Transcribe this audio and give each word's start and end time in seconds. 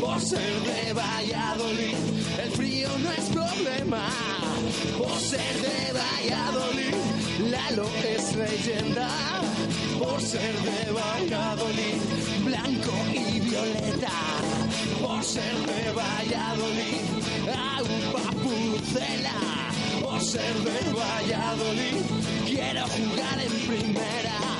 Por 0.00 0.20
ser 0.20 0.60
de 0.62 0.92
Valladolid, 0.92 1.96
el 2.42 2.50
frío 2.52 2.88
no 2.98 3.10
es 3.12 3.24
problema. 3.28 4.08
Por 4.98 5.18
ser 5.20 5.54
de 5.60 5.92
Valladolid, 5.92 6.94
Lalo 7.50 7.88
es 8.14 8.34
leyenda. 8.34 9.08
Por 9.98 10.20
ser 10.20 10.54
de 10.68 10.92
Valladolid, 10.92 12.00
blanco 12.44 12.92
y 13.12 13.40
violeta. 13.40 14.12
Por 15.02 15.22
ser 15.22 15.56
de 15.66 15.92
Valladolid, 15.92 17.04
agua 17.76 18.30
pucela. 18.42 19.38
Por 20.02 20.20
ser 20.22 20.54
de 20.54 20.92
Valladolid, 20.92 21.96
quiero 22.46 22.82
jugar 22.88 23.38
en 23.40 23.52
primera. 23.68 24.59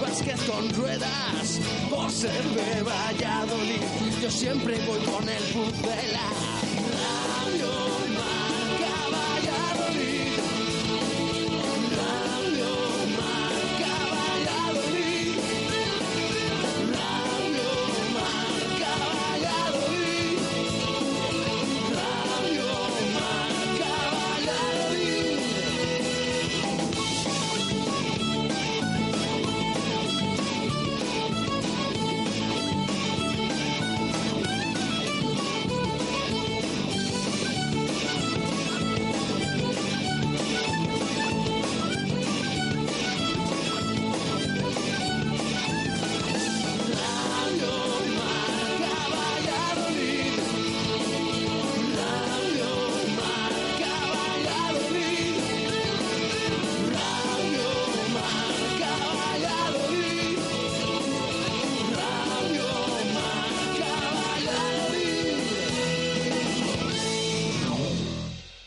básquet 0.00 0.38
con 0.46 0.68
ruedas. 0.74 1.60
Por 1.88 2.10
ser 2.10 2.42
de 2.42 2.82
Valladolid, 2.82 3.82
yo 4.22 4.30
siempre 4.30 4.78
voy 4.86 5.00
con 5.00 5.28
el 5.28 5.42
pucela. 5.52 6.49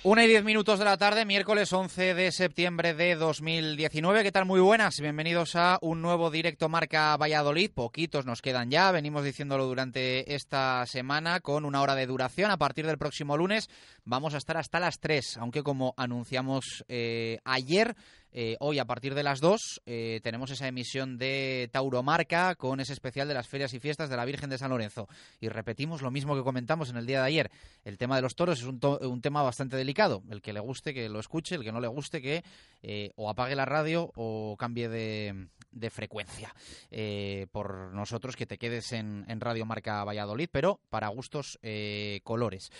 Una 0.06 0.26
y 0.26 0.28
diez 0.28 0.44
minutos 0.44 0.80
de 0.80 0.86
la 0.86 0.98
tarde, 0.98 1.24
miércoles 1.24 1.72
11 1.72 2.14
de 2.14 2.34
septiembre 2.34 2.94
de 2.94 3.16
2019. 3.16 4.24
¿Qué 4.24 4.34
tal? 4.34 4.44
Muy 4.44 4.60
buenas. 4.60 5.00
Bienvenidos 5.00 5.56
a 5.56 5.80
un 5.82 6.02
nuevo 6.02 6.30
directo 6.30 6.68
Marca 6.68 7.16
Valladolid. 7.16 7.72
Poquitos 7.74 8.26
nos 8.26 8.42
quedan 8.42 8.70
ya. 8.70 8.92
Venimos 8.92 9.24
diciéndolo 9.24 9.66
durante 9.66 10.36
esta 10.36 10.86
semana 10.88 11.40
con 11.40 11.64
una 11.64 11.82
hora 11.82 11.96
de 11.96 12.06
duración. 12.06 12.52
A 12.52 12.58
partir 12.58 12.86
del 12.86 12.98
próximo 12.98 13.38
lunes 13.38 13.70
vamos 14.04 14.34
a 14.34 14.40
estar 14.40 14.58
hasta 14.58 14.82
las 14.82 15.00
3, 15.00 15.38
aunque 15.38 15.64
como 15.64 15.94
anunciamos 15.96 16.84
eh, 16.90 17.40
ayer, 17.46 17.96
eh, 18.34 18.58
hoy 18.60 18.80
a 18.80 18.86
partir 18.86 19.14
de 19.16 19.24
las 19.24 19.40
2 19.40 19.82
eh, 19.86 20.20
tenemos 20.24 20.50
esa 20.52 20.68
emisión 20.68 21.18
de 21.18 21.70
Tauromarca 21.72 22.56
con 22.56 22.80
ese 22.80 22.92
especial 22.94 23.28
de 23.28 23.34
las 23.36 23.48
ferias 23.48 23.74
y 23.74 23.80
fiestas 23.80 24.10
de 24.10 24.18
la 24.18 24.26
Virgen 24.26 24.50
de 24.50 24.58
San 24.58 24.72
Lorenzo. 24.72 25.08
Y 25.40 25.50
repetimos 25.50 26.02
lo 26.02 26.12
mismo 26.12 26.36
que 26.36 26.42
comentamos 26.44 26.90
en 26.90 26.98
el 26.98 27.06
día 27.06 27.20
de 27.22 27.28
ayer. 27.28 27.52
El 27.86 27.98
tema 27.98 28.16
de 28.16 28.24
los 28.24 28.36
toros 28.36 28.60
es 28.60 28.66
un, 28.66 28.80
to- 28.80 29.00
un 29.04 29.22
tema 29.22 29.44
bastante 29.44 29.78
delicado. 29.78 30.24
El 30.30 30.42
que 30.42 30.52
le 30.52 30.60
guste, 30.60 30.94
que 30.94 31.08
lo 31.10 31.20
escuche. 31.20 31.56
El 31.56 31.64
que 31.64 31.72
no 31.72 31.80
le 31.80 31.88
guste, 31.88 32.22
que 32.22 32.44
eh, 32.82 33.12
o 33.16 33.30
apague 33.30 33.56
la 33.56 33.66
radio 33.66 34.12
o 34.16 34.56
cambie 34.58 34.90
de, 34.90 35.48
de 35.74 35.90
frecuencia. 35.90 36.54
Eh, 36.92 37.48
por 37.52 37.92
nosotros 37.94 38.36
que 38.36 38.46
te 38.46 38.58
quedes 38.58 38.92
en, 38.94 39.26
Radio 39.40 39.66
Marca 39.66 40.04
Valladolid, 40.04 40.48
pero 40.52 40.80
para 40.90 41.10
gustos 41.10 41.60
eh, 41.62 42.22
colores. 42.24 42.72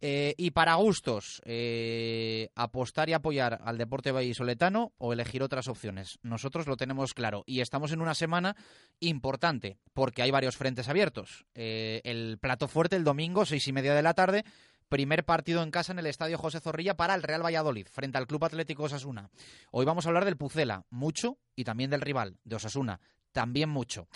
Eh, 0.00 0.34
y 0.36 0.50
para 0.50 0.74
gustos, 0.74 1.40
eh, 1.44 2.50
apostar 2.54 3.08
y 3.08 3.12
apoyar 3.12 3.60
al 3.64 3.78
deporte 3.78 4.12
vallisoletano 4.12 4.92
o 4.98 5.12
elegir 5.12 5.42
otras 5.42 5.68
opciones. 5.68 6.18
Nosotros 6.22 6.66
lo 6.66 6.76
tenemos 6.76 7.14
claro 7.14 7.44
y 7.46 7.60
estamos 7.60 7.92
en 7.92 8.00
una 8.00 8.14
semana 8.14 8.56
importante 9.00 9.78
porque 9.92 10.22
hay 10.22 10.30
varios 10.30 10.56
frentes 10.56 10.88
abiertos. 10.88 11.44
Eh, 11.54 12.00
el 12.04 12.38
plato 12.38 12.68
fuerte 12.68 12.96
el 12.96 13.04
domingo, 13.04 13.44
seis 13.44 13.66
y 13.68 13.72
media 13.72 13.94
de 13.94 14.02
la 14.02 14.14
tarde. 14.14 14.44
Primer 14.90 15.24
partido 15.24 15.62
en 15.62 15.70
casa 15.70 15.92
en 15.92 16.00
el 16.00 16.06
Estadio 16.06 16.36
José 16.36 16.58
Zorrilla 16.58 16.96
para 16.96 17.14
el 17.14 17.22
Real 17.22 17.44
Valladolid, 17.44 17.86
frente 17.86 18.18
al 18.18 18.26
Club 18.26 18.44
Atlético 18.44 18.82
Osasuna. 18.82 19.30
Hoy 19.70 19.86
vamos 19.86 20.04
a 20.04 20.08
hablar 20.08 20.24
del 20.24 20.36
Pucela, 20.36 20.84
mucho, 20.90 21.38
y 21.54 21.62
también 21.62 21.90
del 21.90 22.00
rival, 22.00 22.38
de 22.42 22.56
Osasuna, 22.56 23.00
también 23.30 23.68
mucho. 23.68 24.08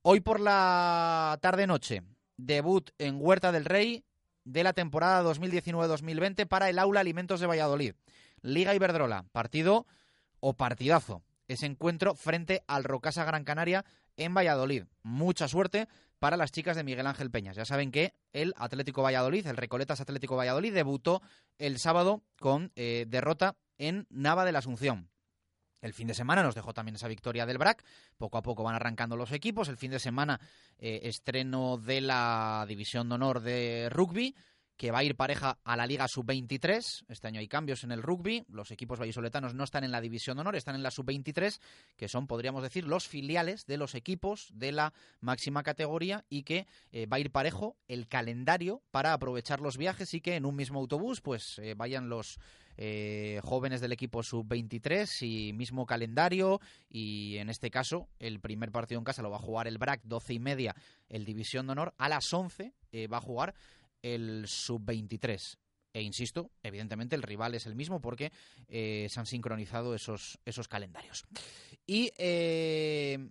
Hoy 0.00 0.20
por 0.20 0.40
la 0.40 1.38
tarde-noche, 1.42 2.02
debut 2.38 2.92
en 2.96 3.18
Huerta 3.20 3.52
del 3.52 3.66
Rey 3.66 4.06
de 4.44 4.64
la 4.64 4.72
temporada 4.72 5.22
2019-2020 5.22 6.48
para 6.48 6.70
el 6.70 6.78
Aula 6.78 7.00
Alimentos 7.00 7.38
de 7.40 7.46
Valladolid. 7.46 7.94
Liga 8.40 8.74
Iberdrola, 8.74 9.26
partido 9.32 9.86
o 10.40 10.54
partidazo. 10.54 11.22
Ese 11.46 11.66
encuentro 11.66 12.14
frente 12.14 12.64
al 12.66 12.84
Rocasa 12.84 13.26
Gran 13.26 13.44
Canaria 13.44 13.84
en 14.16 14.32
Valladolid. 14.32 14.84
Mucha 15.02 15.46
suerte 15.46 15.88
para 16.22 16.36
las 16.36 16.52
chicas 16.52 16.76
de 16.76 16.84
Miguel 16.84 17.08
Ángel 17.08 17.32
Peñas. 17.32 17.56
Ya 17.56 17.64
saben 17.64 17.90
que 17.90 18.14
el 18.32 18.54
Atlético 18.56 19.02
Valladolid, 19.02 19.44
el 19.44 19.56
Recoletas 19.56 20.00
Atlético 20.00 20.36
Valladolid, 20.36 20.72
debutó 20.72 21.20
el 21.58 21.80
sábado 21.80 22.22
con 22.38 22.70
eh, 22.76 23.06
derrota 23.08 23.56
en 23.76 24.06
Nava 24.08 24.44
de 24.44 24.52
la 24.52 24.60
Asunción. 24.60 25.10
El 25.80 25.94
fin 25.94 26.06
de 26.06 26.14
semana 26.14 26.44
nos 26.44 26.54
dejó 26.54 26.72
también 26.72 26.94
esa 26.94 27.08
victoria 27.08 27.44
del 27.44 27.58
BRAC. 27.58 27.84
Poco 28.18 28.38
a 28.38 28.42
poco 28.42 28.62
van 28.62 28.76
arrancando 28.76 29.16
los 29.16 29.32
equipos. 29.32 29.68
El 29.68 29.76
fin 29.76 29.90
de 29.90 29.98
semana 29.98 30.40
eh, 30.78 31.00
estreno 31.02 31.76
de 31.76 32.00
la 32.00 32.66
División 32.68 33.08
de 33.08 33.16
Honor 33.16 33.40
de 33.40 33.88
Rugby 33.90 34.36
que 34.76 34.90
va 34.90 34.98
a 34.98 35.04
ir 35.04 35.16
pareja 35.16 35.58
a 35.64 35.76
la 35.76 35.86
Liga 35.86 36.08
Sub-23. 36.08 37.04
Este 37.08 37.28
año 37.28 37.40
hay 37.40 37.48
cambios 37.48 37.84
en 37.84 37.92
el 37.92 38.02
rugby. 38.02 38.44
Los 38.48 38.70
equipos 38.70 38.98
vallisoletanos 38.98 39.54
no 39.54 39.64
están 39.64 39.84
en 39.84 39.92
la 39.92 40.00
División 40.00 40.36
de 40.36 40.42
Honor, 40.42 40.56
están 40.56 40.74
en 40.74 40.82
la 40.82 40.90
Sub-23, 40.90 41.60
que 41.96 42.08
son, 42.08 42.26
podríamos 42.26 42.62
decir, 42.62 42.86
los 42.86 43.06
filiales 43.06 43.66
de 43.66 43.76
los 43.76 43.94
equipos 43.94 44.50
de 44.52 44.72
la 44.72 44.92
máxima 45.20 45.62
categoría 45.62 46.24
y 46.28 46.42
que 46.42 46.66
eh, 46.90 47.06
va 47.06 47.16
a 47.16 47.20
ir 47.20 47.30
parejo 47.30 47.76
el 47.88 48.08
calendario 48.08 48.82
para 48.90 49.12
aprovechar 49.12 49.60
los 49.60 49.76
viajes 49.76 50.14
y 50.14 50.20
que 50.20 50.36
en 50.36 50.46
un 50.46 50.56
mismo 50.56 50.80
autobús 50.80 51.20
pues 51.20 51.58
eh, 51.58 51.74
vayan 51.76 52.08
los 52.08 52.38
eh, 52.76 53.40
jóvenes 53.44 53.80
del 53.80 53.92
equipo 53.92 54.22
sub-23 54.22 55.26
y 55.26 55.52
mismo 55.52 55.84
calendario 55.84 56.60
y 56.88 57.36
en 57.36 57.50
este 57.50 57.70
caso 57.70 58.08
el 58.18 58.40
primer 58.40 58.72
partido 58.72 58.98
en 58.98 59.04
casa 59.04 59.22
lo 59.22 59.30
va 59.30 59.36
a 59.36 59.40
jugar 59.40 59.68
el 59.68 59.76
BRAC 59.76 60.00
12 60.04 60.32
y 60.34 60.38
media 60.38 60.74
el 61.10 61.26
División 61.26 61.66
de 61.66 61.72
Honor 61.72 61.94
a 61.98 62.08
las 62.08 62.32
11 62.32 62.72
va 63.10 63.18
a 63.18 63.20
jugar 63.20 63.54
el 64.02 64.46
sub-23. 64.46 65.56
E 65.94 66.02
insisto, 66.02 66.50
evidentemente 66.62 67.16
el 67.16 67.22
rival 67.22 67.54
es 67.54 67.66
el 67.66 67.74
mismo 67.74 68.00
porque 68.00 68.32
eh, 68.68 69.06
se 69.10 69.20
han 69.20 69.26
sincronizado 69.26 69.94
esos, 69.94 70.38
esos 70.44 70.66
calendarios. 70.68 71.24
Y 71.86 72.12
eh, 72.16 73.30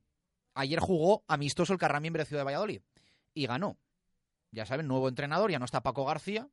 ayer 0.53 0.79
jugó 0.79 1.23
amistoso 1.27 1.73
el 1.73 1.79
Carramiembre 1.79 2.25
Ciudad 2.25 2.41
de 2.41 2.45
Valladolid 2.45 2.81
y 3.33 3.47
ganó. 3.47 3.77
Ya 4.51 4.65
saben, 4.65 4.87
nuevo 4.87 5.07
entrenador, 5.07 5.49
ya 5.49 5.59
no 5.59 5.65
está 5.65 5.81
Paco 5.81 6.05
García, 6.05 6.49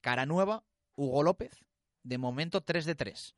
cara 0.00 0.26
nueva, 0.26 0.64
Hugo 0.94 1.22
López, 1.22 1.64
de 2.02 2.18
momento 2.18 2.60
3 2.60 2.84
de 2.84 2.94
3. 2.94 3.34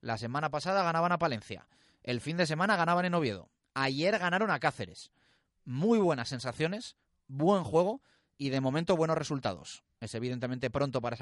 La 0.00 0.16
semana 0.16 0.50
pasada 0.50 0.82
ganaban 0.84 1.12
a 1.12 1.18
Palencia, 1.18 1.68
el 2.02 2.20
fin 2.20 2.36
de 2.36 2.46
semana 2.46 2.76
ganaban 2.76 3.04
en 3.04 3.14
Oviedo, 3.14 3.50
ayer 3.74 4.16
ganaron 4.18 4.50
a 4.50 4.60
Cáceres. 4.60 5.10
Muy 5.64 5.98
buenas 5.98 6.28
sensaciones, 6.28 6.96
buen 7.26 7.64
juego 7.64 8.00
y 8.38 8.50
de 8.50 8.60
momento 8.60 8.96
buenos 8.96 9.18
resultados. 9.18 9.84
Es 10.00 10.14
evidentemente 10.14 10.70
pronto 10.70 11.00
para 11.00 11.16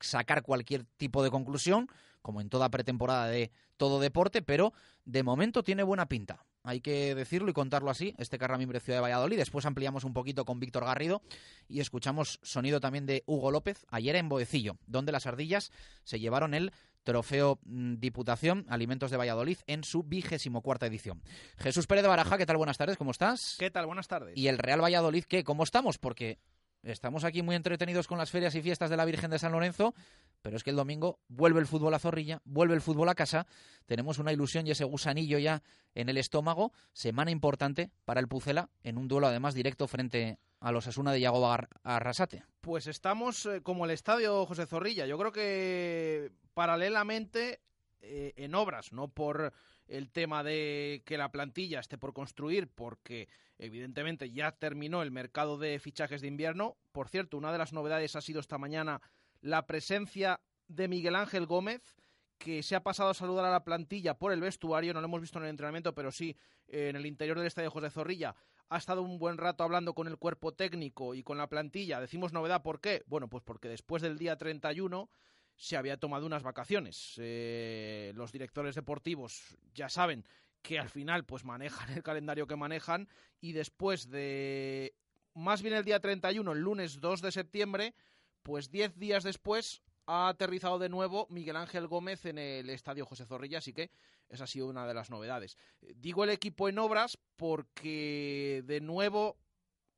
sacar 0.00 0.42
cualquier 0.42 0.84
tipo 0.96 1.22
de 1.22 1.30
conclusión, 1.30 1.88
como 2.22 2.40
en 2.40 2.48
toda 2.48 2.70
pretemporada 2.70 3.26
de 3.26 3.50
todo 3.76 4.00
deporte, 4.00 4.42
pero 4.42 4.72
de 5.04 5.22
momento 5.22 5.62
tiene 5.62 5.82
buena 5.82 6.06
pinta. 6.06 6.44
Hay 6.64 6.80
que 6.80 7.14
decirlo 7.14 7.50
y 7.50 7.54
contarlo 7.54 7.90
así, 7.90 8.14
este 8.18 8.38
Carramimbre 8.38 8.78
Ciudad 8.78 8.98
de 8.98 9.02
Valladolid. 9.02 9.36
Después 9.36 9.66
ampliamos 9.66 10.04
un 10.04 10.12
poquito 10.12 10.44
con 10.44 10.60
Víctor 10.60 10.84
Garrido 10.84 11.22
y 11.68 11.80
escuchamos 11.80 12.38
sonido 12.42 12.78
también 12.78 13.04
de 13.04 13.24
Hugo 13.26 13.50
López 13.50 13.84
ayer 13.90 14.14
en 14.14 14.28
Boecillo, 14.28 14.76
donde 14.86 15.10
las 15.10 15.26
ardillas 15.26 15.72
se 16.04 16.20
llevaron 16.20 16.54
el 16.54 16.72
Trofeo 17.02 17.58
mm, 17.64 17.94
Diputación 17.96 18.64
Alimentos 18.68 19.10
de 19.10 19.16
Valladolid 19.16 19.58
en 19.66 19.82
su 19.82 20.04
vigésimo 20.04 20.62
cuarta 20.62 20.86
edición. 20.86 21.20
Jesús 21.58 21.88
Pérez 21.88 22.02
de 22.02 22.08
Baraja, 22.08 22.38
¿qué 22.38 22.46
tal? 22.46 22.56
Buenas 22.58 22.78
tardes, 22.78 22.96
¿cómo 22.96 23.10
estás? 23.10 23.56
¿Qué 23.58 23.70
tal? 23.70 23.86
Buenas 23.86 24.06
tardes. 24.06 24.36
Y 24.36 24.46
el 24.46 24.58
Real 24.58 24.80
Valladolid, 24.80 25.24
¿qué? 25.24 25.42
¿Cómo 25.42 25.64
estamos? 25.64 25.98
Porque 25.98 26.38
estamos 26.82 27.24
aquí 27.24 27.42
muy 27.42 27.56
entretenidos 27.56 28.06
con 28.06 28.18
las 28.18 28.30
ferias 28.30 28.54
y 28.54 28.62
fiestas 28.62 28.90
de 28.90 28.96
la 28.96 29.04
Virgen 29.04 29.30
de 29.30 29.38
San 29.38 29.52
Lorenzo, 29.52 29.94
pero 30.42 30.56
es 30.56 30.64
que 30.64 30.70
el 30.70 30.76
domingo 30.76 31.20
vuelve 31.28 31.60
el 31.60 31.66
fútbol 31.66 31.94
a 31.94 31.98
Zorrilla, 31.98 32.40
vuelve 32.44 32.74
el 32.74 32.80
fútbol 32.80 33.08
a 33.08 33.14
casa, 33.14 33.46
tenemos 33.86 34.18
una 34.18 34.32
ilusión 34.32 34.66
y 34.66 34.72
ese 34.72 34.84
gusanillo 34.84 35.38
ya 35.38 35.62
en 35.94 36.08
el 36.08 36.18
estómago, 36.18 36.72
semana 36.92 37.30
importante 37.30 37.90
para 38.04 38.20
el 38.20 38.28
Pucela, 38.28 38.70
en 38.82 38.98
un 38.98 39.08
duelo 39.08 39.28
además 39.28 39.54
directo 39.54 39.86
frente 39.86 40.38
a 40.60 40.72
los 40.72 40.86
Asuna 40.86 41.12
de 41.12 41.20
Yago 41.20 41.46
Arrasate. 41.82 42.44
Pues 42.60 42.86
estamos 42.86 43.46
eh, 43.46 43.62
como 43.62 43.84
el 43.84 43.90
estadio 43.90 44.46
José 44.46 44.66
Zorrilla, 44.66 45.06
yo 45.06 45.18
creo 45.18 45.32
que 45.32 46.32
paralelamente 46.54 47.60
eh, 48.00 48.32
en 48.36 48.54
obras, 48.54 48.92
no 48.92 49.08
por 49.08 49.52
el 49.92 50.10
tema 50.10 50.42
de 50.42 51.02
que 51.04 51.18
la 51.18 51.30
plantilla 51.30 51.78
esté 51.78 51.98
por 51.98 52.14
construir, 52.14 52.68
porque 52.68 53.28
evidentemente 53.58 54.30
ya 54.30 54.52
terminó 54.52 55.02
el 55.02 55.10
mercado 55.10 55.58
de 55.58 55.78
fichajes 55.78 56.22
de 56.22 56.28
invierno. 56.28 56.78
Por 56.92 57.08
cierto, 57.08 57.36
una 57.36 57.52
de 57.52 57.58
las 57.58 57.74
novedades 57.74 58.16
ha 58.16 58.22
sido 58.22 58.40
esta 58.40 58.56
mañana 58.56 59.02
la 59.42 59.66
presencia 59.66 60.40
de 60.66 60.88
Miguel 60.88 61.14
Ángel 61.14 61.44
Gómez, 61.44 61.94
que 62.38 62.62
se 62.62 62.74
ha 62.74 62.82
pasado 62.82 63.10
a 63.10 63.14
saludar 63.14 63.44
a 63.44 63.50
la 63.50 63.64
plantilla 63.64 64.18
por 64.18 64.32
el 64.32 64.40
vestuario, 64.40 64.94
no 64.94 65.00
lo 65.02 65.06
hemos 65.08 65.20
visto 65.20 65.38
en 65.38 65.44
el 65.44 65.50
entrenamiento, 65.50 65.94
pero 65.94 66.10
sí 66.10 66.36
eh, 66.68 66.88
en 66.88 66.96
el 66.96 67.04
interior 67.04 67.36
del 67.36 67.46
estadio 67.46 67.70
José 67.70 67.90
Zorrilla. 67.90 68.34
Ha 68.70 68.78
estado 68.78 69.02
un 69.02 69.18
buen 69.18 69.36
rato 69.36 69.62
hablando 69.62 69.92
con 69.92 70.08
el 70.08 70.16
cuerpo 70.16 70.52
técnico 70.52 71.14
y 71.14 71.22
con 71.22 71.36
la 71.36 71.50
plantilla. 71.50 72.00
Decimos 72.00 72.32
novedad, 72.32 72.62
¿por 72.62 72.80
qué? 72.80 73.02
Bueno, 73.06 73.28
pues 73.28 73.44
porque 73.44 73.68
después 73.68 74.00
del 74.00 74.16
día 74.16 74.38
31 74.38 75.10
se 75.56 75.76
había 75.76 75.96
tomado 75.96 76.26
unas 76.26 76.42
vacaciones. 76.42 77.14
Eh, 77.18 78.12
los 78.14 78.32
directores 78.32 78.74
deportivos 78.74 79.56
ya 79.74 79.88
saben 79.88 80.24
que 80.62 80.78
al 80.78 80.88
final 80.88 81.24
pues 81.24 81.44
manejan 81.44 81.90
el 81.90 82.02
calendario 82.02 82.46
que 82.46 82.56
manejan 82.56 83.08
y 83.40 83.52
después 83.52 84.08
de 84.10 84.94
más 85.34 85.62
bien 85.62 85.74
el 85.74 85.84
día 85.84 86.00
31, 86.00 86.52
el 86.52 86.60
lunes 86.60 87.00
2 87.00 87.22
de 87.22 87.32
septiembre, 87.32 87.94
pues 88.42 88.70
10 88.70 88.98
días 88.98 89.24
después 89.24 89.82
ha 90.06 90.28
aterrizado 90.28 90.78
de 90.78 90.88
nuevo 90.88 91.26
Miguel 91.30 91.56
Ángel 91.56 91.86
Gómez 91.86 92.26
en 92.26 92.38
el 92.38 92.68
estadio 92.70 93.06
José 93.06 93.24
Zorrilla, 93.24 93.58
así 93.58 93.72
que 93.72 93.90
esa 94.28 94.44
ha 94.44 94.48
sido 94.48 94.68
una 94.68 94.86
de 94.86 94.94
las 94.94 95.10
novedades. 95.10 95.56
Digo 95.96 96.24
el 96.24 96.30
equipo 96.30 96.68
en 96.68 96.78
obras 96.78 97.18
porque 97.36 98.62
de 98.66 98.80
nuevo 98.80 99.38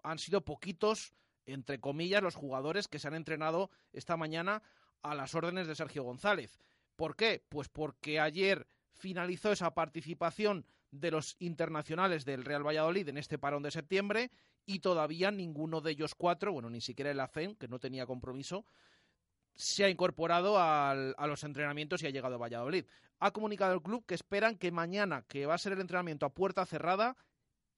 han 0.02 0.18
sido 0.18 0.44
poquitos, 0.44 1.14
entre 1.46 1.80
comillas, 1.80 2.22
los 2.22 2.34
jugadores 2.34 2.88
que 2.88 2.98
se 2.98 3.08
han 3.08 3.14
entrenado 3.14 3.70
esta 3.92 4.16
mañana 4.16 4.62
a 5.04 5.14
las 5.14 5.34
órdenes 5.34 5.68
de 5.68 5.76
Sergio 5.76 6.02
González. 6.02 6.58
¿Por 6.96 7.14
qué? 7.14 7.44
Pues 7.48 7.68
porque 7.68 8.18
ayer 8.18 8.66
finalizó 8.92 9.52
esa 9.52 9.74
participación 9.74 10.66
de 10.90 11.10
los 11.10 11.36
internacionales 11.38 12.24
del 12.24 12.44
Real 12.44 12.66
Valladolid 12.66 13.08
en 13.08 13.18
este 13.18 13.38
parón 13.38 13.62
de 13.62 13.70
septiembre 13.70 14.30
y 14.64 14.78
todavía 14.78 15.30
ninguno 15.30 15.80
de 15.80 15.92
ellos 15.92 16.14
cuatro, 16.14 16.52
bueno, 16.52 16.70
ni 16.70 16.80
siquiera 16.80 17.10
el 17.10 17.20
ACEN, 17.20 17.54
que 17.56 17.68
no 17.68 17.78
tenía 17.78 18.06
compromiso, 18.06 18.64
se 19.54 19.84
ha 19.84 19.90
incorporado 19.90 20.56
a 20.58 21.26
los 21.26 21.44
entrenamientos 21.44 22.02
y 22.02 22.06
ha 22.06 22.10
llegado 22.10 22.36
a 22.36 22.38
Valladolid. 22.38 22.86
Ha 23.18 23.30
comunicado 23.32 23.74
el 23.74 23.82
club 23.82 24.04
que 24.06 24.14
esperan 24.14 24.56
que 24.56 24.72
mañana, 24.72 25.22
que 25.28 25.46
va 25.46 25.54
a 25.54 25.58
ser 25.58 25.74
el 25.74 25.80
entrenamiento 25.80 26.26
a 26.26 26.34
puerta 26.34 26.64
cerrada, 26.64 27.16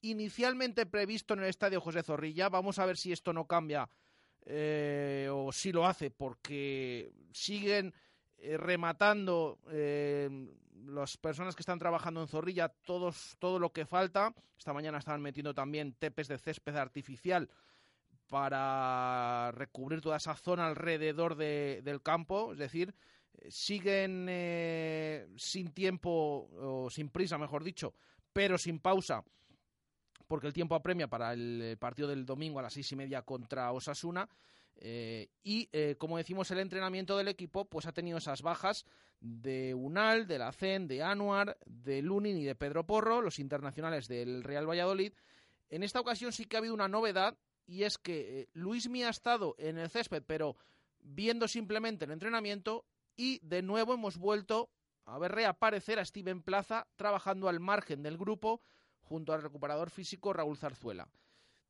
inicialmente 0.01 0.87
previsto 0.87 1.35
en 1.35 1.41
el 1.41 1.47
estadio 1.47 1.81
José 1.81 2.03
Zorrilla, 2.03 2.49
vamos 2.49 2.79
a 2.79 2.87
ver 2.87 2.97
si 2.97 3.13
esto 3.13 3.33
no 3.33 3.47
cambia 3.47 3.91
eh, 4.49 5.29
o 5.31 5.51
si 5.51 5.73
lo 5.73 5.87
hace 5.87 6.11
porque 6.11 7.13
siguen 7.33 7.93
eh, 8.39 8.57
rematando 8.57 9.59
eh, 9.71 10.31
las 10.87 11.17
personas 11.17 11.57
que 11.57 11.63
están 11.63 11.81
trabajando 11.81 12.21
en 12.21 12.29
Zorrilla 12.29 12.69
todos, 12.69 13.37
todo 13.41 13.59
lo 13.59 13.73
que 13.73 13.87
falta. 13.87 14.33
Esta 14.57 14.73
mañana 14.73 14.99
estaban 14.99 15.21
metiendo 15.21 15.53
también 15.53 15.95
tepes 15.95 16.29
de 16.29 16.39
césped 16.39 16.77
artificial 16.77 17.51
para 18.29 19.51
recubrir 19.53 20.01
toda 20.01 20.17
esa 20.17 20.37
zona 20.37 20.69
alrededor 20.69 21.35
del 21.37 22.03
campo. 22.03 22.53
Es 22.53 22.59
decir, 22.59 22.95
siguen 23.49 24.27
sin 25.37 25.71
tiempo, 25.73 26.49
o 26.57 26.89
sin 26.89 27.11
prisa, 27.11 27.37
mejor 27.37 27.63
dicho, 27.63 27.95
pero 28.33 28.59
sin 28.59 28.79
pausa 28.81 29.25
porque 30.27 30.47
el 30.47 30.53
tiempo 30.53 30.75
apremia 30.75 31.09
para 31.09 31.33
el 31.33 31.77
partido 31.79 32.09
del 32.09 32.27
domingo 32.27 32.59
a 32.59 32.63
las 32.63 32.73
seis 32.73 32.91
y 32.93 32.97
media 32.97 33.23
contra 33.23 33.73
Osasuna. 33.73 34.29
Eh, 34.79 35.31
y 35.43 35.69
eh, 35.73 35.97
como 35.99 36.19
decimos, 36.19 36.51
el 36.51 36.59
entrenamiento 36.59 37.17
del 37.17 37.29
equipo 37.29 37.65
pues 37.65 37.87
ha 37.87 37.93
tenido 37.93 38.19
esas 38.19 38.43
bajas 38.43 38.85
de 39.21 39.75
Unal, 39.75 40.27
de 40.27 40.39
la 40.39 40.53
CEN, 40.53 40.87
de 40.87 41.03
Anuar, 41.03 41.57
de 41.65 42.03
Lunin 42.03 42.37
y 42.37 42.45
de 42.45 42.55
Pedro 42.55 42.87
Porro, 42.87 43.23
los 43.23 43.39
internacionales 43.39 44.09
del 44.09 44.43
Real 44.45 44.69
Valladolid. 44.69 45.13
En 45.71 45.83
esta 45.83 46.01
ocasión 46.01 46.33
sí 46.33 46.45
que 46.45 46.57
ha 46.57 46.59
habido 46.59 46.75
una 46.75 46.89
novedad 46.89 47.39
y 47.67 47.85
es 47.85 47.99
que 47.99 48.41
eh, 48.41 48.49
Luis 48.53 48.89
Mía 48.89 49.09
ha 49.09 49.11
estado 49.11 49.55
en 49.59 49.79
el 49.79 49.91
césped, 49.91 50.23
pero 50.27 50.57
viendo 51.01 51.49
simplemente 51.49 52.05
el 52.05 52.11
entrenamiento 52.11 52.85
y 53.17 53.39
de 53.43 53.63
nuevo 53.63 53.95
hemos 53.95 54.19
vuelto 54.19 54.71
a 55.07 55.19
ver 55.19 55.33
reaparecer 55.33 55.99
a 55.99 56.05
Steven 56.05 56.43
Plaza 56.43 56.87
trabajando 56.97 57.49
al 57.49 57.61
margen 57.61 58.03
del 58.03 58.19
grupo 58.19 58.61
junto 59.07 59.33
al 59.33 59.43
recuperador 59.43 59.91
físico 59.91 60.33
Raúl 60.33 60.59
Zarzuela. 60.59 61.09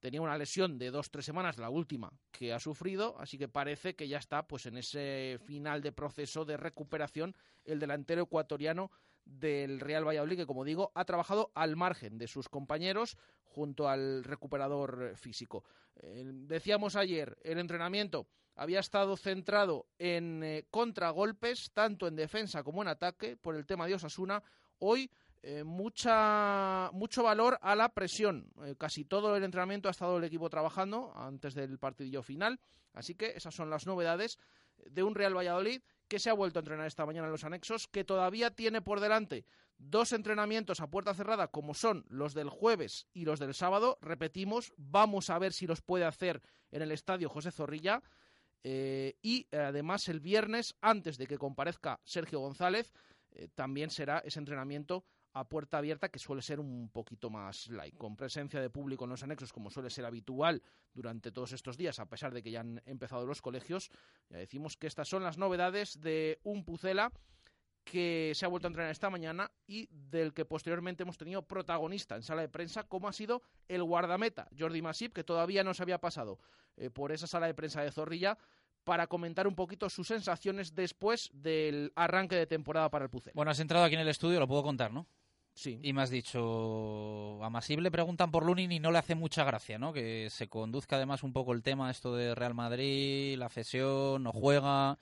Tenía 0.00 0.22
una 0.22 0.38
lesión 0.38 0.78
de 0.78 0.90
dos, 0.90 1.10
tres 1.10 1.24
semanas, 1.24 1.58
la 1.58 1.70
última 1.70 2.12
que 2.30 2.52
ha 2.52 2.60
sufrido, 2.60 3.18
así 3.18 3.38
que 3.38 3.48
parece 3.48 3.94
que 3.94 4.08
ya 4.08 4.18
está 4.18 4.46
pues 4.46 4.66
en 4.66 4.76
ese 4.76 5.38
final 5.44 5.82
de 5.82 5.92
proceso 5.92 6.44
de 6.44 6.56
recuperación 6.56 7.34
el 7.64 7.78
delantero 7.78 8.22
ecuatoriano 8.22 8.90
del 9.24 9.80
Real 9.80 10.06
Valladolid, 10.06 10.36
que 10.36 10.46
como 10.46 10.64
digo, 10.64 10.92
ha 10.94 11.04
trabajado 11.04 11.50
al 11.54 11.76
margen 11.76 12.18
de 12.18 12.28
sus 12.28 12.48
compañeros 12.48 13.16
junto 13.44 13.88
al 13.88 14.22
recuperador 14.24 15.16
físico. 15.16 15.64
Eh, 15.96 16.22
decíamos 16.24 16.94
ayer, 16.94 17.36
el 17.42 17.58
entrenamiento 17.58 18.28
había 18.54 18.80
estado 18.80 19.16
centrado 19.16 19.86
en 19.98 20.42
eh, 20.42 20.66
contragolpes, 20.70 21.72
tanto 21.72 22.06
en 22.06 22.16
defensa 22.16 22.62
como 22.62 22.82
en 22.82 22.88
ataque, 22.88 23.36
por 23.36 23.56
el 23.56 23.66
tema 23.66 23.86
de 23.86 23.94
Osasuna. 23.94 24.42
Hoy 24.78 25.10
eh, 25.48 25.62
mucha, 25.62 26.90
mucho 26.92 27.22
valor 27.22 27.56
a 27.62 27.76
la 27.76 27.90
presión. 27.90 28.50
Eh, 28.64 28.74
casi 28.76 29.04
todo 29.04 29.36
el 29.36 29.44
entrenamiento 29.44 29.86
ha 29.86 29.92
estado 29.92 30.18
el 30.18 30.24
equipo 30.24 30.50
trabajando 30.50 31.12
antes 31.14 31.54
del 31.54 31.78
partidillo 31.78 32.24
final. 32.24 32.58
Así 32.92 33.14
que 33.14 33.28
esas 33.28 33.54
son 33.54 33.70
las 33.70 33.86
novedades 33.86 34.40
de 34.76 35.04
un 35.04 35.14
Real 35.14 35.36
Valladolid 35.36 35.82
que 36.08 36.18
se 36.18 36.30
ha 36.30 36.32
vuelto 36.32 36.58
a 36.58 36.62
entrenar 36.62 36.88
esta 36.88 37.06
mañana 37.06 37.28
en 37.28 37.30
los 37.30 37.44
anexos, 37.44 37.86
que 37.86 38.02
todavía 38.02 38.56
tiene 38.56 38.82
por 38.82 38.98
delante 38.98 39.44
dos 39.78 40.12
entrenamientos 40.12 40.80
a 40.80 40.90
puerta 40.90 41.14
cerrada 41.14 41.46
como 41.46 41.74
son 41.74 42.04
los 42.08 42.34
del 42.34 42.48
jueves 42.48 43.06
y 43.14 43.24
los 43.24 43.38
del 43.38 43.54
sábado. 43.54 43.98
Repetimos, 44.00 44.72
vamos 44.76 45.30
a 45.30 45.38
ver 45.38 45.52
si 45.52 45.68
los 45.68 45.80
puede 45.80 46.06
hacer 46.06 46.42
en 46.72 46.82
el 46.82 46.90
estadio 46.90 47.28
José 47.28 47.52
Zorrilla. 47.52 48.02
Eh, 48.64 49.14
y 49.22 49.46
además 49.54 50.08
el 50.08 50.18
viernes, 50.18 50.74
antes 50.80 51.18
de 51.18 51.28
que 51.28 51.38
comparezca 51.38 52.00
Sergio 52.02 52.40
González, 52.40 52.92
eh, 53.30 53.46
también 53.54 53.90
será 53.90 54.18
ese 54.24 54.40
entrenamiento 54.40 55.04
a 55.36 55.44
puerta 55.44 55.76
abierta 55.76 56.08
que 56.08 56.18
suele 56.18 56.40
ser 56.40 56.60
un 56.60 56.88
poquito 56.88 57.28
más 57.28 57.68
light, 57.68 57.94
con 57.98 58.16
presencia 58.16 58.58
de 58.58 58.70
público 58.70 59.04
en 59.04 59.10
los 59.10 59.22
anexos 59.22 59.52
como 59.52 59.68
suele 59.68 59.90
ser 59.90 60.06
habitual 60.06 60.62
durante 60.94 61.30
todos 61.30 61.52
estos 61.52 61.76
días, 61.76 61.98
a 61.98 62.06
pesar 62.06 62.32
de 62.32 62.42
que 62.42 62.50
ya 62.50 62.60
han 62.60 62.82
empezado 62.86 63.26
los 63.26 63.42
colegios. 63.42 63.90
Ya 64.30 64.38
decimos 64.38 64.78
que 64.78 64.86
estas 64.86 65.08
son 65.08 65.22
las 65.22 65.36
novedades 65.36 66.00
de 66.00 66.40
un 66.42 66.64
Pucela 66.64 67.12
que 67.84 68.32
se 68.34 68.46
ha 68.46 68.48
vuelto 68.48 68.66
a 68.66 68.70
entrenar 68.70 68.90
esta 68.90 69.10
mañana 69.10 69.52
y 69.66 69.88
del 69.92 70.32
que 70.32 70.46
posteriormente 70.46 71.02
hemos 71.02 71.18
tenido 71.18 71.42
protagonista 71.42 72.16
en 72.16 72.22
sala 72.22 72.40
de 72.40 72.48
prensa, 72.48 72.84
como 72.84 73.06
ha 73.06 73.12
sido 73.12 73.42
el 73.68 73.84
guardameta 73.84 74.48
Jordi 74.58 74.80
Masip, 74.80 75.12
que 75.12 75.22
todavía 75.22 75.62
no 75.62 75.74
se 75.74 75.82
había 75.82 76.00
pasado 76.00 76.38
eh, 76.78 76.88
por 76.88 77.12
esa 77.12 77.26
sala 77.26 77.46
de 77.46 77.52
prensa 77.52 77.82
de 77.82 77.92
Zorrilla, 77.92 78.38
para 78.84 79.06
comentar 79.06 79.46
un 79.46 79.54
poquito 79.54 79.90
sus 79.90 80.06
sensaciones 80.06 80.74
después 80.74 81.30
del 81.34 81.92
arranque 81.94 82.36
de 82.36 82.46
temporada 82.46 82.88
para 82.88 83.04
el 83.04 83.10
Pucela. 83.10 83.32
Bueno, 83.34 83.50
has 83.50 83.60
entrado 83.60 83.84
aquí 83.84 83.96
en 83.96 84.00
el 84.00 84.08
estudio, 84.08 84.40
lo 84.40 84.48
puedo 84.48 84.62
contar, 84.62 84.92
¿no? 84.92 85.06
Sí. 85.56 85.80
Y 85.82 85.92
me 85.94 86.02
has 86.02 86.10
dicho, 86.10 87.42
a 87.42 87.48
Masip 87.48 87.80
le 87.80 87.90
preguntan 87.90 88.30
por 88.30 88.44
Lunin 88.44 88.70
y 88.70 88.78
no 88.78 88.92
le 88.92 88.98
hace 88.98 89.14
mucha 89.14 89.42
gracia, 89.42 89.78
¿no? 89.78 89.92
Que 89.92 90.28
se 90.30 90.48
conduzca 90.48 90.96
además 90.96 91.22
un 91.22 91.32
poco 91.32 91.54
el 91.54 91.62
tema 91.62 91.90
esto 91.90 92.14
de 92.14 92.34
Real 92.34 92.54
Madrid, 92.54 93.36
la 93.38 93.48
cesión, 93.48 94.22
no 94.22 94.32
juega 94.32 94.98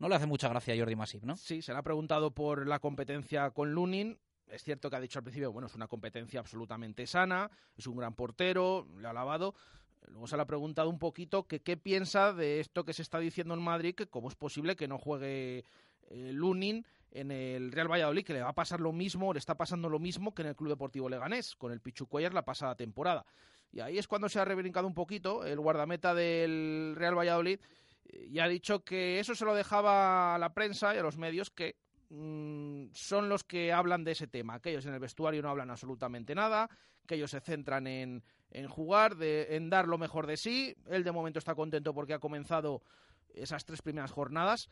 no 0.00 0.08
le 0.08 0.14
hace 0.14 0.26
mucha 0.26 0.48
gracia 0.48 0.74
a 0.74 0.78
Jordi 0.78 0.96
Masip, 0.96 1.24
¿no? 1.24 1.36
Sí, 1.36 1.60
se 1.60 1.72
le 1.72 1.78
ha 1.78 1.82
preguntado 1.82 2.30
por 2.30 2.66
la 2.66 2.78
competencia 2.78 3.50
con 3.50 3.72
Lunin. 3.72 4.18
Es 4.48 4.64
cierto 4.64 4.88
que 4.88 4.96
ha 4.96 5.00
dicho 5.00 5.18
al 5.18 5.24
principio, 5.24 5.52
bueno, 5.52 5.66
es 5.66 5.74
una 5.74 5.86
competencia 5.86 6.40
absolutamente 6.40 7.06
sana, 7.06 7.50
es 7.76 7.86
un 7.86 7.96
gran 7.96 8.14
portero, 8.14 8.88
le 8.98 9.06
ha 9.06 9.12
lavado. 9.12 9.54
Luego 10.08 10.26
se 10.26 10.36
le 10.36 10.42
ha 10.42 10.46
preguntado 10.46 10.88
un 10.88 10.98
poquito 10.98 11.46
que 11.46 11.60
qué 11.60 11.76
piensa 11.76 12.32
de 12.32 12.60
esto 12.60 12.84
que 12.84 12.94
se 12.94 13.02
está 13.02 13.18
diciendo 13.18 13.52
en 13.52 13.60
Madrid, 13.60 13.94
que 13.94 14.06
cómo 14.06 14.28
es 14.28 14.34
posible 14.34 14.74
que 14.74 14.88
no 14.88 14.98
juegue 14.98 15.64
eh, 16.08 16.32
Lunin 16.32 16.86
en 17.10 17.30
el 17.30 17.72
Real 17.72 17.90
Valladolid, 17.90 18.24
que 18.24 18.32
le 18.32 18.42
va 18.42 18.50
a 18.50 18.54
pasar 18.54 18.80
lo 18.80 18.92
mismo, 18.92 19.32
le 19.32 19.38
está 19.38 19.56
pasando 19.56 19.88
lo 19.88 19.98
mismo 19.98 20.34
que 20.34 20.42
en 20.42 20.48
el 20.48 20.56
Club 20.56 20.70
Deportivo 20.70 21.08
Leganés, 21.08 21.56
con 21.56 21.72
el 21.72 21.80
Pichu 21.80 22.08
la 22.32 22.44
pasada 22.44 22.74
temporada. 22.74 23.24
Y 23.72 23.80
ahí 23.80 23.98
es 23.98 24.08
cuando 24.08 24.28
se 24.28 24.38
ha 24.40 24.44
rebrincado 24.44 24.86
un 24.86 24.94
poquito 24.94 25.44
el 25.44 25.60
guardameta 25.60 26.14
del 26.14 26.94
Real 26.96 27.16
Valladolid 27.16 27.60
y 28.04 28.38
ha 28.40 28.48
dicho 28.48 28.84
que 28.84 29.20
eso 29.20 29.34
se 29.34 29.44
lo 29.44 29.54
dejaba 29.54 30.34
a 30.34 30.38
la 30.38 30.52
prensa 30.52 30.94
y 30.94 30.98
a 30.98 31.02
los 31.02 31.16
medios 31.16 31.50
que 31.50 31.76
mm, 32.10 32.86
son 32.92 33.28
los 33.28 33.44
que 33.44 33.72
hablan 33.72 34.04
de 34.04 34.12
ese 34.12 34.26
tema, 34.26 34.60
que 34.60 34.70
ellos 34.70 34.86
en 34.86 34.94
el 34.94 35.00
vestuario 35.00 35.42
no 35.42 35.50
hablan 35.50 35.70
absolutamente 35.70 36.34
nada, 36.34 36.68
que 37.06 37.14
ellos 37.14 37.30
se 37.30 37.40
centran 37.40 37.86
en, 37.86 38.24
en 38.50 38.68
jugar, 38.68 39.16
de, 39.16 39.56
en 39.56 39.70
dar 39.70 39.86
lo 39.86 39.98
mejor 39.98 40.26
de 40.26 40.36
sí. 40.36 40.74
Él 40.86 41.04
de 41.04 41.12
momento 41.12 41.38
está 41.38 41.54
contento 41.54 41.94
porque 41.94 42.14
ha 42.14 42.18
comenzado 42.18 42.82
esas 43.34 43.64
tres 43.64 43.82
primeras 43.82 44.10
jornadas. 44.10 44.68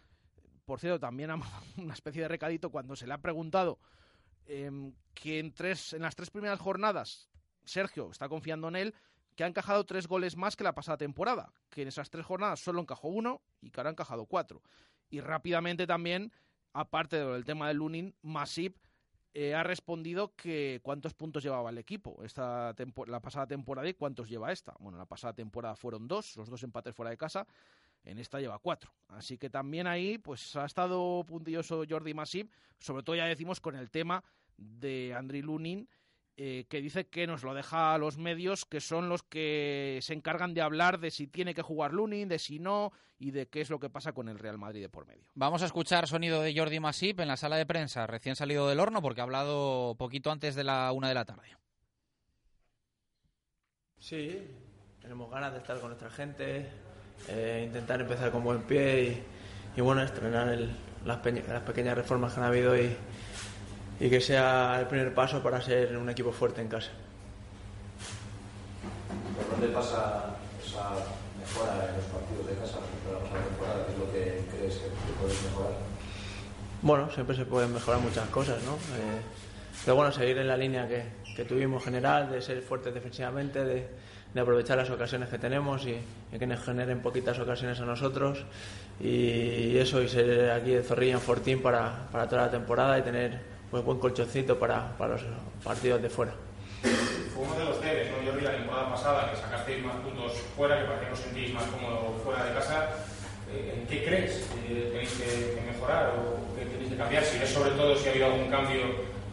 Por 0.69 0.81
cierto, 0.81 1.01
también 1.01 1.31
una 1.79 1.95
especie 1.95 2.21
de 2.21 2.29
recadito 2.29 2.69
cuando 2.69 2.95
se 2.95 3.07
le 3.07 3.15
ha 3.15 3.23
preguntado 3.23 3.79
em, 4.45 4.93
que 5.15 5.39
en, 5.39 5.55
tres, 5.55 5.95
en 5.95 6.03
las 6.03 6.15
tres 6.15 6.29
primeras 6.29 6.61
jornadas 6.61 7.31
Sergio 7.65 8.11
está 8.11 8.29
confiando 8.29 8.69
en 8.69 8.77
él 8.77 8.95
que 9.35 9.45
ha 9.45 9.47
encajado 9.47 9.87
tres 9.87 10.07
goles 10.07 10.37
más 10.37 10.57
que 10.57 10.65
la 10.65 10.75
pasada 10.75 10.99
temporada, 10.99 11.55
que 11.71 11.81
en 11.81 11.89
esas 11.89 12.11
tres 12.11 12.27
jornadas 12.27 12.61
solo 12.61 12.83
encajó 12.83 13.09
uno 13.09 13.41
y 13.63 13.71
que 13.71 13.81
ahora 13.81 13.89
ha 13.89 13.93
encajado 13.93 14.27
cuatro. 14.27 14.61
Y 15.09 15.21
rápidamente 15.21 15.87
también, 15.87 16.33
aparte 16.75 17.17
del 17.17 17.47
tema 17.47 17.69
del 17.69 17.79
Lunin, 17.79 18.15
Masip 18.21 18.77
eh, 19.33 19.55
ha 19.55 19.63
respondido 19.63 20.35
que 20.37 20.81
cuántos 20.83 21.15
puntos 21.15 21.43
llevaba 21.43 21.71
el 21.71 21.79
equipo 21.79 22.23
esta 22.25 22.75
la 23.07 23.21
pasada 23.21 23.47
temporada 23.47 23.89
y 23.89 23.95
cuántos 23.95 24.29
lleva 24.29 24.53
esta. 24.53 24.75
Bueno, 24.81 24.99
la 24.99 25.07
pasada 25.07 25.33
temporada 25.33 25.77
fueron 25.77 26.09
dos, 26.09 26.37
los 26.37 26.51
dos 26.51 26.63
empates 26.63 26.95
fuera 26.95 27.11
de 27.11 27.17
casa, 27.17 27.47
en 28.05 28.19
esta 28.19 28.41
lleva 28.41 28.59
cuatro. 28.59 28.93
Así 29.09 29.39
que 29.39 29.51
también 29.51 29.87
ahí 29.87 30.19
pues 30.19 30.57
ha 30.57 30.65
estado 30.65 31.25
puntilloso 31.27 31.85
Jordi 31.89 32.15
Masip, 32.15 32.53
sobre 32.79 33.03
todo 33.03 33.17
ya 33.17 33.27
decimos 33.27 33.61
con 33.61 33.77
el 33.77 33.91
tema 33.91 34.25
de 34.57 35.15
Andriy 35.15 35.43
Lunin, 35.43 35.89
eh, 36.41 36.67
que 36.69 36.81
dice 36.81 37.09
que 37.09 37.27
nos 37.27 37.43
lo 37.43 37.53
deja 37.53 37.95
a 37.95 37.99
los 37.99 38.17
medios, 38.17 38.65
que 38.65 38.81
son 38.81 39.09
los 39.09 39.25
que 39.25 39.99
se 40.03 40.15
encargan 40.15 40.55
de 40.55 40.63
hablar 40.63 41.01
de 41.01 41.11
si 41.11 41.27
tiene 41.27 41.53
que 41.53 41.63
jugar 41.63 41.93
Lunin, 41.93 42.29
de 42.29 42.39
si 42.39 42.61
no, 42.61 42.93
y 43.19 43.33
de 43.33 43.49
qué 43.49 43.61
es 43.61 43.71
lo 43.71 43.81
que 43.81 43.91
pasa 43.91 44.13
con 44.13 44.29
el 44.29 44.39
Real 44.39 44.57
Madrid 44.57 44.83
de 44.83 44.89
por 44.89 45.05
medio. 45.05 45.25
Vamos 45.35 45.63
a 45.63 45.67
escuchar 45.67 46.07
sonido 46.07 46.41
de 46.41 46.57
Jordi 46.57 46.79
Masip 46.79 47.19
en 47.19 47.27
la 47.27 47.37
sala 47.37 47.57
de 47.57 47.67
prensa, 47.67 48.07
recién 48.07 48.37
salido 48.37 48.69
del 48.69 48.79
horno, 48.79 49.03
porque 49.03 49.21
ha 49.21 49.25
hablado 49.25 49.97
poquito 49.97 50.31
antes 50.31 50.55
de 50.55 50.63
la 50.63 50.93
una 50.93 51.09
de 51.09 51.15
la 51.15 51.25
tarde. 51.25 51.57
Sí, 53.99 54.47
tenemos 55.01 55.29
ganas 55.31 55.53
de 55.53 55.59
estar 55.59 55.81
con 55.81 55.89
nuestra 55.89 56.11
gente, 56.11 56.71
eh, 57.29 57.65
intentar 57.67 58.01
empezar 58.01 58.31
con 58.31 58.45
buen 58.45 58.63
pie 58.63 59.23
y, 59.77 59.81
bueno, 59.81 60.03
estrenar 60.03 60.47
las, 61.05 61.19
las 61.49 61.63
pequeñas 61.63 61.97
reformas 61.97 62.33
que 62.35 62.41
han 62.41 62.47
habido 62.47 62.77
y 62.77 62.97
y 64.01 64.09
que 64.09 64.21
sea 64.21 64.79
el 64.81 64.87
primer 64.87 65.13
paso 65.13 65.43
para 65.43 65.61
ser 65.61 65.97
un 65.97 66.09
equipo 66.09 66.31
fuerte 66.33 66.61
en 66.61 66.69
casa. 66.69 66.91
¿Por 69.37 69.51
dónde 69.51 69.75
pasa 69.75 70.37
esa 70.65 70.91
mejora 71.39 71.89
en 71.89 71.97
los 71.97 72.05
partidos 72.07 72.47
de 72.47 72.55
casa 72.55 72.79
temporada? 72.79 73.87
¿Qué 73.87 73.93
es 73.93 73.99
lo 73.99 74.13
que 74.13 74.57
crees 74.57 74.75
que 74.75 75.13
puedes 75.21 75.43
mejorar? 75.43 75.73
Bueno, 76.83 77.11
siempre 77.11 77.35
se 77.35 77.45
pueden 77.45 77.75
mejorar 77.75 78.01
muchas 78.01 78.29
cosas, 78.29 78.63
¿no? 78.63 78.75
Eh, 78.75 79.21
pero 79.85 79.97
bueno, 79.97 80.13
seguir 80.13 80.39
en 80.39 80.47
la 80.47 80.57
línea 80.57 80.87
que, 80.87 81.05
que, 81.35 81.45
tuvimos 81.45 81.83
general, 81.83 82.31
de 82.31 82.41
ser 82.41 82.63
fuertes 82.63 82.95
defensivamente, 82.95 83.65
de, 83.65 83.89
de, 84.35 84.41
aprovechar 84.41 84.77
las 84.77 84.91
ocasiones 84.91 85.29
que 85.29 85.39
tenemos 85.39 85.87
y, 85.87 85.97
y, 86.33 86.39
que 86.39 86.47
nos 86.47 86.61
generen 86.65 87.01
poquitas 87.01 87.39
ocasiones 87.39 87.81
a 87.81 87.85
nosotros. 87.85 88.45
Y, 89.01 89.77
eso, 89.79 90.03
y 90.03 90.09
ser 90.09 90.51
aquí 90.51 90.73
de 90.73 90.83
Zorrilla 90.83 91.15
en 91.15 91.21
Fortín 91.21 91.63
para, 91.63 92.09
para 92.11 92.29
toda 92.29 92.43
la 92.43 92.51
temporada 92.51 92.99
y 92.99 93.03
tener 93.03 93.39
pues 93.71 93.85
buen 93.85 93.99
colchoncito 93.99 94.59
para, 94.59 94.97
para 94.97 95.13
los 95.15 95.23
partidos 95.63 96.03
de 96.03 96.09
fuera. 96.09 96.33
Fue 96.83 97.45
uno 97.45 97.55
de 97.55 97.65
los 97.65 97.81
debes, 97.81 98.11
¿no? 98.11 98.23
Yo 98.23 98.37
vi 98.37 98.43
la 98.43 98.53
temporada 98.53 98.91
pasada 98.91 99.31
que 99.31 99.37
sacasteis 99.37 99.85
más 99.85 99.97
puntos 99.97 100.33
fuera, 100.57 100.81
que 100.81 100.85
para 100.87 101.01
que 101.01 101.13
os 101.13 101.19
sentís 101.19 101.53
más 101.53 101.65
cómodo 101.65 102.15
fuera 102.25 102.45
de 102.45 102.55
casa. 102.55 102.89
Eh, 103.51 103.81
¿En 103.81 103.87
qué 103.87 104.05
crees 104.05 104.47
tenéis 104.67 105.11
que, 105.13 105.63
mejorar 105.67 106.13
o 106.19 106.55
que 106.55 106.67
tenéis 106.67 106.91
que 106.91 106.97
cambiar? 106.97 107.25
Si 107.25 107.43
es 107.43 107.49
sobre 107.49 107.71
todo 107.73 107.97
si 107.97 108.09
ha 108.09 108.11
habido 108.11 108.27
algún 108.27 108.51
cambio 108.51 108.83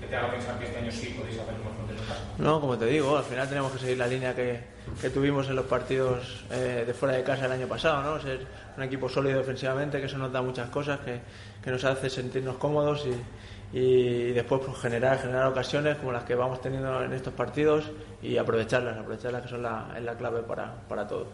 que 0.06 0.12
te 0.12 0.16
haga 0.16 0.32
pensar 0.32 0.60
que 0.60 0.66
este 0.66 0.78
año 0.78 0.92
sí 0.92 1.16
podéis 1.18 1.40
hacer 1.40 1.54
más 1.54 1.74
puntos 1.74 1.96
de 1.96 2.02
casa. 2.08 2.22
No, 2.38 2.62
como 2.62 2.78
te 2.78 2.86
digo, 2.86 3.18
al 3.18 3.24
final 3.24 3.50
tenemos 3.50 3.72
que 3.72 3.80
seguir 3.80 3.98
la 3.98 4.08
línea 4.08 4.36
que, 4.36 4.60
que 5.02 5.10
tuvimos 5.10 5.48
en 5.50 5.56
los 5.56 5.66
partidos 5.66 6.46
eh, 6.52 6.84
de 6.86 6.94
fuera 6.94 7.16
de 7.16 7.24
casa 7.24 7.46
el 7.46 7.52
año 7.52 7.68
pasado, 7.68 8.04
¿no? 8.04 8.22
Ser 8.22 8.46
un 8.78 8.84
equipo 8.84 9.10
sólido 9.10 9.40
defensivamente, 9.40 10.00
que 10.00 10.06
eso 10.06 10.18
nos 10.18 10.32
da 10.32 10.42
muchas 10.42 10.70
cosas, 10.70 11.00
que, 11.00 11.20
que 11.64 11.72
nos 11.72 11.84
hace 11.84 12.10
sentirnos 12.10 12.58
cómodos 12.58 13.06
y 13.06 13.14
y 13.74 14.32
después 14.32 14.62
pues, 14.66 14.78
generar, 14.78 15.20
generar 15.20 15.48
ocasiones 15.48 15.98
como 15.98 16.14
las 16.14 16.24
que 16.24 16.34
vamos 16.34 16.62
teniendo 16.62 17.04
en 17.04 17.12
estos 17.12 17.34
partidos 17.34 17.92
y 18.22 18.38
aprovecharlas, 18.38 18.98
aprovecharlas 18.98 19.42
que 19.42 19.50
son 19.50 19.64
la, 19.64 19.94
es 19.98 20.04
la 20.04 20.16
clave 20.16 20.44
para, 20.44 20.74
para 20.88 21.06
todo. 21.06 21.28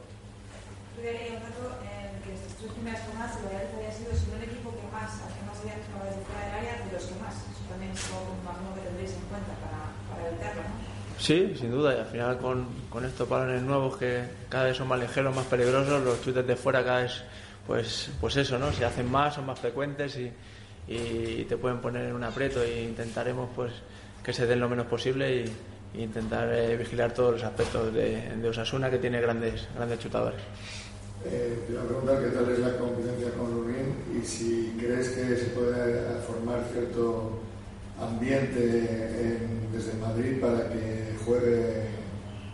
Yo 0.98 1.04
un 1.04 1.44
dato 1.44 1.78
en 1.86 2.18
que 2.24 2.34
estas 2.34 2.58
tres 2.58 2.72
primeras 2.72 3.02
jornadas 3.06 3.38
el 3.38 3.46
Valladolid 3.46 3.76
había 3.78 3.92
sido 3.94 4.38
el 4.38 4.44
equipo 4.44 4.72
que 4.74 4.88
más, 4.90 5.22
que 5.22 5.46
más 5.46 5.60
había 5.60 5.76
dejado 5.76 6.02
desde 6.10 6.26
fuera 6.26 6.46
del 6.46 6.56
área 6.56 6.86
de 6.86 6.92
los 6.92 7.04
que 7.04 7.16
más. 7.22 7.51
Eso 7.94 8.16
también 8.18 8.40
es 8.42 8.48
algo 8.48 8.76
que 8.76 8.82
tendréis 8.82 9.12
en 9.12 9.26
cuenta 9.30 9.54
para, 9.62 9.80
para 10.10 10.30
evitarlo, 10.30 10.62
¿no? 10.62 10.92
Sí, 11.20 11.54
sin 11.56 11.72
duda, 11.72 11.96
y 11.96 12.00
al 12.00 12.08
final 12.08 12.38
con, 12.40 12.66
con 12.90 13.06
estos 13.06 13.30
balones 13.30 13.62
nuevos 13.62 13.98
que 13.98 14.24
cada 14.50 14.66
vez 14.66 14.78
son 14.78 14.88
más 14.88 15.00
ligeros, 15.00 15.36
más 15.36 15.46
peligrosos, 15.46 16.04
los 16.04 16.22
chutes 16.24 16.48
de 16.48 16.56
fuera 16.56 16.84
cada 16.84 17.04
vez, 17.04 17.22
pues, 17.68 18.10
pues 18.20 18.36
eso, 18.38 18.58
¿no? 18.58 18.72
Se 18.72 18.86
hacen 18.86 19.10
más, 19.12 19.36
son 19.36 19.46
más 19.46 19.60
frecuentes 19.60 20.18
y, 20.18 20.32
y 20.88 21.46
te 21.46 21.58
pueden 21.58 21.80
poner 21.80 22.08
en 22.08 22.16
un 22.16 22.24
aprieto 22.24 22.62
e 22.62 22.84
intentaremos 22.84 23.50
pues 23.56 23.72
que 24.24 24.34
se 24.34 24.46
den 24.46 24.60
lo 24.60 24.70
menos 24.70 24.88
posible 24.88 25.44
y, 25.44 25.52
intentar 25.94 26.48
eh, 26.54 26.78
vigilar 26.78 27.14
todos 27.14 27.34
los 27.34 27.44
aspectos 27.44 27.94
de, 27.94 28.38
de, 28.38 28.48
Osasuna 28.48 28.90
que 28.90 28.98
tiene 28.98 29.20
grandes 29.20 29.68
grandes 29.76 30.00
chutadores. 30.00 30.40
Eh, 31.26 31.64
te 31.68 31.74
iba 31.74 31.82
a 31.82 31.86
preguntar 31.86 32.24
qué 32.24 32.30
tal 32.30 32.50
es 32.50 32.60
la 32.60 32.78
competencia 32.78 33.32
con 33.32 33.54
Lurín 33.54 33.94
y 34.18 34.26
si 34.26 34.74
crees 34.80 35.10
que 35.10 35.36
se 35.36 35.48
puede 35.48 36.02
formar 36.26 36.64
cierto 36.72 37.42
ambiente 38.02 38.60
en, 38.60 39.72
desde 39.72 39.94
Madrid 40.00 40.42
para 40.42 40.70
que 40.70 41.16
juegue 41.26 41.90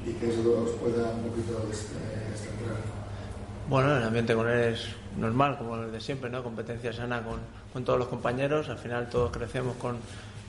y 0.05 0.13
que 0.13 0.29
eso 0.29 0.63
os 0.63 0.71
pueda 0.71 1.11
un 1.11 1.29
poquito 1.29 1.59
descentrar. 1.67 2.77
Bueno, 3.69 3.97
el 3.97 4.03
ambiente 4.03 4.33
con 4.33 4.47
él 4.47 4.73
es 4.73 4.87
normal, 5.17 5.57
como 5.57 5.75
el 5.75 5.91
de 5.91 5.99
siempre, 5.99 6.29
¿no? 6.29 6.43
Competencia 6.43 6.93
sana 6.93 7.21
con, 7.21 7.39
con 7.73 7.83
todos 7.83 7.99
los 7.99 8.07
compañeros. 8.07 8.69
Al 8.69 8.77
final 8.77 9.09
todos 9.09 9.31
crecemos 9.31 9.75
con, 9.75 9.97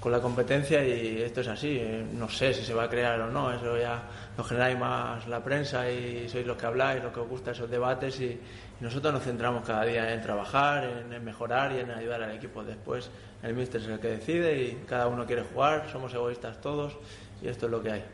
con 0.00 0.12
la 0.12 0.20
competencia 0.20 0.84
y 0.84 1.22
esto 1.22 1.40
es 1.40 1.48
así. 1.48 1.78
Eh, 1.80 2.04
no 2.12 2.28
sé 2.28 2.54
si 2.54 2.62
se 2.62 2.74
va 2.74 2.84
a 2.84 2.88
crear 2.88 3.20
o 3.20 3.30
no, 3.30 3.52
eso 3.52 3.76
ya 3.76 4.02
lo 4.36 4.44
generáis 4.44 4.78
más 4.78 5.26
la 5.26 5.42
prensa 5.42 5.90
y 5.90 6.28
sois 6.28 6.46
los 6.46 6.56
que 6.56 6.66
habláis, 6.66 7.02
los 7.02 7.12
que 7.12 7.20
os 7.20 7.28
gustan 7.28 7.54
esos 7.54 7.70
debates 7.70 8.20
y, 8.20 8.40
nosotros 8.80 9.12
nos 9.12 9.24
centramos 9.24 9.66
cada 9.66 9.84
día 9.84 10.14
en 10.14 10.22
trabajar, 10.22 10.84
en, 10.84 11.24
mejorar 11.24 11.72
y 11.72 11.80
en 11.80 11.90
ayudar 11.90 12.22
al 12.22 12.36
equipo. 12.36 12.62
Después 12.62 13.10
el 13.42 13.54
míster 13.54 13.80
es 13.80 13.87
el 13.88 14.00
que 14.00 14.09
decide 14.09 14.62
y 14.62 14.85
cada 14.88 15.07
uno 15.07 15.26
quiere 15.26 15.42
jugar, 15.42 15.88
somos 15.90 16.12
egoístas 16.12 16.61
todos 16.61 16.97
y 17.40 17.49
esto 17.49 17.66
es 17.66 17.73
lo 17.73 17.83
que 17.83 17.92
hay. 17.92 18.04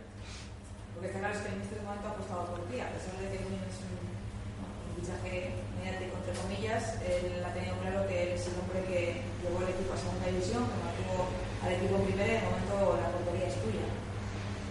Porque 0.94 1.08
está 1.08 1.20
claro 1.20 1.34
es 1.34 1.40
que 1.40 1.52
el 1.52 1.58
míster 1.58 1.78
de 1.78 1.84
momento 1.84 2.08
ha 2.08 2.10
apostado 2.10 2.44
por 2.46 2.60
ti, 2.66 2.80
a 2.80 2.88
pesar 2.90 3.14
de 3.18 3.28
que 3.28 3.36
es 3.36 3.42
un, 3.42 4.04
fichaje 4.94 5.50
mediático 5.76 6.16
entre 6.16 6.40
comillas, 6.40 7.00
él 7.02 7.44
ha 7.44 7.52
tenido 7.52 7.74
claro 7.82 8.06
que 8.06 8.22
él 8.22 8.28
es 8.30 8.46
el 8.46 8.54
hombre 8.54 8.80
que 8.86 9.20
llevó 9.42 9.60
el 9.62 9.68
equipo 9.68 9.92
a 9.92 9.96
segunda 9.96 10.26
división, 10.26 10.62
que 10.64 10.78
mantuvo 10.80 11.28
al 11.64 11.72
equipo 11.72 11.96
en 11.96 12.04
primera 12.04 12.32
y 12.32 12.36
de 12.36 12.42
momento 12.44 12.98
la 13.02 13.08
portería 13.10 13.48
es 13.48 13.54
tuya. 13.54 13.84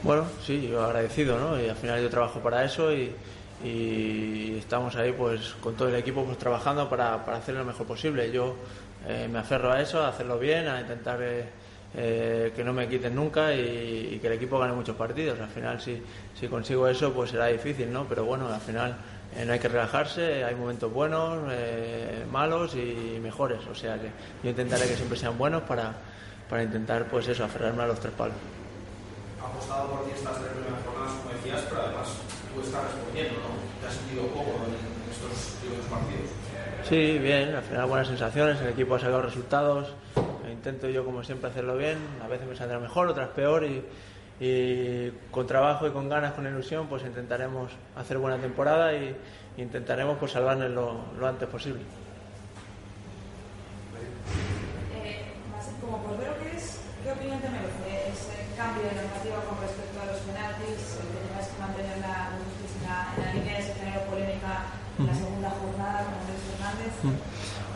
Bueno, 0.02 0.26
sí, 0.46 0.68
yo 0.68 0.84
agradecido, 0.84 1.40
¿no? 1.40 1.60
Y 1.60 1.68
al 1.68 1.76
final 1.76 2.02
yo 2.02 2.10
trabajo 2.10 2.40
para 2.40 2.64
eso 2.64 2.92
y, 2.94 3.14
y 3.64 4.58
estamos 4.58 4.96
ahí 4.96 5.12
pues 5.12 5.56
con 5.62 5.76
todo 5.76 5.90
el 5.90 5.96
equipo 5.96 6.24
pues 6.26 6.38
trabajando 6.38 6.90
para, 6.90 7.24
para 7.26 7.38
hacer 7.38 7.56
lo 7.56 7.66
mejor 7.66 7.86
posible. 7.86 8.32
Yo 8.32 8.56
eh, 9.08 9.28
me 9.32 9.40
aferro 9.40 9.72
a 9.72 9.82
eso, 9.82 10.02
a 10.02 10.10
hacerlo 10.10 10.40
bien, 10.40 10.68
a 10.68 10.82
intentar 10.82 11.20
eh, 11.22 11.46
eh, 11.96 12.54
que 12.56 12.64
no 12.64 12.74
me 12.74 12.88
quiten 12.88 13.16
nunca 13.16 13.54
y, 13.54 14.20
que 14.22 14.28
el 14.28 14.34
equipo 14.34 14.60
gane 14.60 14.74
muchos 14.74 14.96
partidos. 14.96 15.40
Al 15.40 15.50
final 15.50 15.82
si, 15.82 16.02
si 16.40 16.48
consigo 16.48 16.88
eso 16.88 17.14
pues 17.14 17.32
será 17.32 17.48
difícil, 17.48 17.92
¿no? 17.92 18.06
Pero 18.06 18.26
bueno, 18.26 18.48
al 18.48 18.62
final 18.62 18.96
no 19.46 19.52
hay 19.52 19.60
que 19.60 19.68
relajarse, 19.68 20.44
hay 20.44 20.56
momentos 20.56 20.94
buenos, 20.94 21.40
malos 22.32 22.76
y 22.76 23.20
mejores. 23.22 23.60
O 23.70 23.76
sea 23.76 23.96
que 23.96 24.10
yo 24.44 24.50
intentaré 24.50 24.88
que 24.88 24.96
siempre 24.96 25.18
sean 25.18 25.38
buenos 25.38 25.64
para, 25.64 25.94
para 26.50 26.64
intentar 26.64 27.08
pues 27.08 27.28
eso, 27.28 27.44
aferrarme 27.44 27.84
a 27.84 27.88
los 27.88 28.00
tres 28.00 28.14
palos. 28.14 28.38
Ha 29.42 29.48
apostado 29.48 29.90
por 29.90 30.06
ti 30.06 30.12
estas 30.16 30.38
tres 30.40 30.52
primeras 30.54 30.86
jornadas, 30.86 31.14
como 31.20 31.34
decías, 31.36 31.62
pero 31.68 31.82
además 31.82 32.08
tú 32.54 32.62
estás 32.62 32.84
respondiendo, 32.86 33.42
¿no? 33.42 33.58
¿Te 33.82 33.88
has 33.88 33.94
sentido 33.98 34.30
cómodo 34.32 34.70
en, 34.70 34.80
estos 35.12 35.58
primeros 35.60 35.86
partidos? 35.92 36.23
Sí, 36.88 37.18
bien, 37.18 37.56
al 37.56 37.64
final 37.64 37.86
buenas 37.88 38.08
sensaciones, 38.08 38.60
el 38.60 38.70
equipo 38.70 38.96
ha 38.96 39.00
sacado 39.00 39.22
resultados, 39.22 39.94
intento 40.52 40.90
yo 40.90 41.06
como 41.06 41.24
siempre 41.24 41.50
hacerlo 41.50 41.78
bien, 41.78 41.98
a 42.22 42.28
veces 42.28 42.46
me 42.46 42.58
saldrá 42.58 42.78
mejor, 42.78 43.08
otras 43.08 43.30
peor 43.30 43.64
y, 43.66 43.84
con 45.32 45.48
trabajo 45.48 45.88
y 45.88 45.92
con 45.92 46.10
ganas, 46.10 46.34
con 46.34 46.46
ilusión, 46.46 46.88
pues 46.88 47.04
intentaremos 47.04 47.72
hacer 47.96 48.18
buena 48.18 48.38
temporada 48.38 48.94
y 48.94 49.16
intentaremos 49.56 50.18
pues 50.18 50.34
salvarnos 50.34 50.70
lo, 50.72 51.26
antes 51.26 51.48
posible. 51.48 51.80
Eh, 55.02 55.24
¿qué 57.04 57.12
opinión 57.12 57.40
te 57.40 57.48
merece 57.48 58.12
ese 58.12 58.46
cambio 58.58 58.84
de 58.84 58.96
normativa 58.96 59.40
con 59.48 59.62
respecto 59.62 60.02
a 60.02 60.06
los 60.12 60.18
penaltis, 60.20 61.00
el 61.00 61.08
que 61.08 61.28
tengas 61.28 61.48
que 61.48 61.62
mantener 61.62 61.98
la 62.00 62.34
en 63.18 63.26
la 63.26 63.34
línea 63.34 63.54
de 63.58 63.60
ese 63.64 63.74
género 63.76 64.02
polémica 64.10 64.66
en 65.00 65.08
la 65.08 65.14
segunda 65.14 65.50
jornada 65.50 66.04
con 66.04 66.14
Andrés 66.14 66.42
Fernández? 66.52 66.94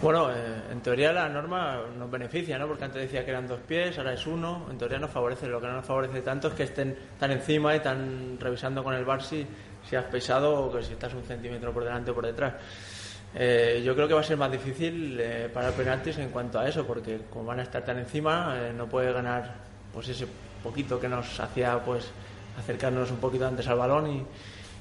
Bueno, 0.08 0.32
eh, 0.32 0.62
en 0.72 0.80
teoría 0.80 1.12
la 1.12 1.28
norma 1.28 1.82
nos 1.98 2.10
beneficia, 2.10 2.58
¿no? 2.58 2.66
Porque 2.66 2.86
antes 2.86 3.02
decía 3.02 3.26
que 3.26 3.32
eran 3.32 3.46
dos 3.46 3.60
pies, 3.60 3.98
ahora 3.98 4.14
es 4.14 4.26
uno. 4.26 4.66
En 4.72 4.78
teoría 4.78 5.00
nos 5.00 5.12
favorece. 5.12 5.48
Lo 5.48 5.60
que 5.60 5.68
no 5.68 5.74
nos 5.74 5.86
favorece 5.86 6.22
tanto 6.22 6.48
es 6.48 6.54
que 6.54 6.64
estén 6.64 6.98
tan 7.20 7.30
encima 7.32 7.76
y 7.76 7.82
tan 7.82 8.40
revisando 8.40 8.86
con 8.86 8.94
el 8.94 9.04
bar 9.04 9.22
si, 9.22 9.46
si 9.84 9.98
has 9.98 10.06
pesado 10.06 10.64
o 10.64 10.72
que 10.72 10.82
si 10.82 10.94
estás 10.94 11.14
un 11.14 11.24
centímetro 11.24 11.74
por 11.74 11.84
delante 11.84 12.12
o 12.12 12.16
por 12.16 12.26
detrás. 12.26 12.54
Eh, 13.36 13.82
yo 13.84 13.94
creo 13.96 14.08
que 14.08 14.14
va 14.14 14.22
a 14.22 14.24
ser 14.24 14.38
más 14.38 14.50
difícil 14.50 15.20
eh, 15.20 15.50
para 15.54 15.72
penaltis 15.72 16.18
en 16.20 16.30
cuanto 16.30 16.58
a 16.58 16.70
eso, 16.70 16.88
porque 16.88 17.24
como 17.30 17.44
van 17.44 17.60
a 17.60 17.64
estar 17.64 17.84
tan 17.84 18.00
encima, 18.00 18.56
eh, 18.62 18.72
no 18.74 18.88
puede 18.88 19.12
ganar 19.12 19.56
pues 19.92 20.08
ese 20.08 20.26
poquito 20.64 21.02
que 21.02 21.10
nos 21.10 21.38
hacía 21.38 21.84
pues 21.84 22.10
acercarnos 22.58 23.12
un 23.12 23.18
poquito 23.18 23.46
antes 23.46 23.68
al 23.68 23.78
balón 23.78 24.10
y, 24.10 24.26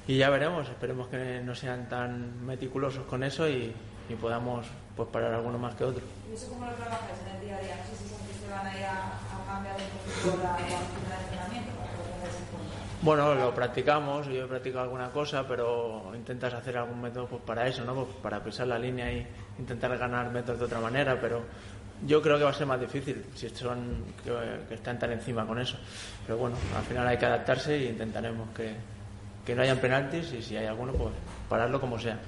y 0.07 0.19
ya 0.19 0.29
veremos, 0.29 0.69
esperemos 0.69 1.09
que 1.09 1.41
no 1.43 1.53
sean 1.53 1.89
tan 1.89 2.45
meticulosos 2.45 3.03
con 3.07 3.25
eso 3.25 3.49
y, 3.49 3.73
y 4.09 4.15
podamos 4.15 4.65
pues 4.95 5.09
parar 5.09 5.33
alguno 5.33 5.57
más 5.57 5.75
que 5.75 5.83
otro. 5.83 6.03
¿Y 6.29 6.35
eso 6.35 6.49
cómo 6.49 6.65
lo 6.65 6.73
trabajas 6.73 7.19
en 7.25 7.35
el 7.35 7.41
día 7.41 7.57
a 7.57 7.61
día? 7.61 7.75
No 7.77 7.83
sé 7.85 8.03
si 8.03 8.39
se 8.39 8.51
van 8.51 8.65
a 8.65 8.77
ir 8.77 8.85
a, 8.85 9.19
cambiar 9.45 9.75
un 9.75 10.23
poquito 10.23 10.43
la, 10.43 10.51
la, 10.51 10.59
la 10.59 11.23
entrenamiento 11.23 11.71
Bueno, 13.01 13.35
lo 13.35 13.53
practicamos, 13.53 14.27
yo 14.27 14.45
he 14.45 14.47
practicado 14.47 14.83
alguna 14.83 15.09
cosa, 15.11 15.47
pero 15.47 16.11
intentas 16.15 16.53
hacer 16.53 16.77
algún 16.77 17.01
método 17.01 17.27
pues, 17.27 17.41
para 17.43 17.67
eso, 17.67 17.85
¿no? 17.85 17.93
Pues, 17.93 18.07
para 18.21 18.43
pisar 18.43 18.67
la 18.67 18.79
línea 18.79 19.11
y 19.11 19.25
intentar 19.59 19.95
ganar 19.97 20.31
metros 20.31 20.59
de 20.59 20.65
otra 20.65 20.79
manera, 20.79 21.19
pero 21.19 21.43
yo 22.05 22.21
creo 22.21 22.37
que 22.37 22.43
va 22.43 22.51
a 22.51 22.53
ser 22.53 22.67
más 22.67 22.79
difícil 22.79 23.25
si 23.35 23.49
son 23.49 24.03
que, 24.23 24.31
que 24.67 24.75
están 24.75 24.99
tan 24.99 25.11
encima 25.11 25.45
con 25.45 25.59
eso. 25.59 25.77
Pero 26.25 26.37
bueno, 26.37 26.55
al 26.75 26.83
final 26.83 27.07
hay 27.07 27.17
que 27.17 27.25
adaptarse 27.25 27.75
e 27.75 27.89
intentaremos 27.89 28.49
que, 28.55 28.75
que 29.45 29.55
no 29.55 29.61
hayan 29.61 29.77
penaltis 29.77 30.33
y 30.33 30.41
si 30.41 30.57
hay 30.57 30.65
alguno, 30.65 30.93
pues 30.93 31.13
pararlo 31.49 31.79
como 31.79 31.97
sea. 31.97 32.19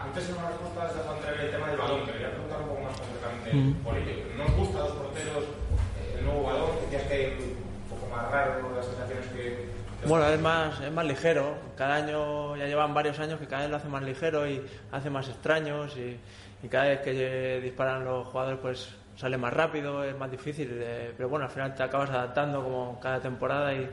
Antes 0.00 0.30
en 0.30 0.36
una 0.36 0.48
respuesta 0.48 0.86
dejado 0.86 1.16
entrar 1.16 1.34
el 1.34 1.50
tema 1.50 1.68
del 1.68 1.76
balón. 1.76 2.06
Te 2.06 2.12
quería 2.12 2.30
preguntar 2.30 2.60
un 2.62 2.68
poco 2.68 2.80
más 2.80 2.96
concretamente 2.98 3.52
mm. 3.52 4.08
ello. 4.08 4.24
¿No 4.38 4.44
os 4.44 4.56
gusta 4.56 4.78
a 4.78 4.82
los 4.84 4.92
porteros 4.92 5.44
eh, 5.44 6.16
el 6.18 6.24
nuevo 6.24 6.42
balón? 6.42 6.70
Decías 6.80 7.02
que 7.02 7.36
un 7.38 7.98
poco 7.98 8.14
más 8.14 8.30
raro 8.30 8.74
las 8.74 8.86
sensaciones 8.86 9.26
que... 9.26 9.68
Bueno, 10.06 10.26
es 10.26 10.40
más, 10.40 10.80
es 10.80 10.90
más 10.90 11.04
ligero. 11.04 11.54
Cada 11.76 11.96
año, 11.96 12.56
ya 12.56 12.66
llevan 12.66 12.94
varios 12.94 13.18
años 13.18 13.38
que 13.38 13.46
cada 13.46 13.62
vez 13.62 13.70
lo 13.70 13.76
hace 13.76 13.88
más 13.88 14.02
ligero 14.02 14.48
y 14.48 14.64
hace 14.90 15.10
más 15.10 15.28
extraños 15.28 15.94
y, 15.98 16.18
y 16.62 16.68
cada 16.68 16.84
vez 16.84 17.00
que 17.02 17.60
disparan 17.62 18.02
los 18.02 18.26
jugadores 18.28 18.58
pues 18.62 18.88
sale 19.16 19.36
más 19.36 19.52
rápido, 19.52 20.02
es 20.02 20.16
más 20.16 20.30
difícil. 20.30 20.70
Eh, 20.72 21.12
pero 21.14 21.28
bueno, 21.28 21.44
al 21.44 21.50
final 21.50 21.74
te 21.74 21.82
acabas 21.82 22.08
adaptando 22.08 22.62
como 22.64 22.98
cada 22.98 23.20
temporada 23.20 23.74
y, 23.74 23.86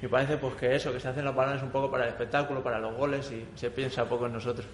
y 0.00 0.08
parece 0.08 0.38
pues 0.38 0.54
que 0.54 0.74
eso, 0.74 0.90
que 0.90 1.00
se 1.00 1.08
hacen 1.08 1.26
los 1.26 1.34
balones 1.34 1.62
un 1.62 1.70
poco 1.70 1.90
para 1.90 2.04
el 2.04 2.10
espectáculo, 2.10 2.62
para 2.62 2.78
los 2.78 2.94
goles 2.96 3.30
y 3.30 3.46
se 3.54 3.70
piensa 3.70 4.06
poco 4.06 4.24
en 4.24 4.32
nosotros. 4.32 4.66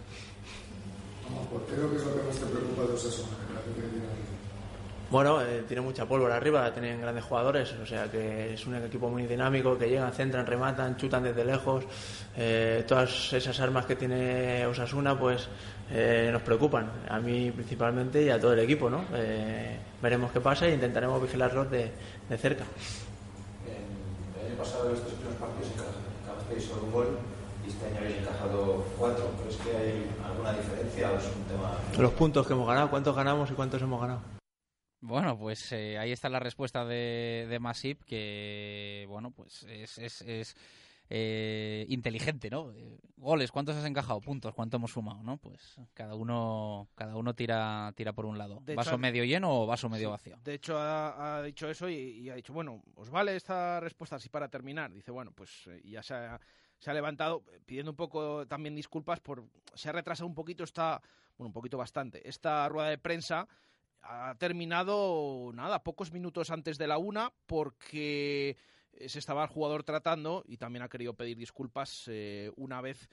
Creo 1.68 1.90
que 1.90 1.96
es 1.96 2.04
lo 2.04 2.14
que 2.16 2.22
más 2.22 2.36
te 2.36 2.46
preocupa 2.46 2.82
de 2.82 2.92
Osasuna? 2.92 3.36
Bueno, 5.08 5.40
eh, 5.40 5.62
tiene 5.68 5.82
mucha 5.82 6.04
pólvora 6.04 6.36
arriba, 6.36 6.72
tienen 6.72 7.00
grandes 7.00 7.22
jugadores, 7.22 7.72
o 7.80 7.86
sea 7.86 8.10
que 8.10 8.54
es 8.54 8.66
un 8.66 8.74
equipo 8.74 9.08
muy 9.08 9.24
dinámico, 9.24 9.78
que 9.78 9.88
llegan, 9.88 10.12
centran, 10.12 10.44
rematan, 10.44 10.96
chutan 10.96 11.22
desde 11.22 11.44
lejos. 11.44 11.84
Eh, 12.36 12.84
todas 12.88 13.32
esas 13.32 13.60
armas 13.60 13.86
que 13.86 13.94
tiene 13.94 14.66
Osasuna, 14.66 15.16
pues 15.16 15.46
eh, 15.92 16.28
nos 16.32 16.42
preocupan, 16.42 16.90
a 17.08 17.20
mí 17.20 17.52
principalmente 17.52 18.20
y 18.24 18.30
a 18.30 18.40
todo 18.40 18.54
el 18.54 18.58
equipo, 18.58 18.90
¿no? 18.90 19.04
veremos 20.02 20.32
qué 20.32 20.40
pasa 20.40 20.66
e 20.66 20.74
intentaremos 20.74 21.22
vigilarlos 21.22 21.70
de, 21.70 21.92
de 22.28 22.36
cerca. 22.36 22.64
El 24.40 24.46
año 24.50 24.58
pasado, 24.58 24.90
en 24.90 24.96
estos 24.96 25.12
primeros 25.12 25.38
partidos, 25.38 25.70
encajasteis 25.70 26.64
solo 26.64 26.82
un 26.82 26.92
gol 26.92 27.18
habéis 28.06 28.22
encajado 28.22 28.84
cuatro. 28.98 29.30
¿Crees 29.42 29.56
que 29.56 29.76
hay 29.76 30.10
alguna 30.24 30.52
diferencia 30.52 31.12
o 31.12 31.16
es 31.16 31.36
un 31.36 31.44
tema...? 31.44 31.78
Los 31.98 32.12
puntos 32.12 32.46
que 32.46 32.52
hemos 32.52 32.66
ganado, 32.66 32.90
¿cuántos 32.90 33.14
ganamos 33.14 33.50
y 33.50 33.54
cuántos 33.54 33.82
hemos 33.82 34.00
ganado? 34.00 34.20
Bueno, 35.00 35.38
pues 35.38 35.72
eh, 35.72 35.98
ahí 35.98 36.12
está 36.12 36.28
la 36.28 36.40
respuesta 36.40 36.84
de, 36.84 37.46
de 37.48 37.58
Masip, 37.58 38.02
que 38.04 39.06
bueno, 39.08 39.30
pues 39.30 39.64
es, 39.64 39.98
es, 39.98 40.22
es 40.22 40.56
eh, 41.10 41.86
inteligente, 41.88 42.50
¿no? 42.50 42.72
Eh, 42.72 42.98
goles, 43.16 43.52
¿cuántos 43.52 43.76
has 43.76 43.84
encajado? 43.84 44.20
Puntos, 44.20 44.54
¿cuánto 44.54 44.78
hemos 44.78 44.90
sumado? 44.90 45.22
¿no? 45.22 45.36
Pues 45.36 45.76
cada 45.94 46.14
uno, 46.14 46.88
cada 46.94 47.14
uno 47.16 47.34
tira, 47.34 47.92
tira 47.94 48.12
por 48.12 48.26
un 48.26 48.38
lado. 48.38 48.62
¿Vaso 48.74 48.98
medio 48.98 49.24
lleno 49.24 49.62
o 49.62 49.66
vaso 49.66 49.88
medio 49.88 50.10
vacío? 50.10 50.38
De 50.42 50.54
hecho, 50.54 50.76
ha, 50.78 51.42
dicho 51.42 51.68
eso 51.68 51.88
y, 51.88 51.94
y, 51.94 52.30
ha 52.30 52.34
dicho, 52.34 52.52
bueno, 52.52 52.82
¿os 52.94 53.10
vale 53.10 53.36
esta 53.36 53.78
respuesta 53.80 54.16
así 54.16 54.28
para 54.28 54.48
terminar? 54.48 54.92
Dice, 54.92 55.12
bueno, 55.12 55.30
pues 55.32 55.68
ya 55.84 56.02
se 56.02 56.14
ha 56.14 56.40
se 56.78 56.90
ha 56.90 56.94
levantado 56.94 57.44
eh, 57.52 57.60
pidiendo 57.64 57.92
un 57.92 57.96
poco 57.96 58.46
también 58.46 58.74
disculpas 58.74 59.20
por 59.20 59.44
se 59.74 59.88
ha 59.88 59.92
retrasado 59.92 60.26
un 60.26 60.34
poquito 60.34 60.64
esta 60.64 61.00
bueno 61.36 61.48
un 61.48 61.52
poquito 61.52 61.78
bastante. 61.78 62.26
Esta 62.28 62.68
rueda 62.68 62.88
de 62.88 62.98
prensa 62.98 63.48
ha 64.02 64.34
terminado 64.38 65.50
nada 65.52 65.82
pocos 65.82 66.12
minutos 66.12 66.50
antes 66.50 66.78
de 66.78 66.86
la 66.86 66.98
una 66.98 67.32
porque 67.46 68.56
eh, 68.92 69.08
se 69.08 69.18
estaba 69.18 69.42
el 69.42 69.48
jugador 69.48 69.82
tratando 69.84 70.44
y 70.46 70.56
también 70.56 70.82
ha 70.82 70.88
querido 70.88 71.14
pedir 71.14 71.36
disculpas 71.36 72.04
eh, 72.08 72.50
una 72.56 72.80
vez 72.80 73.08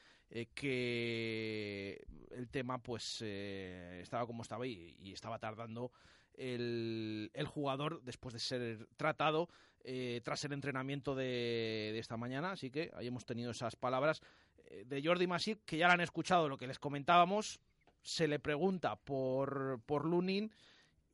que 0.56 2.04
el 2.32 2.50
tema 2.50 2.82
pues 2.82 3.22
estaba 3.22 4.26
como 4.26 4.42
estaba 4.42 4.66
y, 4.66 5.12
estaba 5.14 5.38
tardando 5.38 5.92
el, 6.34 7.30
el, 7.36 7.46
jugador 7.46 8.02
después 8.02 8.34
de 8.34 8.40
ser 8.40 8.88
tratado 8.98 9.48
eh, 9.84 10.22
tras 10.24 10.44
el 10.46 10.54
entrenamiento 10.54 11.16
de, 11.16 11.98
esta 11.98 12.18
mañana. 12.18 12.52
Así 12.52 12.70
que 12.70 12.92
ahí 12.96 13.08
hemos 13.08 13.26
tenido 13.26 13.52
esas 13.52 13.76
palabras 13.76 14.22
eh, 14.66 14.84
de 14.86 15.04
Jordi 15.04 15.28
Masip, 15.28 15.64
que 15.66 15.78
ya 15.78 15.88
la 15.88 15.94
han 15.94 16.02
escuchado 16.02 16.48
lo 16.48 16.58
que 16.58 16.68
les 16.68 16.80
comentábamos. 16.80 17.60
Se 18.02 18.28
le 18.28 18.40
pregunta 18.40 18.96
por, 18.96 19.82
por 19.86 20.06
Lunin 20.06 20.52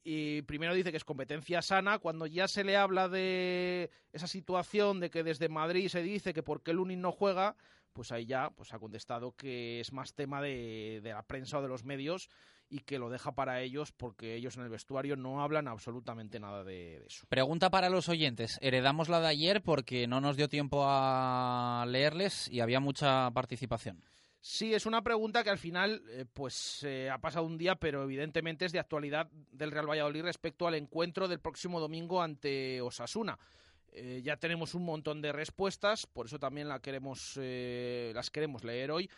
y 0.04 0.42
primero 0.44 0.74
dice 0.74 0.92
que 0.92 0.98
es 0.98 1.04
competencia 1.04 1.62
sana. 1.62 2.00
Cuando 2.00 2.26
ya 2.26 2.48
se 2.48 2.64
le 2.64 2.78
habla 2.78 3.10
de 3.10 3.92
esa 4.14 4.28
situación 4.28 5.00
de 5.00 5.10
que 5.10 5.24
desde 5.24 5.50
Madrid 5.50 5.88
se 5.88 6.02
dice 6.02 6.34
que 6.34 6.44
por 6.44 6.64
qué 6.64 6.74
Lunin 6.74 7.02
no 7.02 7.12
juega, 7.12 7.56
pues 7.94 8.12
ahí 8.12 8.26
ya 8.26 8.50
pues 8.50 8.74
ha 8.74 8.80
contestado 8.80 9.34
que 9.34 9.80
es 9.80 9.92
más 9.94 10.14
tema 10.14 10.42
de, 10.42 11.00
de 11.04 11.12
la 11.12 11.24
prensa 11.24 11.60
o 11.60 11.62
de 11.62 11.68
los 11.68 11.84
medios 11.84 12.30
y 12.70 12.80
que 12.82 13.00
lo 13.00 13.10
deja 13.10 13.34
para 13.34 13.62
ellos 13.62 13.92
porque 13.92 14.36
ellos 14.36 14.56
en 14.58 14.64
el 14.64 14.70
vestuario 14.70 15.16
no 15.16 15.42
hablan 15.42 15.68
absolutamente 15.68 16.40
nada 16.40 16.64
de, 16.64 17.00
de, 17.00 17.06
eso. 17.08 17.26
Pregunta 17.28 17.70
para 17.70 17.90
los 17.90 18.10
oyentes. 18.10 18.58
Heredamos 18.62 19.10
la 19.10 19.20
de 19.20 19.28
ayer 19.28 19.62
porque 19.62 20.08
no 20.08 20.22
nos 20.22 20.38
dio 20.38 20.50
tiempo 20.50 20.84
a 20.86 21.86
leerles 21.88 22.48
y 22.50 22.60
había 22.60 22.80
mucha 22.80 23.32
participación. 23.32 24.04
Sí, 24.42 24.74
es 24.74 24.86
una 24.86 25.02
pregunta 25.02 25.44
que 25.44 25.50
al 25.50 25.58
final 25.58 26.02
eh, 26.10 26.26
pues 26.32 26.84
eh, 26.84 27.10
ha 27.10 27.18
pasado 27.18 27.46
un 27.46 27.58
día, 27.58 27.76
pero 27.76 28.04
evidentemente 28.04 28.66
es 28.66 28.72
de 28.72 28.80
actualidad 28.80 29.30
del 29.52 29.72
Real 29.72 29.90
Valladolid 29.90 30.24
respecto 30.24 30.66
al 30.66 30.76
encuentro 30.76 31.28
del 31.28 31.42
próximo 31.42 31.80
domingo 31.80 32.22
ante 32.22 32.82
Osasuna. 32.82 33.38
Eh, 33.94 34.22
ya 34.24 34.38
tenemos 34.38 34.76
un 34.76 34.86
montón 34.86 35.22
de 35.22 35.32
respuestas, 35.32 36.06
por 36.06 36.28
eso 36.28 36.40
también 36.40 36.68
la 36.68 36.80
queremos, 36.80 37.34
eh, 37.42 38.12
las 38.14 38.30
queremos 38.30 38.64
leer 38.64 38.92
hoy 38.92 39.10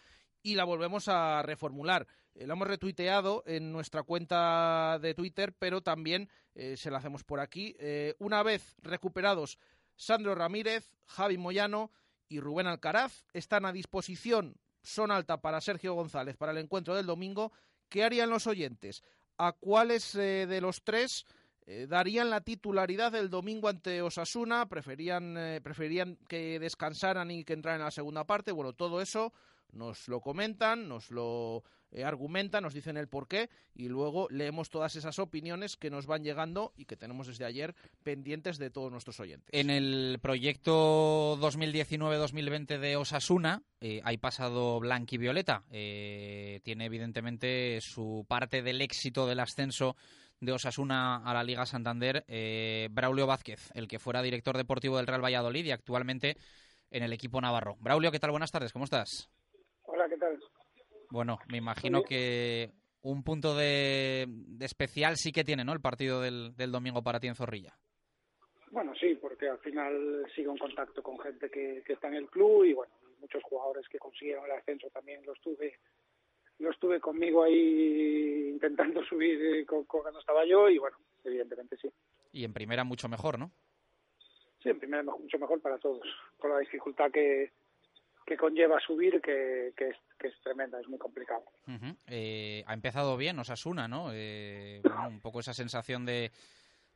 y 0.43 0.55
la 0.55 0.63
volvemos 0.63 1.07
a 1.07 1.41
reformular. 1.43 2.07
Eh, 2.33 2.47
la 2.47 2.53
hemos 2.53 2.67
retuiteado 2.67 3.43
en 3.45 3.71
nuestra 3.71 4.03
cuenta 4.03 4.97
de 5.01 5.13
Twitter, 5.13 5.53
pero 5.57 5.81
también 5.81 6.29
eh, 6.55 6.77
se 6.77 6.89
la 6.89 6.97
hacemos 6.97 7.23
por 7.23 7.39
aquí. 7.39 7.75
Una 8.19 8.43
vez 8.43 8.75
recuperados 8.81 9.59
Sandro 9.95 10.35
Ramírez, 10.35 10.91
Javi 11.05 11.37
Moyano 11.37 11.91
y 12.27 12.39
Rubén 12.39 12.67
Alcaraz, 12.67 13.25
están 13.33 13.65
a 13.65 13.73
disposición, 13.73 14.55
son 14.81 15.11
alta 15.11 15.41
para 15.41 15.61
Sergio 15.61 15.93
González 15.93 16.37
para 16.37 16.53
el 16.53 16.57
encuentro 16.57 16.95
del 16.95 17.05
domingo. 17.05 17.51
¿Qué 17.89 18.03
harían 18.03 18.29
los 18.29 18.47
oyentes? 18.47 19.03
¿A 19.37 19.51
cuáles 19.51 20.13
de 20.13 20.59
los 20.61 20.81
tres 20.83 21.25
eh, 21.65 21.87
darían 21.87 22.29
la 22.29 22.41
titularidad 22.41 23.15
el 23.15 23.29
domingo 23.29 23.67
ante 23.67 24.01
Osasuna? 24.01 24.67
¿Preferían, 24.67 25.37
eh, 25.37 25.61
¿Preferían 25.61 26.17
que 26.27 26.59
descansaran 26.59 27.31
y 27.31 27.43
que 27.43 27.53
entraran 27.53 27.81
en 27.81 27.85
la 27.85 27.91
segunda 27.91 28.25
parte? 28.25 28.51
Bueno, 28.51 28.73
todo 28.73 29.01
eso 29.01 29.33
nos 29.71 30.07
lo 30.07 30.21
comentan, 30.21 30.87
nos 30.87 31.11
lo 31.11 31.63
eh, 31.91 32.05
argumentan, 32.05 32.63
nos 32.63 32.73
dicen 32.73 32.95
el 32.95 33.09
porqué 33.09 33.49
y 33.75 33.89
luego 33.89 34.27
leemos 34.29 34.69
todas 34.69 34.95
esas 34.95 35.19
opiniones 35.19 35.75
que 35.75 35.89
nos 35.89 36.05
van 36.05 36.23
llegando 36.23 36.73
y 36.77 36.85
que 36.85 36.95
tenemos 36.95 37.27
desde 37.27 37.43
ayer 37.43 37.75
pendientes 38.03 38.57
de 38.57 38.69
todos 38.69 38.91
nuestros 38.91 39.19
oyentes. 39.19 39.49
En 39.51 39.69
el 39.69 40.19
proyecto 40.21 41.37
2019-2020 41.37 42.79
de 42.79 42.95
Osasuna 42.95 43.63
eh, 43.81 43.99
hay 44.05 44.17
pasado 44.17 44.79
blanco 44.79 45.15
y 45.15 45.17
violeta. 45.17 45.63
Eh, 45.69 46.61
tiene 46.63 46.85
evidentemente 46.85 47.79
su 47.81 48.25
parte 48.27 48.61
del 48.61 48.81
éxito 48.81 49.27
del 49.27 49.41
ascenso 49.41 49.97
de 50.41 50.51
Osasuna 50.51 51.17
a 51.17 51.33
la 51.33 51.43
Liga 51.43 51.65
Santander, 51.65 52.25
eh, 52.27 52.89
Braulio 52.91 53.27
Vázquez, 53.27 53.69
el 53.75 53.87
que 53.87 53.99
fuera 53.99 54.23
director 54.23 54.57
deportivo 54.57 54.97
del 54.97 55.07
Real 55.07 55.23
Valladolid 55.23 55.65
y 55.65 55.71
actualmente 55.71 56.35
en 56.89 57.03
el 57.03 57.13
equipo 57.13 57.39
navarro. 57.39 57.77
Braulio, 57.79 58.11
¿qué 58.11 58.19
tal? 58.19 58.31
Buenas 58.31 58.51
tardes, 58.51 58.73
¿cómo 58.73 58.85
estás? 58.85 59.29
Hola, 59.83 60.09
¿qué 60.09 60.17
tal? 60.17 60.39
Bueno, 61.11 61.37
me 61.47 61.57
imagino 61.57 62.01
que 62.03 62.71
un 63.03 63.23
punto 63.23 63.55
de, 63.55 64.25
de 64.27 64.65
especial 64.65 65.15
sí 65.15 65.31
que 65.31 65.43
tiene, 65.43 65.63
¿no? 65.63 65.73
El 65.73 65.81
partido 65.81 66.21
del, 66.21 66.55
del, 66.55 66.71
domingo 66.71 67.03
para 67.03 67.19
ti 67.19 67.27
en 67.27 67.35
Zorrilla. 67.35 67.77
Bueno, 68.71 68.93
sí, 68.99 69.15
porque 69.21 69.47
al 69.47 69.59
final 69.59 70.25
sigo 70.35 70.53
en 70.53 70.57
contacto 70.57 71.03
con 71.03 71.19
gente 71.19 71.49
que, 71.51 71.83
que 71.85 71.93
está 71.93 72.07
en 72.07 72.15
el 72.15 72.29
club 72.29 72.65
y 72.65 72.73
bueno, 72.73 72.93
muchos 73.19 73.43
jugadores 73.43 73.87
que 73.89 73.99
consiguieron 73.99 74.45
el 74.45 74.51
ascenso 74.51 74.89
también 74.89 75.23
los 75.25 75.39
tuve 75.41 75.77
los 76.61 76.79
tuve 76.79 76.99
conmigo 76.99 77.43
ahí 77.43 78.49
intentando 78.51 79.03
subir 79.09 79.65
con, 79.65 79.83
con, 79.85 80.01
cuando 80.01 80.19
estaba 80.19 80.45
yo 80.45 80.69
y 80.69 80.77
bueno, 80.77 80.97
evidentemente 81.23 81.77
sí. 81.77 81.89
Y 82.33 82.43
en 82.43 82.53
primera 82.53 82.83
mucho 82.83 83.09
mejor, 83.09 83.37
¿no? 83.37 83.51
Sí, 84.63 84.69
en 84.69 84.79
primera 84.79 85.03
mucho 85.03 85.39
mejor 85.39 85.59
para 85.61 85.77
todos, 85.79 86.07
con 86.37 86.51
la 86.51 86.59
dificultad 86.59 87.11
que, 87.11 87.51
que 88.25 88.37
conlleva 88.37 88.79
subir, 88.79 89.19
que, 89.21 89.73
que, 89.75 89.89
es, 89.89 89.97
que 90.19 90.27
es 90.27 90.39
tremenda, 90.41 90.79
es 90.79 90.87
muy 90.87 90.99
complicado. 90.99 91.43
Uh 91.67 91.71
-huh. 91.71 91.97
eh, 92.07 92.63
ha 92.67 92.73
empezado 92.73 93.17
bien 93.17 93.39
Osasuna, 93.39 93.87
¿no? 93.87 94.11
Eh, 94.13 94.81
bueno, 94.83 95.07
un 95.07 95.19
poco 95.19 95.39
esa 95.39 95.53
sensación 95.53 96.05
de, 96.05 96.31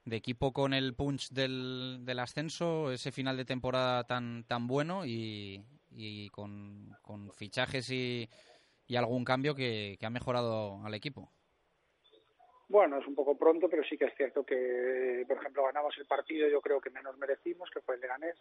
de 0.06 0.16
equipo 0.16 0.54
con 0.54 0.74
el 0.74 0.94
punch 0.94 1.32
del, 1.32 2.02
del, 2.06 2.20
ascenso, 2.20 2.92
ese 2.92 3.12
final 3.12 3.36
de 3.36 3.46
temporada 3.46 4.04
tan, 4.04 4.44
tan 4.44 4.68
bueno 4.68 5.06
y, 5.06 5.64
y 5.90 6.30
con, 6.30 6.96
con, 7.02 7.32
fichajes 7.34 7.90
y, 7.90 8.30
y 8.88 8.96
algún 8.96 9.24
cambio 9.26 9.56
que, 9.56 9.98
ha 10.02 10.10
mejorado 10.10 10.84
al 10.86 10.94
equipo. 10.94 11.32
Bueno, 12.68 12.98
es 12.98 13.08
un 13.08 13.16
poco 13.16 13.38
pronto, 13.38 13.70
pero 13.70 13.84
sí 13.84 13.98
que 13.98 14.06
es 14.06 14.16
cierto 14.16 14.44
que, 14.44 15.24
por 15.28 15.38
ejemplo, 15.38 15.64
ganamos 15.66 15.96
el 15.98 16.06
partido, 16.06 16.48
yo 16.48 16.62
creo 16.62 16.82
que 16.82 16.90
menos 16.90 17.18
merecimos, 17.18 17.70
que 17.70 17.82
fue 17.82 17.96
el 17.96 18.02
de 18.02 18.08
Ganés, 18.08 18.38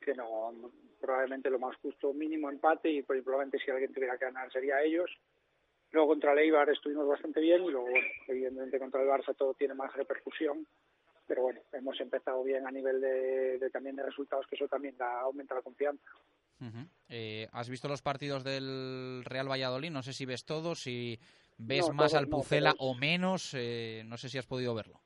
que 0.00 0.14
no, 0.14 0.52
probablemente 1.00 1.48
lo 1.48 1.58
más 1.58 1.76
justo 1.76 2.12
mínimo 2.12 2.50
empate 2.50 2.90
y 2.90 3.02
probablemente 3.02 3.58
si 3.58 3.70
alguien 3.70 3.92
tuviera 3.92 4.18
que 4.18 4.24
ganar 4.24 4.50
sería 4.52 4.82
ellos. 4.82 5.10
Luego 5.92 6.08
contra 6.08 6.32
el 6.32 6.38
Eibar 6.38 6.70
estuvimos 6.70 7.06
bastante 7.06 7.40
bien 7.40 7.62
y 7.64 7.70
luego, 7.70 7.88
evidentemente 8.26 8.78
contra 8.78 9.02
el 9.02 9.08
Barça 9.08 9.36
todo 9.36 9.54
tiene 9.54 9.74
más 9.74 9.94
repercusión, 9.94 10.66
pero 11.26 11.42
bueno, 11.42 11.60
hemos 11.72 12.00
empezado 12.00 12.42
bien 12.42 12.66
a 12.66 12.70
nivel 12.70 13.00
de, 13.00 13.58
de 13.58 13.70
también 13.70 13.96
de 13.96 14.02
resultados, 14.02 14.46
que 14.46 14.56
eso 14.56 14.66
también 14.68 14.96
da, 14.96 15.20
aumenta 15.20 15.54
la 15.54 15.62
confianza. 15.62 16.02
Uh 16.60 16.64
-huh. 16.64 16.88
eh, 17.08 17.48
¿Has 17.52 17.68
visto 17.68 17.88
los 17.88 18.02
partidos 18.02 18.44
del 18.44 19.22
Real 19.24 19.50
Valladolid? 19.50 19.90
No 19.90 20.02
sé 20.02 20.12
si 20.12 20.26
ves 20.26 20.44
todos, 20.44 20.80
si 20.80 21.18
ves 21.58 21.88
no, 21.88 21.94
más 21.94 22.14
al 22.14 22.28
Pucela 22.28 22.70
no, 22.70 22.76
o 22.78 22.94
menos, 22.94 23.54
eh, 23.54 24.02
no 24.06 24.16
sé 24.16 24.28
si 24.28 24.38
has 24.38 24.46
podido 24.46 24.74
verlo. 24.74 25.00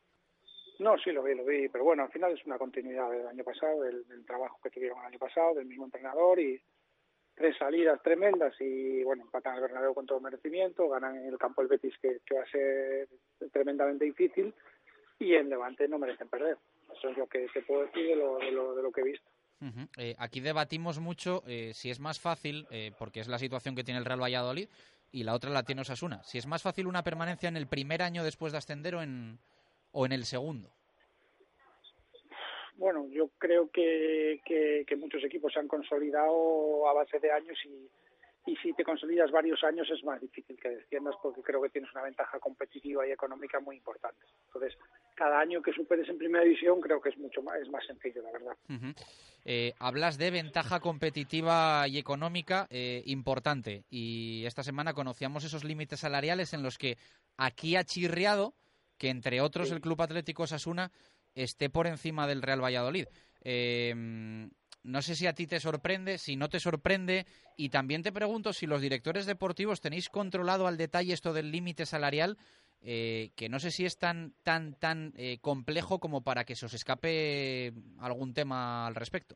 No, 0.78 0.98
sí 0.98 1.10
lo 1.10 1.22
vi, 1.22 1.34
lo 1.34 1.44
vi, 1.44 1.68
pero 1.68 1.84
bueno, 1.84 2.02
al 2.02 2.12
final 2.12 2.32
es 2.32 2.44
una 2.44 2.58
continuidad 2.58 3.10
del 3.10 3.26
año 3.26 3.42
pasado, 3.44 3.80
del, 3.80 4.06
del, 4.08 4.26
trabajo 4.26 4.58
que 4.62 4.70
tuvieron 4.70 4.98
el 5.00 5.06
año 5.06 5.18
pasado, 5.18 5.54
del 5.54 5.66
mismo 5.66 5.86
entrenador 5.86 6.38
y 6.38 6.60
tres 7.34 7.56
salidas 7.58 8.02
tremendas 8.02 8.54
y 8.60 9.02
bueno, 9.04 9.22
empatan 9.22 9.54
al 9.54 9.60
Bernabéu 9.62 9.94
con 9.94 10.06
todo 10.06 10.20
merecimiento, 10.20 10.88
ganan 10.88 11.16
en 11.16 11.28
el 11.28 11.38
campo 11.38 11.62
el 11.62 11.68
Betis 11.68 11.94
que, 12.00 12.20
que 12.26 12.34
va 12.34 12.42
a 12.42 12.50
ser 12.50 13.08
tremendamente 13.52 14.06
difícil 14.06 14.54
y 15.18 15.34
en 15.34 15.48
Levante 15.48 15.86
no 15.86 15.98
merecen 15.98 16.28
perder. 16.28 16.56
Eso 16.96 17.08
es 17.10 17.16
lo 17.16 17.26
que 17.26 17.46
se 17.48 17.62
puede 17.62 17.86
decir 17.86 18.06
de 18.08 18.16
lo, 18.16 18.38
de 18.38 18.50
lo, 18.50 18.74
de 18.74 18.82
lo 18.82 18.90
que 18.90 19.02
he 19.02 19.04
visto. 19.04 19.28
Uh 19.58 19.64
-huh. 19.66 19.88
eh, 19.96 20.14
aquí 20.18 20.40
debatimos 20.40 20.98
mucho 20.98 21.42
eh, 21.46 21.72
si 21.72 21.90
es 21.90 21.98
más 21.98 22.20
fácil, 22.20 22.66
eh, 22.70 22.92
porque 22.98 23.20
es 23.20 23.28
la 23.28 23.38
situación 23.38 23.74
que 23.74 23.84
tiene 23.84 23.98
el 23.98 24.04
Real 24.04 24.20
Valladolid, 24.20 24.68
y 25.12 25.24
la 25.24 25.34
otra 25.34 25.50
la 25.50 25.62
tiene 25.62 25.80
Osasuna. 25.80 26.22
Si 26.24 26.36
es 26.36 26.46
más 26.46 26.62
fácil 26.62 26.86
una 26.86 27.02
permanencia 27.02 27.48
en 27.48 27.56
el 27.56 27.66
primer 27.66 28.02
año 28.02 28.22
después 28.22 28.52
de 28.52 28.58
ascender 28.58 28.96
o 28.96 29.02
en, 29.02 29.38
o 29.92 30.04
en 30.04 30.12
el 30.12 30.24
segundo. 30.24 30.70
Bueno, 32.74 33.06
yo 33.08 33.30
creo 33.38 33.70
que, 33.70 34.42
que, 34.44 34.84
que 34.86 34.96
muchos 34.96 35.24
equipos 35.24 35.52
se 35.54 35.60
han 35.60 35.68
consolidado 35.68 36.86
a 36.88 36.92
base 36.92 37.18
de 37.18 37.32
años 37.32 37.58
y, 37.64 37.88
y 38.50 38.56
si 38.56 38.74
te 38.74 38.84
consolidas 38.84 39.30
varios 39.30 39.64
años 39.64 39.88
es 39.90 40.04
más 40.04 40.20
difícil 40.20 40.58
que 40.60 40.68
desciendas 40.68 41.14
porque 41.22 41.40
creo 41.40 41.62
que 41.62 41.70
tienes 41.70 41.90
una 41.92 42.02
ventaja 42.02 42.38
competitiva 42.38 43.06
y 43.06 43.12
económica 43.12 43.58
muy 43.60 43.76
importante. 43.76 44.26
Entonces, 44.48 44.76
cada 45.16 45.40
año 45.40 45.62
que 45.62 45.72
superes 45.72 46.08
en 46.08 46.18
primera 46.18 46.44
división 46.44 46.80
creo 46.80 47.00
que 47.00 47.08
es 47.08 47.18
mucho 47.18 47.42
más, 47.42 47.56
es 47.60 47.68
más 47.68 47.84
sencillo, 47.86 48.22
la 48.22 48.30
verdad. 48.30 48.56
Uh 48.68 48.72
-huh. 48.74 48.94
eh, 49.44 49.72
hablas 49.78 50.18
de 50.18 50.30
ventaja 50.30 50.78
competitiva 50.78 51.88
y 51.88 51.98
económica 51.98 52.66
eh, 52.70 53.02
importante 53.06 53.84
y 53.90 54.44
esta 54.44 54.62
semana 54.62 54.92
conocíamos 54.92 55.42
esos 55.44 55.64
límites 55.64 56.00
salariales 56.00 56.52
en 56.52 56.62
los 56.62 56.78
que 56.78 56.98
aquí 57.36 57.76
ha 57.76 57.84
chirriado 57.84 58.54
que 58.98 59.08
entre 59.08 59.40
otros 59.40 59.68
sí. 59.68 59.74
el 59.74 59.80
Club 59.80 60.00
Atlético 60.02 60.44
Osasuna 60.44 60.92
esté 61.34 61.68
por 61.70 61.86
encima 61.86 62.26
del 62.26 62.42
Real 62.42 62.62
Valladolid. 62.62 63.06
Eh, 63.42 63.94
no 64.86 65.02
sé 65.02 65.16
si 65.16 65.26
a 65.26 65.32
ti 65.34 65.48
te 65.48 65.58
sorprende, 65.58 66.16
si 66.16 66.36
no 66.36 66.48
te 66.48 66.60
sorprende, 66.60 67.26
y 67.56 67.70
también 67.70 68.04
te 68.04 68.12
pregunto 68.12 68.52
si 68.52 68.66
los 68.66 68.80
directores 68.80 69.26
deportivos 69.26 69.80
tenéis 69.80 70.08
controlado 70.08 70.68
al 70.68 70.76
detalle 70.76 71.12
esto 71.12 71.32
del 71.32 71.50
límite 71.50 71.86
salarial, 71.86 72.38
eh, 72.88 73.32
que 73.34 73.48
no 73.48 73.58
sé 73.58 73.72
si 73.72 73.84
es 73.84 73.98
tan 73.98 74.32
tan 74.44 74.78
tan 74.78 75.12
eh, 75.16 75.38
complejo 75.40 75.98
como 75.98 76.22
para 76.22 76.44
que 76.44 76.54
se 76.54 76.66
os 76.66 76.72
escape 76.72 77.72
algún 77.98 78.32
tema 78.32 78.86
al 78.86 78.94
respecto. 78.94 79.34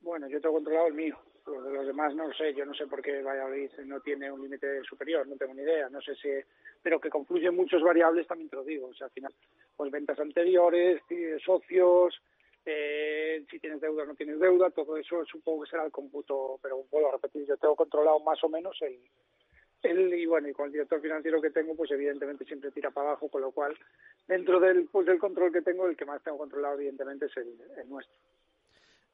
Bueno, 0.00 0.28
yo 0.28 0.40
tengo 0.40 0.56
controlado 0.56 0.88
el 0.88 0.94
mío. 0.94 1.16
Los 1.46 1.64
de 1.64 1.70
los 1.70 1.86
demás 1.86 2.12
no 2.16 2.26
lo 2.26 2.34
sé. 2.34 2.52
Yo 2.54 2.64
no 2.64 2.74
sé 2.74 2.88
por 2.88 3.00
qué 3.02 3.22
Valladolid 3.22 3.70
no 3.84 4.00
tiene 4.00 4.32
un 4.32 4.42
límite 4.42 4.82
superior. 4.82 5.28
No 5.28 5.36
tengo 5.36 5.54
ni 5.54 5.62
idea. 5.62 5.88
No 5.90 6.00
sé 6.00 6.16
si, 6.16 6.28
pero 6.82 7.00
que 7.00 7.08
confluyen 7.08 7.54
muchas 7.54 7.82
variables 7.82 8.26
también 8.26 8.50
te 8.50 8.56
lo 8.56 8.64
digo. 8.64 8.88
O 8.88 8.94
sea, 8.94 9.06
al 9.06 9.12
final, 9.12 9.32
pues 9.76 9.92
ventas 9.92 10.18
anteriores, 10.18 11.00
socios, 11.44 12.20
eh, 12.64 13.44
si 13.48 13.60
tienes 13.60 13.80
deuda 13.80 14.02
o 14.02 14.06
no 14.06 14.16
tienes 14.16 14.40
deuda, 14.40 14.70
todo 14.70 14.96
eso 14.96 15.24
supongo 15.24 15.62
que 15.62 15.70
será 15.70 15.84
el 15.84 15.92
cómputo, 15.92 16.58
pero 16.60 16.82
vuelvo 16.90 17.10
a 17.10 17.12
repetir, 17.12 17.46
yo 17.46 17.56
tengo 17.58 17.76
controlado 17.76 18.18
más 18.18 18.42
o 18.42 18.48
menos 18.48 18.76
el, 18.82 18.98
el 19.90 20.14
y 20.14 20.26
bueno, 20.26 20.48
y 20.48 20.52
con 20.52 20.66
el 20.66 20.72
director 20.72 21.00
financiero 21.00 21.40
que 21.40 21.50
tengo, 21.50 21.74
pues 21.74 21.90
evidentemente 21.90 22.44
siempre 22.44 22.70
tira 22.70 22.90
para 22.90 23.10
abajo, 23.10 23.28
con 23.28 23.42
lo 23.42 23.52
cual, 23.52 23.76
dentro 24.26 24.60
del, 24.60 24.88
pues, 24.90 25.06
del 25.06 25.18
control 25.18 25.52
que 25.52 25.62
tengo, 25.62 25.86
el 25.86 25.96
que 25.96 26.04
más 26.04 26.22
tengo 26.22 26.38
controlado 26.38 26.74
evidentemente 26.74 27.26
es 27.26 27.36
el, 27.36 27.56
el 27.78 27.88
nuestro. 27.88 28.14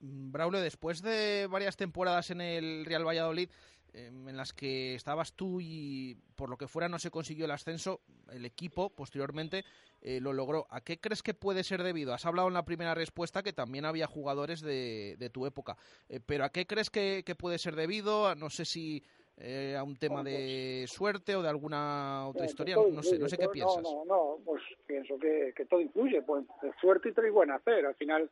Braulio, 0.03 0.61
después 0.61 1.01
de 1.01 1.47
varias 1.49 1.77
temporadas 1.77 2.31
en 2.31 2.41
el 2.41 2.85
Real 2.85 3.07
Valladolid, 3.07 3.49
em, 3.93 4.29
en 4.29 4.37
las 4.37 4.53
que 4.53 4.97
estabas 4.97 5.35
tú 5.35 5.61
y 5.61 6.17
por 6.35 6.51
lo 6.51 6.57
que 6.57 6.67
fuera 6.67 6.89
no 6.89 6.99
se 6.99 7.13
consiguió 7.13 7.45
el 7.45 7.53
ascenso, 7.53 8.01
el 8.33 8.45
equipo 8.45 8.91
posteriormente 8.91 9.65
eh, 10.01 10.21
lo 10.21 10.33
logró. 10.33 10.67
¿A 10.71 10.81
qué 10.81 10.99
crees 10.99 11.23
que 11.23 11.35
puede 11.35 11.63
ser 11.63 11.85
debido? 11.85 12.13
Has 12.13 12.27
hablado 12.27 12.49
en 12.49 12.55
la 12.55 12.65
primera 12.65 12.97
respuesta 12.97 13.45
que 13.45 13.53
también 13.53 13.85
había 13.85 14.09
jugadores 14.09 14.61
de, 14.61 15.15
de 15.21 15.31
tu 15.31 15.47
época, 15.47 15.77
eh, 16.09 16.19
pero 16.19 16.45
¿a 16.45 16.51
qué 16.51 16.67
crees 16.67 16.91
que, 16.91 17.23
que 17.25 17.37
puede 17.37 17.59
ser 17.59 17.77
debido? 17.77 18.35
No 18.35 18.51
sé 18.51 18.65
si 18.65 19.05
eh, 19.37 19.77
a 19.77 19.83
un 19.83 19.97
tema 19.97 20.23
de 20.23 20.85
suerte 20.87 21.35
o 21.35 21.43
de 21.43 21.49
alguna 21.49 22.29
otra 22.29 22.47
historia, 22.47 22.77
no, 22.77 23.03
sé, 23.03 23.19
no 23.19 23.29
sé 23.29 23.39
qué 23.39 23.49
piensas. 23.49 23.83
No, 23.83 24.05
no, 24.05 24.05
no, 24.05 24.39
pues 24.45 24.63
pienso 24.87 25.19
que, 25.19 25.53
que 25.57 25.65
todo 25.67 25.81
influye, 25.81 26.23
pues 26.23 26.45
suerte 26.81 27.13
y 27.17 27.31
buen 27.31 27.51
hacer, 27.51 27.87
al 27.87 27.95
final 27.95 28.31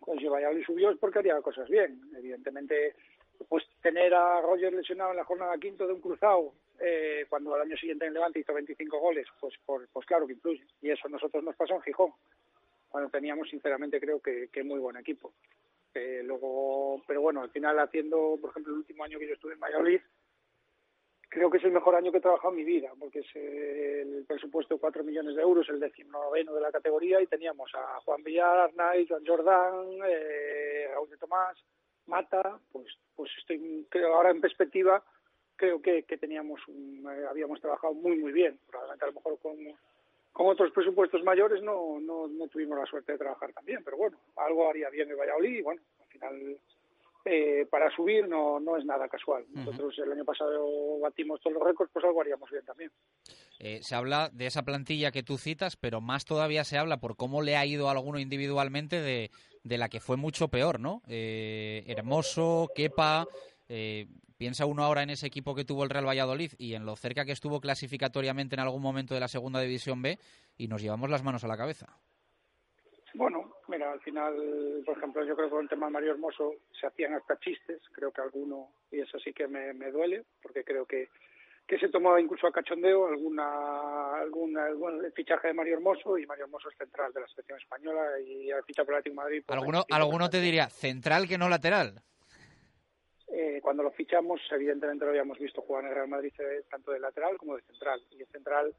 pues 0.00 0.20
si 0.20 0.28
Valladolid 0.28 0.64
subió 0.64 0.90
es 0.90 0.98
porque 0.98 1.20
haría 1.20 1.40
cosas 1.40 1.68
bien, 1.68 2.00
evidentemente 2.16 2.94
pues 3.48 3.64
tener 3.82 4.14
a 4.14 4.40
Roger 4.40 4.72
lesionado 4.72 5.10
en 5.10 5.16
la 5.16 5.24
jornada 5.24 5.56
quinto 5.58 5.86
de 5.86 5.94
un 5.94 6.00
cruzado 6.00 6.52
eh, 6.80 7.26
cuando 7.28 7.54
al 7.54 7.62
año 7.62 7.76
siguiente 7.76 8.06
en 8.06 8.14
Levante 8.14 8.40
hizo 8.40 8.52
25 8.52 8.98
goles, 8.98 9.26
pues, 9.40 9.54
pues 9.64 10.06
claro 10.06 10.26
que 10.26 10.32
influye. 10.32 10.64
Y 10.82 10.90
eso 10.90 11.06
a 11.06 11.10
nosotros 11.10 11.42
nos 11.42 11.56
pasó 11.56 11.74
en 11.74 11.82
Gijón, 11.82 12.12
cuando 12.88 13.10
teníamos 13.10 13.48
sinceramente 13.48 14.00
creo 14.00 14.20
que, 14.20 14.48
que 14.52 14.62
muy 14.62 14.78
buen 14.78 14.96
equipo. 14.96 15.32
Eh, 15.94 16.22
luego, 16.24 17.02
pero 17.06 17.20
bueno, 17.20 17.42
al 17.42 17.50
final 17.50 17.78
haciendo, 17.78 18.36
por 18.40 18.50
ejemplo, 18.50 18.72
el 18.72 18.80
último 18.80 19.04
año 19.04 19.18
que 19.18 19.28
yo 19.28 19.34
estuve 19.34 19.54
en 19.54 19.60
Valladolid, 19.60 20.00
creo 21.34 21.50
que 21.50 21.58
es 21.58 21.64
el 21.64 21.72
mejor 21.72 21.96
año 21.96 22.12
que 22.12 22.18
he 22.18 22.20
trabajado 22.20 22.50
en 22.50 22.58
mi 22.58 22.64
vida, 22.64 22.92
porque 22.96 23.18
es 23.18 23.26
el 23.34 24.24
presupuesto 24.24 24.74
de 24.74 24.80
4 24.80 25.02
millones 25.02 25.34
de 25.34 25.42
euros, 25.42 25.68
el 25.68 25.80
noveno 26.08 26.54
de 26.54 26.60
la 26.60 26.70
categoría, 26.70 27.20
y 27.20 27.26
teníamos 27.26 27.74
a 27.74 27.98
Juan 28.04 28.22
Villar, 28.22 28.56
Arnaiz, 28.56 29.08
Juan 29.08 29.26
Jordán, 29.26 29.98
eh, 30.06 30.86
Raúl 30.92 31.10
de 31.10 31.16
Tomás, 31.16 31.58
Mata, 32.06 32.60
pues, 32.70 32.86
pues 33.16 33.32
estoy, 33.38 33.84
creo 33.90 34.14
ahora 34.14 34.30
en 34.30 34.40
perspectiva, 34.40 35.02
creo 35.56 35.82
que, 35.82 36.04
que 36.04 36.18
teníamos, 36.18 36.60
eh, 36.68 37.26
habíamos 37.28 37.60
trabajado 37.60 37.94
muy, 37.94 38.16
muy 38.16 38.30
bien, 38.30 38.56
probablemente 38.68 39.04
a 39.04 39.08
lo 39.08 39.14
mejor 39.14 39.38
con, 39.40 39.56
con 40.32 40.46
otros 40.46 40.70
presupuestos 40.70 41.24
mayores 41.24 41.64
no, 41.64 41.98
no, 42.00 42.28
no 42.28 42.46
tuvimos 42.46 42.78
la 42.78 42.86
suerte 42.86 43.10
de 43.10 43.18
trabajar 43.18 43.52
también, 43.52 43.82
pero 43.82 43.96
bueno, 43.96 44.20
algo 44.36 44.70
haría 44.70 44.88
bien 44.88 45.10
el 45.10 45.16
Valladolid 45.16 45.58
y 45.58 45.62
bueno, 45.62 45.82
al 46.00 46.06
final 46.06 46.58
eh, 47.24 47.66
para 47.70 47.90
subir 47.94 48.28
no, 48.28 48.60
no 48.60 48.76
es 48.76 48.84
nada 48.84 49.08
casual. 49.08 49.44
Nosotros 49.50 49.98
el 49.98 50.12
año 50.12 50.24
pasado 50.24 50.98
batimos 51.00 51.40
todos 51.40 51.54
los 51.54 51.62
récords, 51.62 51.90
pues 51.92 52.04
algo 52.04 52.20
haríamos 52.20 52.50
bien 52.50 52.64
también. 52.64 52.90
Eh, 53.58 53.80
se 53.82 53.94
habla 53.94 54.30
de 54.32 54.46
esa 54.46 54.62
plantilla 54.62 55.10
que 55.10 55.22
tú 55.22 55.38
citas, 55.38 55.76
pero 55.76 56.00
más 56.00 56.24
todavía 56.24 56.64
se 56.64 56.76
habla 56.78 56.98
por 56.98 57.16
cómo 57.16 57.42
le 57.42 57.56
ha 57.56 57.64
ido 57.64 57.88
a 57.88 57.92
alguno 57.92 58.18
individualmente 58.18 59.00
de, 59.00 59.30
de 59.62 59.78
la 59.78 59.88
que 59.88 60.00
fue 60.00 60.16
mucho 60.16 60.48
peor, 60.48 60.78
¿no? 60.78 61.02
Eh, 61.08 61.84
Hermoso, 61.86 62.68
Kepa, 62.74 63.26
eh, 63.68 64.06
piensa 64.36 64.66
uno 64.66 64.84
ahora 64.84 65.02
en 65.02 65.10
ese 65.10 65.26
equipo 65.26 65.54
que 65.54 65.64
tuvo 65.64 65.84
el 65.84 65.90
Real 65.90 66.06
Valladolid 66.06 66.52
y 66.58 66.74
en 66.74 66.84
lo 66.84 66.96
cerca 66.96 67.24
que 67.24 67.32
estuvo 67.32 67.60
clasificatoriamente 67.60 68.54
en 68.54 68.60
algún 68.60 68.82
momento 68.82 69.14
de 69.14 69.20
la 69.20 69.28
Segunda 69.28 69.60
División 69.60 70.02
B 70.02 70.18
y 70.56 70.68
nos 70.68 70.82
llevamos 70.82 71.08
las 71.08 71.22
manos 71.22 71.44
a 71.44 71.48
la 71.48 71.56
cabeza. 71.56 71.86
Bueno, 73.14 73.43
mira, 73.74 73.92
al 73.92 74.00
final, 74.00 74.34
por 74.84 74.96
ejemplo, 74.96 75.24
yo 75.24 75.34
creo 75.34 75.48
que 75.48 75.54
con 75.54 75.62
el 75.62 75.68
tema 75.68 75.86
de 75.86 75.92
Mario 75.92 76.12
Hermoso 76.12 76.54
se 76.78 76.86
hacían 76.86 77.14
hasta 77.14 77.38
chistes, 77.38 77.80
creo 77.92 78.12
que 78.12 78.22
alguno, 78.22 78.70
y 78.90 79.00
eso 79.00 79.18
sí 79.18 79.32
que 79.32 79.46
me, 79.46 79.72
duele, 79.90 80.24
porque 80.42 80.64
creo 80.64 80.86
que, 80.86 81.08
que 81.66 81.78
se 81.78 81.88
tomaba 81.88 82.20
incluso 82.20 82.46
a 82.46 82.52
cachondeo 82.52 83.08
alguna, 83.08 84.16
alguna, 84.20 84.68
el 84.68 85.12
fichaje 85.12 85.48
de 85.48 85.54
Mario 85.54 85.74
Hermoso, 85.74 86.16
y 86.18 86.26
Mario 86.26 86.44
Hermoso 86.44 86.70
es 86.70 86.78
central 86.78 87.12
de 87.12 87.20
la 87.20 87.28
selección 87.28 87.58
española 87.58 88.20
y 88.20 88.50
al 88.50 88.64
ficha 88.64 88.84
por 88.84 88.94
Atlético 88.94 89.16
Madrid. 89.16 89.44
¿Alguno, 89.48 89.84
¿Alguno 89.90 90.30
te 90.30 90.40
diría 90.40 90.68
central 90.68 91.28
que 91.28 91.38
no 91.38 91.48
lateral? 91.48 92.00
Eh, 93.28 93.58
cuando 93.62 93.82
lo 93.82 93.90
fichamos, 93.90 94.40
evidentemente 94.52 95.04
lo 95.04 95.10
habíamos 95.10 95.38
visto 95.38 95.62
jugar 95.62 95.84
en 95.84 95.90
el 95.90 95.96
Real 95.96 96.08
Madrid 96.08 96.32
eh, 96.38 96.62
tanto 96.70 96.92
de 96.92 97.00
lateral 97.00 97.36
como 97.36 97.56
de 97.56 97.62
central, 97.62 98.00
y 98.12 98.20
el 98.20 98.28
central 98.28 98.74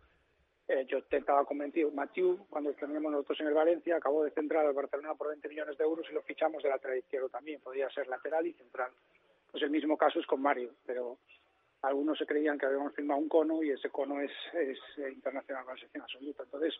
eh, 0.67 0.86
yo 0.88 0.97
estaba 1.10 1.45
convencido, 1.45 1.91
Mathieu, 1.91 2.45
cuando 2.49 2.73
teníamos 2.73 3.12
nosotros 3.12 3.39
en 3.41 3.47
el 3.47 3.54
Valencia, 3.54 3.97
acabó 3.97 4.23
de 4.23 4.32
central 4.32 4.65
al 4.65 4.73
Barcelona 4.73 5.13
por 5.13 5.28
20 5.30 5.47
millones 5.47 5.78
de 5.78 5.84
euros 5.84 6.08
y 6.10 6.13
lo 6.13 6.23
fichamos 6.23 6.63
de 6.63 6.69
lateral 6.69 6.97
izquierdo 6.97 7.30
también, 7.30 7.62
podía 7.62 7.89
ser 7.91 8.08
lateral 8.08 8.47
y 8.47 8.54
central. 8.54 8.91
Pues 9.51 9.62
el 9.63 9.69
mismo 9.69 9.95
caso 9.95 10.19
es 10.19 10.25
con 10.25 10.41
Mario, 10.41 10.71
pero 10.86 11.19
algunos 11.84 12.17
se 12.17 12.25
creían 12.25 12.58
que 12.58 12.65
habíamos 12.65 12.95
firmado 12.95 13.19
un 13.19 13.30
cono 13.30 13.62
y 13.62 13.69
ese 13.69 13.89
cono 13.89 14.19
es, 14.19 14.32
es 14.54 14.80
internacional 14.97 15.65
con 15.65 15.75
la 15.78 16.04
absoluta. 16.04 16.43
Entonces, 16.43 16.73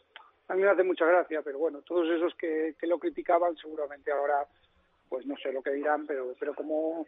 a 0.48 0.56
mí 0.56 0.64
me 0.64 0.70
hace 0.70 0.84
mucha 0.84 1.06
gracia, 1.06 1.44
pero 1.44 1.60
bueno, 1.60 1.82
todos 1.84 2.10
esos 2.10 2.34
que, 2.36 2.76
que 2.80 2.88
lo 2.88 2.98
criticaban 2.98 3.56
seguramente 3.56 4.12
ahora, 4.12 4.48
pues 5.08 5.28
no 5.28 5.38
sé 5.38 5.52
lo 5.52 5.62
que 5.62 5.72
dirán, 5.72 6.08
pero, 6.08 6.34
pero 6.40 6.56
como 6.56 7.06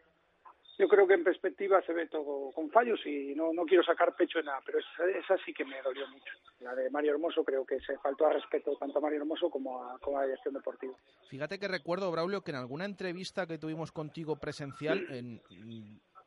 yo 0.78 0.88
creo 0.88 1.08
que 1.08 1.16
en 1.16 1.24
perspectiva 1.24 1.82
se 1.82 1.94
ve 1.94 2.08
todo 2.08 2.52
con 2.52 2.70
fallos 2.70 3.00
y 3.06 3.34
no, 3.36 3.52
no 3.52 3.66
quiero 3.66 3.84
sacar 3.84 4.16
pecho 4.16 4.40
en 4.40 4.46
nada, 4.46 4.62
pero 4.66 4.80
esa, 4.80 5.38
sí 5.44 5.54
que 5.54 5.66
me 5.66 5.82
dolió 5.82 6.08
mucho. 6.08 6.34
La 6.60 6.76
de 6.76 6.90
Mario 6.92 7.13
Hermoso 7.13 7.44
creo 7.44 7.66
que 7.66 7.80
se 7.80 7.98
faltó 7.98 8.28
a 8.28 8.34
respeto 8.34 8.76
tanto 8.78 9.00
a 9.00 9.02
Mario 9.02 9.20
Hermoso 9.20 9.50
como 9.50 9.84
a, 9.84 9.98
como 10.00 10.18
a 10.18 10.22
la 10.22 10.28
dirección 10.28 10.54
deportiva. 10.54 10.94
Fíjate 11.30 11.58
que 11.60 11.68
recuerdo, 11.68 12.12
Braulio, 12.12 12.42
que 12.42 12.52
en 12.52 12.58
alguna 12.58 12.86
entrevista 12.86 13.48
que 13.48 13.58
tuvimos 13.58 13.92
contigo 13.92 14.36
presencial, 14.36 15.06
en, 15.10 15.42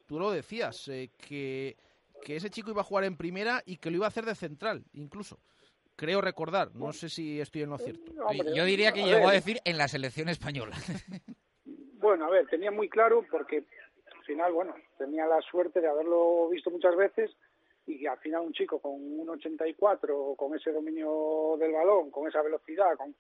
tú 0.06 0.18
lo 0.18 0.32
decías, 0.32 0.88
eh, 0.88 1.10
que, 1.28 1.76
que 2.22 2.36
ese 2.36 2.50
chico 2.50 2.70
iba 2.70 2.80
a 2.80 2.84
jugar 2.84 3.04
en 3.04 3.16
primera 3.16 3.62
y 3.64 3.76
que 3.76 3.90
lo 3.90 3.98
iba 3.98 4.06
a 4.06 4.08
hacer 4.08 4.24
de 4.24 4.34
central, 4.34 4.84
incluso 4.94 5.38
creo 5.94 6.22
recordar, 6.22 6.74
no 6.74 6.94
sé 6.94 7.10
si 7.10 7.40
estoy 7.40 7.60
en 7.60 7.68
lo 7.68 7.76
cierto. 7.76 8.10
Yo 8.54 8.64
diría 8.64 8.90
que 8.90 9.04
llegó 9.04 9.28
a 9.28 9.32
decir 9.32 9.58
en 9.66 9.76
la 9.76 9.86
selección 9.86 10.30
española. 10.30 10.74
Bueno, 12.00 12.24
a 12.24 12.30
ver, 12.30 12.46
tenía 12.46 12.70
muy 12.70 12.88
claro 12.88 13.22
porque 13.30 13.62
final, 14.30 14.52
bueno, 14.52 14.74
tenía 14.96 15.26
la 15.26 15.40
suerte 15.40 15.80
de 15.80 15.88
haberlo 15.88 16.48
visto 16.48 16.70
muchas 16.70 16.94
veces 16.94 17.32
y 17.84 18.06
al 18.06 18.18
final 18.18 18.42
un 18.42 18.52
chico 18.52 18.78
con 18.78 18.92
un 18.92 19.28
84, 19.28 20.34
con 20.36 20.54
ese 20.54 20.70
dominio 20.70 21.56
del 21.58 21.72
balón, 21.72 22.12
con 22.12 22.28
esa 22.28 22.40
velocidad, 22.40 22.96
con 22.96 23.12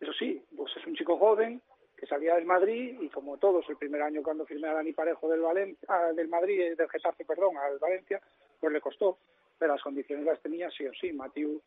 eso 0.00 0.12
sí, 0.14 0.42
pues 0.56 0.74
es 0.74 0.86
un 0.86 0.94
chico 0.94 1.18
joven 1.18 1.60
que 1.98 2.06
salía 2.06 2.34
del 2.36 2.46
Madrid 2.46 2.98
y 2.98 3.10
como 3.10 3.36
todos 3.36 3.68
el 3.68 3.76
primer 3.76 4.00
año 4.00 4.22
cuando 4.22 4.46
firmé 4.46 4.68
a 4.68 4.72
Dani 4.74 4.94
Parejo 4.94 5.28
del 5.28 5.42
Valencia, 5.42 5.86
ah, 5.88 6.12
del 6.14 6.28
Madrid, 6.28 6.76
del 6.78 6.88
Getafe, 6.88 7.26
perdón, 7.26 7.58
al 7.58 7.78
Valencia, 7.78 8.22
pues 8.58 8.72
le 8.72 8.80
costó, 8.80 9.18
pero 9.58 9.74
las 9.74 9.82
condiciones 9.82 10.24
las 10.24 10.40
tenía 10.40 10.70
sí 10.70 10.86
o 10.86 10.94
sí. 10.94 11.12
Matiu 11.12 11.60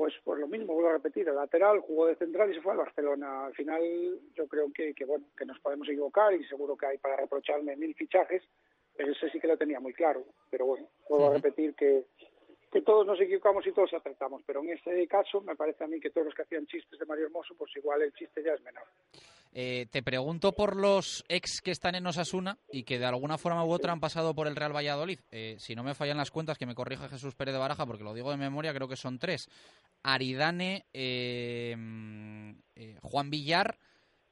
pues 0.00 0.14
por 0.24 0.38
lo 0.38 0.48
mismo, 0.48 0.72
vuelvo 0.72 0.88
a 0.88 0.92
repetir, 0.94 1.28
el 1.28 1.34
lateral 1.34 1.80
jugó 1.80 2.06
de 2.06 2.16
central 2.16 2.50
y 2.50 2.54
se 2.54 2.62
fue 2.62 2.72
al 2.72 2.78
Barcelona. 2.78 3.44
Al 3.44 3.52
final 3.52 3.82
yo 4.34 4.48
creo 4.48 4.72
que, 4.72 4.94
que, 4.94 5.04
bueno, 5.04 5.26
que 5.36 5.44
nos 5.44 5.60
podemos 5.60 5.86
equivocar 5.86 6.32
y 6.32 6.42
seguro 6.44 6.74
que 6.74 6.86
hay 6.86 6.96
para 6.96 7.16
reprocharme 7.16 7.76
mil 7.76 7.94
fichajes, 7.94 8.42
pero 8.96 9.12
ese 9.12 9.28
sí 9.28 9.38
que 9.38 9.46
lo 9.46 9.58
tenía 9.58 9.78
muy 9.78 9.92
claro. 9.92 10.24
Pero 10.50 10.64
bueno, 10.64 10.88
vuelvo 11.06 11.28
a 11.28 11.34
repetir 11.34 11.74
que, 11.74 12.06
que 12.70 12.82
todos 12.82 13.06
nos 13.06 13.20
equivocamos 13.20 13.66
y 13.66 13.72
todos 13.72 13.92
acertamos, 13.92 14.42
pero 14.46 14.62
en 14.62 14.70
este 14.70 15.06
caso 15.08 15.40
me 15.40 15.56
parece 15.56 15.84
a 15.84 15.86
mí 15.88 16.00
que 16.00 16.10
todos 16.10 16.26
los 16.26 16.34
que 16.34 16.42
hacían 16.42 16.66
chistes 16.66 16.98
de 16.98 17.04
Mario 17.04 17.26
Hermoso, 17.26 17.54
pues 17.56 17.74
igual 17.76 18.02
el 18.02 18.12
chiste 18.12 18.42
ya 18.44 18.52
es 18.52 18.62
menor. 18.62 18.84
Eh, 19.52 19.86
te 19.90 20.04
pregunto 20.04 20.52
por 20.52 20.76
los 20.76 21.24
ex 21.28 21.60
que 21.60 21.72
están 21.72 21.96
en 21.96 22.06
Osasuna 22.06 22.58
y 22.70 22.84
que 22.84 23.00
de 23.00 23.06
alguna 23.06 23.36
forma 23.36 23.64
u 23.64 23.72
otra 23.72 23.92
han 23.92 23.98
pasado 23.98 24.32
por 24.32 24.46
el 24.46 24.54
Real 24.54 24.74
Valladolid. 24.74 25.18
Eh, 25.32 25.56
si 25.58 25.74
no 25.74 25.82
me 25.82 25.94
fallan 25.94 26.18
las 26.18 26.30
cuentas, 26.30 26.56
que 26.56 26.66
me 26.66 26.76
corrija 26.76 27.08
Jesús 27.08 27.34
Pérez 27.34 27.54
de 27.54 27.58
Baraja, 27.58 27.84
porque 27.84 28.04
lo 28.04 28.14
digo 28.14 28.30
de 28.30 28.36
memoria, 28.36 28.72
creo 28.72 28.86
que 28.86 28.94
son 28.94 29.18
tres. 29.18 29.48
Aridane, 30.04 30.86
eh, 30.92 31.74
Juan 33.02 33.30
Villar 33.30 33.76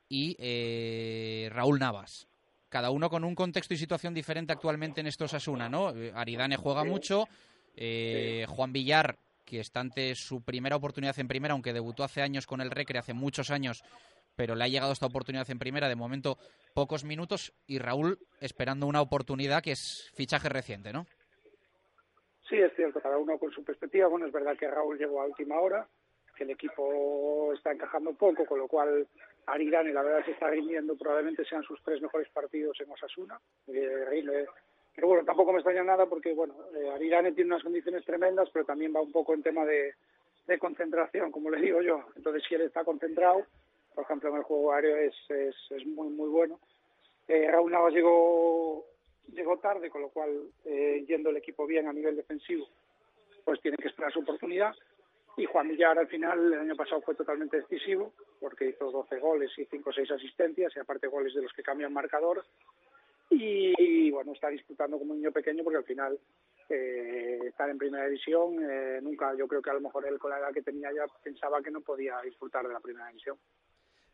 y 0.09 1.49
Raúl 1.49 1.81
Navas. 1.81 2.29
Cada 2.69 2.91
uno 2.91 3.11
con 3.11 3.25
un 3.25 3.35
contexto 3.35 3.75
y 3.75 3.79
situación 3.79 4.15
diferente 4.15 4.53
actualmente 4.53 5.01
en 5.01 5.09
estos 5.09 5.33
Osasuna, 5.33 5.69
¿no? 5.69 5.93
Aridane 6.15 6.57
juega 6.57 6.85
mucho, 6.85 7.25
Juan 8.49 8.73
Villar 8.73 9.19
que 9.49 9.61
está 9.61 9.81
ante 9.81 10.15
su 10.15 10.45
primera 10.45 10.77
oportunidad 10.77 11.19
en 11.19 11.27
primera, 11.27 11.55
aunque 11.55 11.73
debutó 11.73 12.05
hace 12.05 12.21
años 12.21 12.47
con 12.47 12.61
el 12.61 12.71
Recre, 12.71 12.99
hace 12.99 13.15
muchos 13.15 13.51
años, 13.51 13.83
pero 14.37 14.55
le 14.55 14.65
ha 14.65 14.69
llegado 14.69 14.93
esta 14.93 15.07
oportunidad 15.07 15.49
en 15.51 15.59
primera, 15.59 15.89
de 15.89 15.97
momento 15.97 16.37
pocos 16.75 17.03
minutos, 17.05 17.55
y 17.67 17.79
Raúl 17.79 18.19
esperando 18.41 18.87
una 18.87 19.01
oportunidad 19.01 19.63
que 19.63 19.73
es 19.73 20.11
fichaje 20.15 20.51
reciente, 20.51 20.93
¿no? 20.93 21.07
Sí, 22.49 22.57
es 22.57 22.73
cierto, 22.77 23.01
cada 23.01 23.17
uno 23.17 23.39
con 23.39 23.51
su 23.51 23.65
perspectiva. 23.65 24.07
Bueno, 24.09 24.27
es 24.27 24.33
verdad 24.33 24.57
que 24.57 24.71
Raúl 24.71 24.99
llegó 24.99 25.23
a 25.23 25.27
última 25.27 25.59
hora, 25.59 25.87
que 26.37 26.45
el 26.45 26.51
equipo 26.51 27.53
está 27.55 27.73
encajando 27.73 28.13
poco, 28.15 28.45
con 28.45 28.59
lo 28.59 28.69
cual 28.69 29.07
Aridane, 29.47 29.93
la 29.93 30.03
verdad, 30.03 30.25
se 30.27 30.33
está 30.33 30.49
rindiendo, 30.51 30.97
probablemente 30.97 31.45
sean 31.47 31.63
sus 31.63 31.83
tres 31.83 32.03
mejores 32.03 32.29
partidos 32.29 32.79
en 32.81 32.91
Osasuna. 32.91 33.41
Eh, 33.67 34.47
pero 34.99 35.07
bueno, 35.07 35.25
tampoco 35.25 35.53
me 35.53 35.61
extraña 35.61 35.85
nada 35.85 36.07
porque, 36.07 36.35
bueno, 36.35 36.57
eh, 36.75 37.33
tiene 37.33 37.45
unas 37.45 37.63
condiciones 37.63 38.05
tremendas, 38.05 38.51
pero 38.53 38.65
también 38.65 38.93
va 38.93 39.01
un 39.01 39.13
poco 39.13 39.33
en 39.33 39.45
tema 39.45 39.65
de, 39.65 39.95
concentración, 40.59 41.31
como 41.31 41.51
le 41.51 41.61
digo 41.61 41.81
yo. 41.83 42.03
Entonces, 42.17 42.43
si 42.49 42.57
él 42.57 42.63
está 42.63 42.83
concentrado, 42.83 43.47
por 43.95 44.03
ejemplo, 44.03 44.31
en 44.31 44.39
el 44.39 44.43
juego 44.43 44.73
aéreo 44.73 44.97
es, 44.97 45.15
es, 45.29 45.55
es 45.71 45.87
muy, 45.87 46.09
muy 46.09 46.29
bueno. 46.29 46.59
Eh, 47.29 47.49
Raúl 47.49 47.71
Navas 47.71 47.95
llegó, 47.95 48.87
llegó 49.33 49.59
tarde, 49.59 49.89
con 49.89 50.03
lo 50.03 50.09
cual, 50.09 50.51
eh, 50.65 51.05
yendo 51.07 51.31
el 51.31 51.37
equipo 51.37 51.65
bien 51.65 51.87
a 51.87 51.93
nivel 51.93 52.17
defensivo, 52.17 52.67
pues 53.45 53.61
tiene 53.61 53.77
que 53.77 53.87
esperar 53.87 54.13
su 54.13 54.19
oportunidad. 54.19 54.75
Y 55.37 55.45
Juan 55.45 55.69
Villar 55.69 55.97
al 55.97 56.09
final, 56.09 56.55
el 56.55 56.59
año 56.59 56.75
pasado 56.75 57.03
fue 57.03 57.15
totalmente 57.15 57.59
decisivo, 57.59 58.15
porque 58.41 58.71
hizo 58.71 58.91
12 58.91 59.21
goles 59.21 59.53
y 59.59 59.65
5 59.65 59.91
o 59.91 59.93
6 59.93 60.11
asistencias, 60.11 60.73
y 60.75 60.81
aparte 60.81 61.07
goles 61.07 61.35
de 61.35 61.43
los 61.43 61.53
que 61.53 61.63
cambian 61.63 61.93
marcador. 61.93 62.45
Y, 63.31 64.11
bueno, 64.11 64.33
está 64.33 64.49
disputando 64.49 64.99
como 64.99 65.13
un 65.13 65.19
niño 65.19 65.33
pequeño 65.33 65.63
porque 65.63 65.79
al 65.79 65.85
final 65.85 66.19
eh, 66.69 67.39
estar 67.47 67.69
en 67.69 67.79
primera 67.79 68.07
división, 68.07 68.59
eh, 68.63 69.01
nunca, 69.03 69.35
yo 69.37 69.47
creo 69.47 69.61
que 69.61 69.71
a 69.71 69.75
lo 69.75 69.81
mejor 69.81 70.07
él 70.07 70.19
con 70.19 70.31
la 70.31 70.39
edad 70.39 70.53
que 70.53 70.63
tenía 70.63 70.91
ya 70.93 71.05
pensaba 71.23 71.63
que 71.63 71.71
no 71.71 71.81
podía 71.83 72.21
disfrutar 72.25 72.67
de 72.67 72.73
la 72.73 72.81
primera 72.81 73.09
división. 73.09 73.37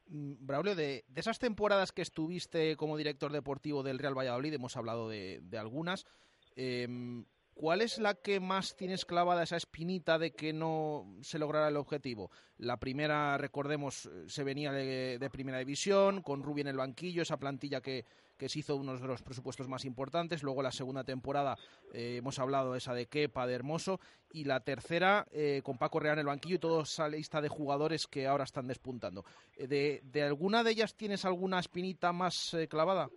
Mm, 0.06 0.34
Braulio, 0.40 0.74
de, 0.74 1.04
esas 1.14 1.38
temporadas 1.38 1.92
que 1.92 2.02
estuviste 2.02 2.76
como 2.76 2.96
director 2.96 3.32
deportivo 3.32 3.82
del 3.82 3.98
Real 3.98 4.18
Valladolid, 4.18 4.54
hemos 4.54 4.76
hablado 4.76 5.08
de, 5.08 5.40
algunas, 5.56 6.06
em, 6.56 7.24
¿cuál 7.54 7.80
es 7.80 7.98
la 7.98 8.14
que 8.14 8.40
más 8.40 8.76
tienes 8.76 9.04
clavada 9.04 9.44
esa 9.44 9.56
espinita 9.56 10.18
de 10.18 10.32
que 10.32 10.52
no 10.52 11.06
se 11.22 11.38
lograra 11.38 11.68
el 11.68 11.76
objetivo? 11.76 12.30
La 12.58 12.78
primera, 12.78 13.38
recordemos, 13.38 14.06
eh, 14.06 14.24
se 14.26 14.42
venía 14.42 14.72
de, 14.72 15.18
de 15.18 15.30
primera 15.30 15.58
división, 15.58 16.20
con 16.20 16.42
Rubi 16.42 16.62
en 16.62 16.68
el 16.68 16.76
banquillo, 16.76 17.22
esa 17.22 17.38
plantilla 17.38 17.80
que, 17.80 18.04
que 18.44 18.50
se 18.50 18.58
hizo 18.58 18.76
uno 18.76 18.94
de 18.94 19.06
los 19.06 19.22
presupuestos 19.22 19.68
más 19.68 19.86
importantes. 19.86 20.42
Luego 20.42 20.60
la 20.60 20.70
segunda 20.70 21.02
temporada 21.02 21.56
eh, 21.94 22.16
hemos 22.18 22.38
hablado 22.38 22.74
esa 22.74 22.92
de 22.92 23.06
Kepa, 23.06 23.46
de 23.46 23.54
Hermoso. 23.54 24.00
Y 24.32 24.44
la 24.44 24.60
tercera 24.60 25.24
eh, 25.32 25.62
con 25.64 25.78
Paco 25.78 25.98
Real 25.98 26.16
en 26.16 26.18
el 26.18 26.26
banquillo 26.26 26.56
y 26.56 26.58
toda 26.58 26.82
esa 26.82 27.08
lista 27.08 27.40
de 27.40 27.48
jugadores 27.48 28.06
que 28.06 28.26
ahora 28.26 28.44
están 28.44 28.66
despuntando. 28.66 29.24
Eh, 29.56 29.66
de, 29.66 30.02
¿De 30.04 30.22
alguna 30.22 30.62
de 30.62 30.72
ellas 30.72 30.94
tienes 30.94 31.24
alguna 31.24 31.58
espinita 31.58 32.12
más 32.12 32.54
clavada? 32.68 33.08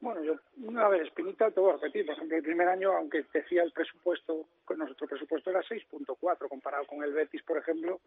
Bueno, 0.00 0.24
yo, 0.24 0.34
una 0.56 0.88
vez 0.88 1.02
espinita, 1.02 1.52
te 1.52 1.60
voy 1.60 1.70
a 1.70 1.74
repetir. 1.74 2.04
Por 2.04 2.16
ejemplo, 2.16 2.36
el 2.36 2.42
primer 2.42 2.66
año, 2.66 2.90
aunque 2.94 3.24
decía 3.32 3.62
el 3.62 3.70
presupuesto, 3.70 4.48
nuestro 4.76 5.06
presupuesto 5.06 5.50
era 5.50 5.62
6.4, 5.62 6.48
comparado 6.48 6.84
con 6.88 7.04
el 7.04 7.12
Betis, 7.12 7.44
por 7.44 7.58
ejemplo, 7.58 8.00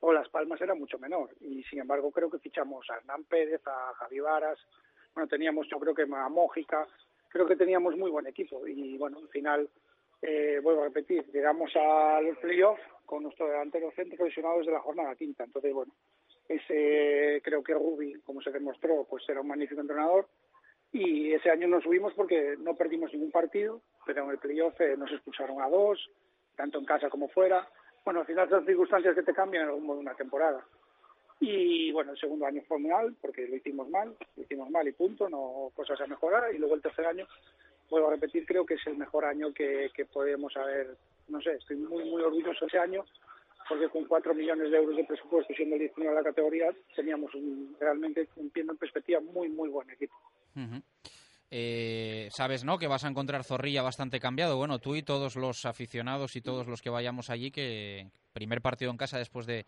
o 0.00 0.10
Las 0.10 0.30
Palmas 0.30 0.58
era 0.62 0.74
mucho 0.74 0.98
menor. 0.98 1.28
Y 1.40 1.62
sin 1.64 1.80
embargo, 1.80 2.10
creo 2.12 2.30
que 2.30 2.38
fichamos 2.38 2.88
a 2.88 2.96
Hernán 2.96 3.24
Pérez, 3.24 3.60
a 3.66 3.92
Javi 3.98 4.20
Varas, 4.20 4.58
bueno, 5.14 5.28
teníamos 5.28 5.68
yo 5.68 5.78
creo 5.78 5.94
que 5.94 6.02
a 6.02 6.28
Mójica, 6.28 6.86
creo 7.28 7.46
que 7.46 7.56
teníamos 7.56 7.96
muy 7.96 8.10
buen 8.10 8.26
equipo 8.26 8.66
y 8.66 8.98
bueno, 8.98 9.18
al 9.18 9.28
final, 9.28 9.68
eh, 10.22 10.60
vuelvo 10.62 10.82
a 10.82 10.86
repetir, 10.86 11.24
llegamos 11.32 11.70
a 11.76 12.20
los 12.20 12.38
playoffs 12.38 12.82
con 13.06 13.22
nuestro 13.22 13.46
delantero 13.48 13.90
centro 13.92 14.16
profesional 14.16 14.58
desde 14.58 14.72
la 14.72 14.80
jornada 14.80 15.14
quinta, 15.14 15.44
entonces 15.44 15.72
bueno, 15.72 15.92
ese 16.48 17.40
creo 17.42 17.62
que 17.62 17.74
Rubi, 17.74 18.14
como 18.24 18.40
se 18.40 18.50
demostró, 18.50 19.06
pues 19.08 19.28
era 19.28 19.40
un 19.40 19.48
magnífico 19.48 19.80
entrenador 19.80 20.26
y 20.94 21.32
ese 21.32 21.50
año 21.50 21.66
nos 21.66 21.82
subimos 21.82 22.14
porque 22.14 22.54
no 22.58 22.76
perdimos 22.76 23.12
ningún 23.12 23.32
partido, 23.32 23.82
pero 24.06 24.24
en 24.24 24.30
el 24.30 24.38
playoff 24.38 24.80
eh, 24.80 24.96
nos 24.96 25.10
expulsaron 25.10 25.60
a 25.60 25.68
dos, 25.68 25.98
tanto 26.54 26.78
en 26.78 26.84
casa 26.84 27.10
como 27.10 27.28
fuera. 27.28 27.68
Bueno, 28.04 28.20
al 28.20 28.26
final 28.26 28.48
son 28.48 28.64
circunstancias 28.64 29.14
que 29.16 29.24
te 29.24 29.34
cambian 29.34 29.64
en 29.64 29.68
algún 29.70 29.86
modo 29.86 29.98
una 29.98 30.14
temporada. 30.14 30.64
Y 31.46 31.92
bueno, 31.92 32.12
el 32.12 32.18
segundo 32.18 32.46
año 32.46 32.62
fue 32.66 32.78
muy 32.78 32.90
mal 32.90 33.14
porque 33.20 33.46
lo 33.46 33.56
hicimos 33.56 33.88
mal, 33.90 34.16
lo 34.36 34.42
hicimos 34.42 34.70
mal 34.70 34.88
y 34.88 34.92
punto, 34.92 35.28
no 35.28 35.70
cosas 35.74 36.00
a 36.00 36.06
mejorar. 36.06 36.54
Y 36.54 36.58
luego 36.58 36.74
el 36.74 36.82
tercer 36.82 37.06
año, 37.06 37.26
vuelvo 37.90 38.08
a 38.08 38.12
repetir, 38.12 38.46
creo 38.46 38.64
que 38.64 38.74
es 38.74 38.86
el 38.86 38.96
mejor 38.96 39.24
año 39.24 39.52
que, 39.52 39.90
que 39.94 40.06
podemos 40.06 40.56
haber, 40.56 40.96
no 41.28 41.40
sé, 41.42 41.52
estoy 41.52 41.76
muy, 41.76 42.04
muy 42.04 42.22
orgulloso 42.22 42.66
ese 42.66 42.78
año 42.78 43.04
porque 43.68 43.88
con 43.88 44.04
cuatro 44.04 44.34
millones 44.34 44.70
de 44.70 44.76
euros 44.76 44.96
de 44.96 45.04
presupuesto, 45.04 45.54
siendo 45.54 45.76
el 45.76 45.80
19 45.80 46.14
de 46.14 46.22
la 46.22 46.28
categoría, 46.28 46.66
teníamos 46.94 47.34
un, 47.34 47.76
realmente, 47.80 48.28
viendo 48.54 48.72
en 48.72 48.78
perspectiva, 48.78 49.20
muy, 49.20 49.48
muy 49.48 49.68
buen 49.68 49.88
equipo. 49.90 50.14
Eh, 51.50 52.28
sabes, 52.30 52.64
¿no? 52.64 52.78
Que 52.78 52.88
vas 52.88 53.04
a 53.04 53.08
encontrar 53.08 53.44
Zorrilla 53.44 53.82
bastante 53.82 54.20
cambiado. 54.20 54.56
Bueno, 54.56 54.80
tú 54.80 54.96
y 54.96 55.02
todos 55.02 55.36
los 55.36 55.64
aficionados 55.64 56.36
y 56.36 56.42
todos 56.42 56.66
los 56.66 56.82
que 56.82 56.90
vayamos 56.90 57.30
allí, 57.30 57.50
que 57.50 58.10
primer 58.32 58.60
partido 58.60 58.90
en 58.90 58.98
casa 58.98 59.18
después 59.18 59.46
de, 59.46 59.64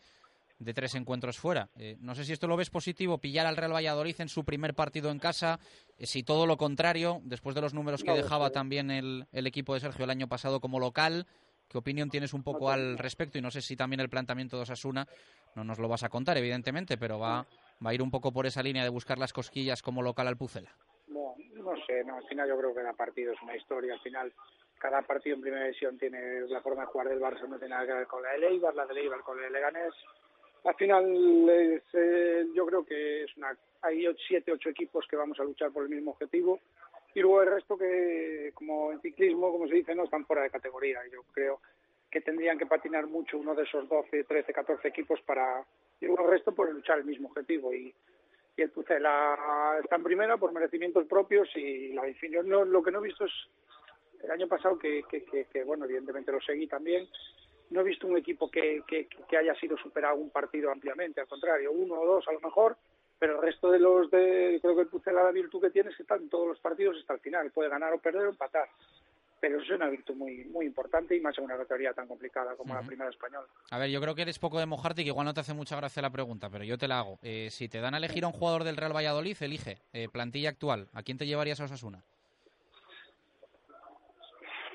de 0.59 0.75
tres 0.75 0.95
encuentros 0.95 1.39
fuera. 1.39 1.69
Eh, 1.77 1.97
no 2.01 2.15
sé 2.15 2.25
si 2.25 2.33
esto 2.33 2.47
lo 2.47 2.57
ves 2.57 2.71
positivo, 2.71 3.19
pillar 3.19 3.47
al 3.47 3.57
Real 3.57 3.75
Valladolid 3.75 4.21
en 4.21 4.29
su 4.29 4.45
primer 4.45 4.75
partido 4.75 5.11
en 5.11 5.19
casa, 5.19 5.59
eh, 5.99 6.07
si 6.07 6.23
todo 6.23 6.47
lo 6.47 6.57
contrario, 6.57 7.21
después 7.25 7.55
de 7.55 7.61
los 7.61 7.75
números 7.75 8.03
que 8.03 8.13
dejaba 8.13 8.51
también 8.51 8.91
el, 8.91 9.27
el, 9.33 9.47
equipo 9.47 9.75
de 9.75 9.81
Sergio 9.81 10.05
el 10.05 10.11
año 10.11 10.29
pasado 10.29 10.61
como 10.61 10.81
local. 10.81 11.27
¿Qué 11.69 11.79
opinión 11.79 12.11
tienes 12.11 12.33
un 12.33 12.45
poco 12.45 12.71
al 12.71 12.97
respecto? 12.97 13.39
Y 13.39 13.43
no 13.43 13.51
sé 13.51 13.61
si 13.61 13.77
también 13.77 14.01
el 14.01 14.09
planteamiento 14.09 14.57
de 14.57 14.63
Osasuna, 14.63 15.07
no 15.57 15.65
nos 15.65 15.79
lo 15.79 15.89
vas 15.89 16.05
a 16.05 16.09
contar, 16.09 16.37
evidentemente, 16.39 16.97
pero 16.97 17.19
va, 17.19 17.45
va 17.85 17.91
a 17.91 17.95
ir 17.95 18.03
un 18.03 18.11
poco 18.11 18.33
por 18.33 18.47
esa 18.47 18.63
línea 18.63 18.85
de 18.85 18.89
buscar 18.89 19.19
las 19.19 19.33
cosquillas 19.33 19.83
como 19.83 20.01
local 20.01 20.29
al 20.29 20.37
Pucela. 20.37 20.71
No, 21.09 21.35
no 21.55 21.73
sé, 21.87 22.05
no, 22.05 22.19
al 22.19 22.29
final 22.29 22.49
yo 22.49 22.57
creo 22.57 22.71
que 22.73 22.83
cada 22.83 22.93
partido 22.93 23.33
es 23.33 23.43
una 23.43 23.57
historia, 23.57 23.95
al 23.95 24.01
final 24.01 24.33
cada 24.79 25.03
partido 25.03 25.37
en 25.37 25.43
primera 25.43 25.65
división 25.65 25.99
tiene 25.99 26.43
la 26.43 26.61
forma 26.61 26.83
de 26.83 26.89
jugar 26.89 27.09
del 27.09 27.21
Barça, 27.21 27.49
no 27.49 27.59
tiene 27.59 27.75
nada 27.75 27.87
que 27.87 27.93
ver 27.95 28.07
con 28.07 28.23
la 28.23 28.33
de 28.33 28.39
Leibar, 28.39 28.75
la 28.75 28.87
de 28.87 28.95
Leibar 28.95 29.21
con 29.23 29.39
la 29.39 29.45
de 29.45 29.51
Leganés, 29.51 29.95
al 30.67 30.75
final 30.75 31.49
eh, 31.49 32.47
yo 32.55 32.67
creo 32.67 32.85
que 32.85 33.25
es 33.25 33.37
una, 33.37 33.57
hay 33.83 34.07
siete, 34.27 34.53
ocho 34.53 34.69
equipos 34.69 35.07
que 35.09 35.17
vamos 35.17 35.39
a 35.39 35.45
luchar 35.45 35.71
por 35.71 35.85
el 35.85 35.89
mismo 35.89 36.13
objetivo 36.13 36.61
y 37.15 37.21
luego 37.21 37.43
el 37.43 37.51
resto 37.51 37.79
que, 37.79 38.51
como 38.55 38.93
en 38.93 39.01
ciclismo, 39.01 39.51
como 39.51 39.67
se 39.69 39.77
dice, 39.77 39.95
no 39.95 40.05
están 40.05 40.27
fuera 40.27 40.43
de 40.43 40.51
categoría. 40.51 41.01
Yo 41.11 41.23
creo 41.33 41.61
que 42.11 42.21
tendrían 42.21 42.59
que 42.59 42.67
patinar 42.67 43.07
mucho 43.07 43.39
uno 43.39 43.55
de 43.55 43.63
esos 43.63 43.89
12, 43.89 44.25
13, 44.25 44.53
14 44.53 44.89
equipos 44.89 45.21
para, 45.23 45.65
y 45.99 46.07
luego 46.07 46.25
el 46.25 46.31
resto 46.33 46.55
por 46.55 46.71
luchar 46.71 46.99
el 46.99 47.05
mismo 47.05 47.29
objetivo. 47.29 47.73
Y, 47.73 47.95
y 48.57 48.63
el 48.63 48.71
Pucela 48.71 49.79
está 49.83 49.97
en 49.97 50.03
primera 50.03 50.37
por 50.37 50.53
merecimientos 50.53 51.07
propios 51.07 51.49
y 51.57 51.93
la 51.93 52.03
definición, 52.03 52.49
no, 52.49 52.65
lo 52.65 52.83
que 52.83 52.91
no 52.91 52.99
he 52.99 53.09
visto 53.09 53.25
es 53.25 53.33
el 54.23 54.31
año 54.31 54.49
pasado 54.49 54.79
que, 54.79 55.05
bueno, 55.65 55.85
evidentemente 55.85 56.33
lo 56.33 56.41
seguí 56.41 56.67
también, 56.67 57.07
no 57.71 57.81
he 57.81 57.85
visto 57.85 58.07
un 58.07 58.17
equipo 58.17 58.51
que, 58.51 58.83
que, 58.87 59.09
que, 59.29 59.37
haya 59.37 59.55
sido 59.57 59.77
superado 59.77 60.17
un 60.17 60.31
partido 60.31 60.71
ampliamente, 60.71 61.21
al 61.21 61.27
contrario, 61.27 61.73
uno 61.73 62.01
o 62.01 62.07
dos 62.07 62.29
a 62.29 62.33
lo 62.33 62.41
mejor, 62.41 62.77
pero 63.19 63.37
el 63.37 63.43
resto 63.43 63.71
de 63.71 63.79
los 63.79 64.11
de, 64.11 64.59
creo 64.61 64.75
que 64.75 64.83
el 64.83 64.89
Pucela 64.89 65.23
la 65.23 65.33
virtud 65.33 65.61
que 65.61 65.71
tiene 65.71 65.91
es 65.91 65.97
que 65.97 66.03
están 66.03 66.29
todos 66.29 66.49
los 66.49 66.59
partidos 66.59 66.97
hasta 67.01 67.15
el 67.15 67.21
final, 67.21 67.51
puede 67.51 67.71
ganar 67.71 67.93
o 67.93 67.99
perder 67.99 68.27
o 68.27 68.31
empatar. 68.31 68.69
Pero 69.39 69.57
eso 69.57 69.75
es 69.75 69.79
una 69.79 69.91
virtud 69.91 70.15
muy 70.15 70.45
muy 70.47 70.65
importante 70.65 71.15
y 71.15 71.21
más 71.21 71.37
en 71.37 71.45
una 71.45 71.59
categoría 71.59 71.93
tan 71.93 72.09
complicada 72.09 72.57
como 72.57 72.75
la 72.75 72.81
primera 72.81 73.11
española. 73.11 73.47
A 73.71 73.79
ver, 73.79 73.91
yo 73.91 74.01
creo 74.01 74.15
que 74.15 74.23
eres 74.23 74.39
poco 74.39 74.59
de 74.59 74.65
mojarte 74.65 75.03
y 75.03 75.05
que 75.05 75.11
igual 75.11 75.27
no 75.27 75.35
te 75.35 75.41
hace 75.41 75.53
mucha 75.53 75.77
gracia 75.77 76.01
la 76.01 76.11
pregunta, 76.11 76.49
pero 76.49 76.65
yo 76.65 76.79
te 76.79 76.89
la 76.89 77.01
hago. 77.01 77.19
Eh, 77.23 77.51
si 77.51 77.69
te 77.69 77.81
dan 77.81 77.95
a 77.95 77.99
elegir 77.99 78.25
a 78.25 78.29
un 78.29 78.33
jugador 78.33 78.65
del 78.65 78.79
Real 78.79 78.97
Valladolid, 78.97 79.37
elige 79.41 79.79
eh, 79.93 80.09
plantilla 80.11 80.49
actual. 80.49 80.89
¿A 80.95 81.03
quién 81.03 81.19
te 81.19 81.27
llevarías 81.27 81.61
a 81.61 81.65
Osasuna? 81.65 82.03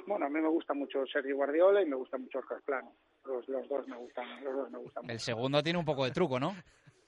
Bueno, 0.08 0.26
a 0.26 0.30
mí 0.30 0.40
me 0.40 0.50
gusta 0.50 0.74
mucho 0.74 1.06
Sergio 1.08 1.36
Guardiola 1.36 1.82
y 1.82 1.86
me 1.86 1.96
gusta 1.96 2.18
mucho 2.18 2.40
Oscar 2.40 2.62
Plano. 2.62 2.94
Los, 3.26 3.48
los, 3.48 3.68
dos 3.68 3.88
me 3.88 3.98
gustan, 3.98 4.44
los 4.44 4.56
dos 4.56 4.72
me 4.72 4.78
gustan. 4.80 5.10
El 5.10 5.20
segundo 5.20 5.62
tiene 5.62 5.80
un 5.80 5.86
poco 5.86 6.06
de 6.06 6.12
truco, 6.12 6.40
¿no? 6.40 6.56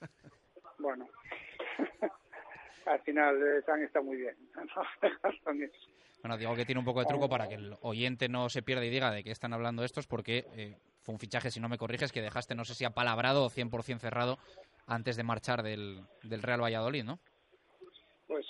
bueno, 0.78 1.08
al 2.86 3.00
final 3.00 3.36
eh, 3.42 3.62
San 3.66 3.82
está 3.82 4.00
muy 4.00 4.16
bien. 4.16 4.36
bueno, 6.22 6.36
digo 6.36 6.54
que 6.54 6.64
tiene 6.64 6.78
un 6.78 6.84
poco 6.84 7.00
de 7.00 7.06
truco 7.06 7.28
para 7.28 7.48
que 7.48 7.54
el 7.54 7.74
oyente 7.82 8.28
no 8.28 8.48
se 8.48 8.62
pierda 8.62 8.84
y 8.84 8.90
diga 8.90 9.10
de 9.10 9.24
qué 9.24 9.30
están 9.30 9.52
hablando 9.52 9.84
estos, 9.84 10.06
porque 10.06 10.46
eh, 10.56 10.76
fue 11.00 11.14
un 11.14 11.18
fichaje, 11.18 11.50
si 11.50 11.60
no 11.60 11.68
me 11.68 11.78
corriges, 11.78 12.12
que 12.12 12.22
dejaste, 12.22 12.54
no 12.54 12.64
sé 12.64 12.74
si 12.74 12.84
apalabrado 12.84 13.44
o 13.44 13.50
100% 13.50 13.98
cerrado 13.98 14.38
antes 14.86 15.16
de 15.16 15.22
marchar 15.22 15.62
del, 15.62 16.02
del 16.22 16.42
Real 16.42 16.62
Valladolid, 16.62 17.04
¿no? 17.04 17.18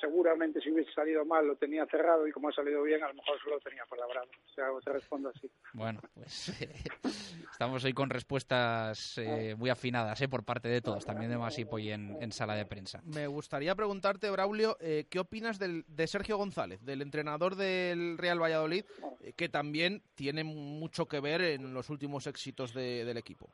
Seguramente 0.00 0.60
si 0.60 0.70
hubiese 0.70 0.92
salido 0.92 1.24
mal 1.24 1.46
lo 1.46 1.56
tenía 1.56 1.86
cerrado 1.86 2.26
y 2.26 2.32
como 2.32 2.48
ha 2.48 2.52
salido 2.52 2.82
bien 2.82 3.02
a 3.02 3.08
lo 3.08 3.14
mejor 3.14 3.38
solo 3.40 3.56
lo 3.56 3.60
tenía 3.60 3.84
palabrado. 3.86 4.28
O 4.28 4.54
sea, 4.54 4.66
te 4.84 4.92
respondo 4.92 5.30
así. 5.30 5.50
Bueno, 5.72 6.00
pues 6.14 6.60
eh, 6.60 6.74
estamos 7.50 7.84
hoy 7.84 7.92
con 7.92 8.10
respuestas 8.10 9.18
eh, 9.18 9.54
muy 9.56 9.70
afinadas 9.70 10.20
eh, 10.20 10.28
por 10.28 10.44
parte 10.44 10.68
de 10.68 10.80
todos, 10.80 11.04
también 11.04 11.30
de 11.30 11.38
Masipo 11.38 11.78
y 11.78 11.90
en, 11.90 12.16
en, 12.20 12.32
sala 12.32 12.54
de 12.54 12.66
prensa. 12.66 13.00
Me 13.04 13.26
gustaría 13.26 13.74
preguntarte, 13.74 14.30
Braulio, 14.30 14.76
eh, 14.80 15.06
¿qué 15.08 15.18
opinas 15.18 15.58
del, 15.58 15.84
de 15.88 16.06
Sergio 16.06 16.36
González, 16.36 16.84
del 16.84 17.02
entrenador 17.02 17.56
del 17.56 18.18
Real 18.18 18.40
Valladolid, 18.40 18.84
eh, 19.20 19.32
que 19.34 19.48
también 19.48 20.02
tiene 20.14 20.44
mucho 20.44 21.06
que 21.06 21.20
ver 21.20 21.42
en 21.42 21.74
los 21.74 21.90
últimos 21.90 22.26
éxitos 22.26 22.74
de, 22.74 23.04
del 23.04 23.16
equipo? 23.16 23.50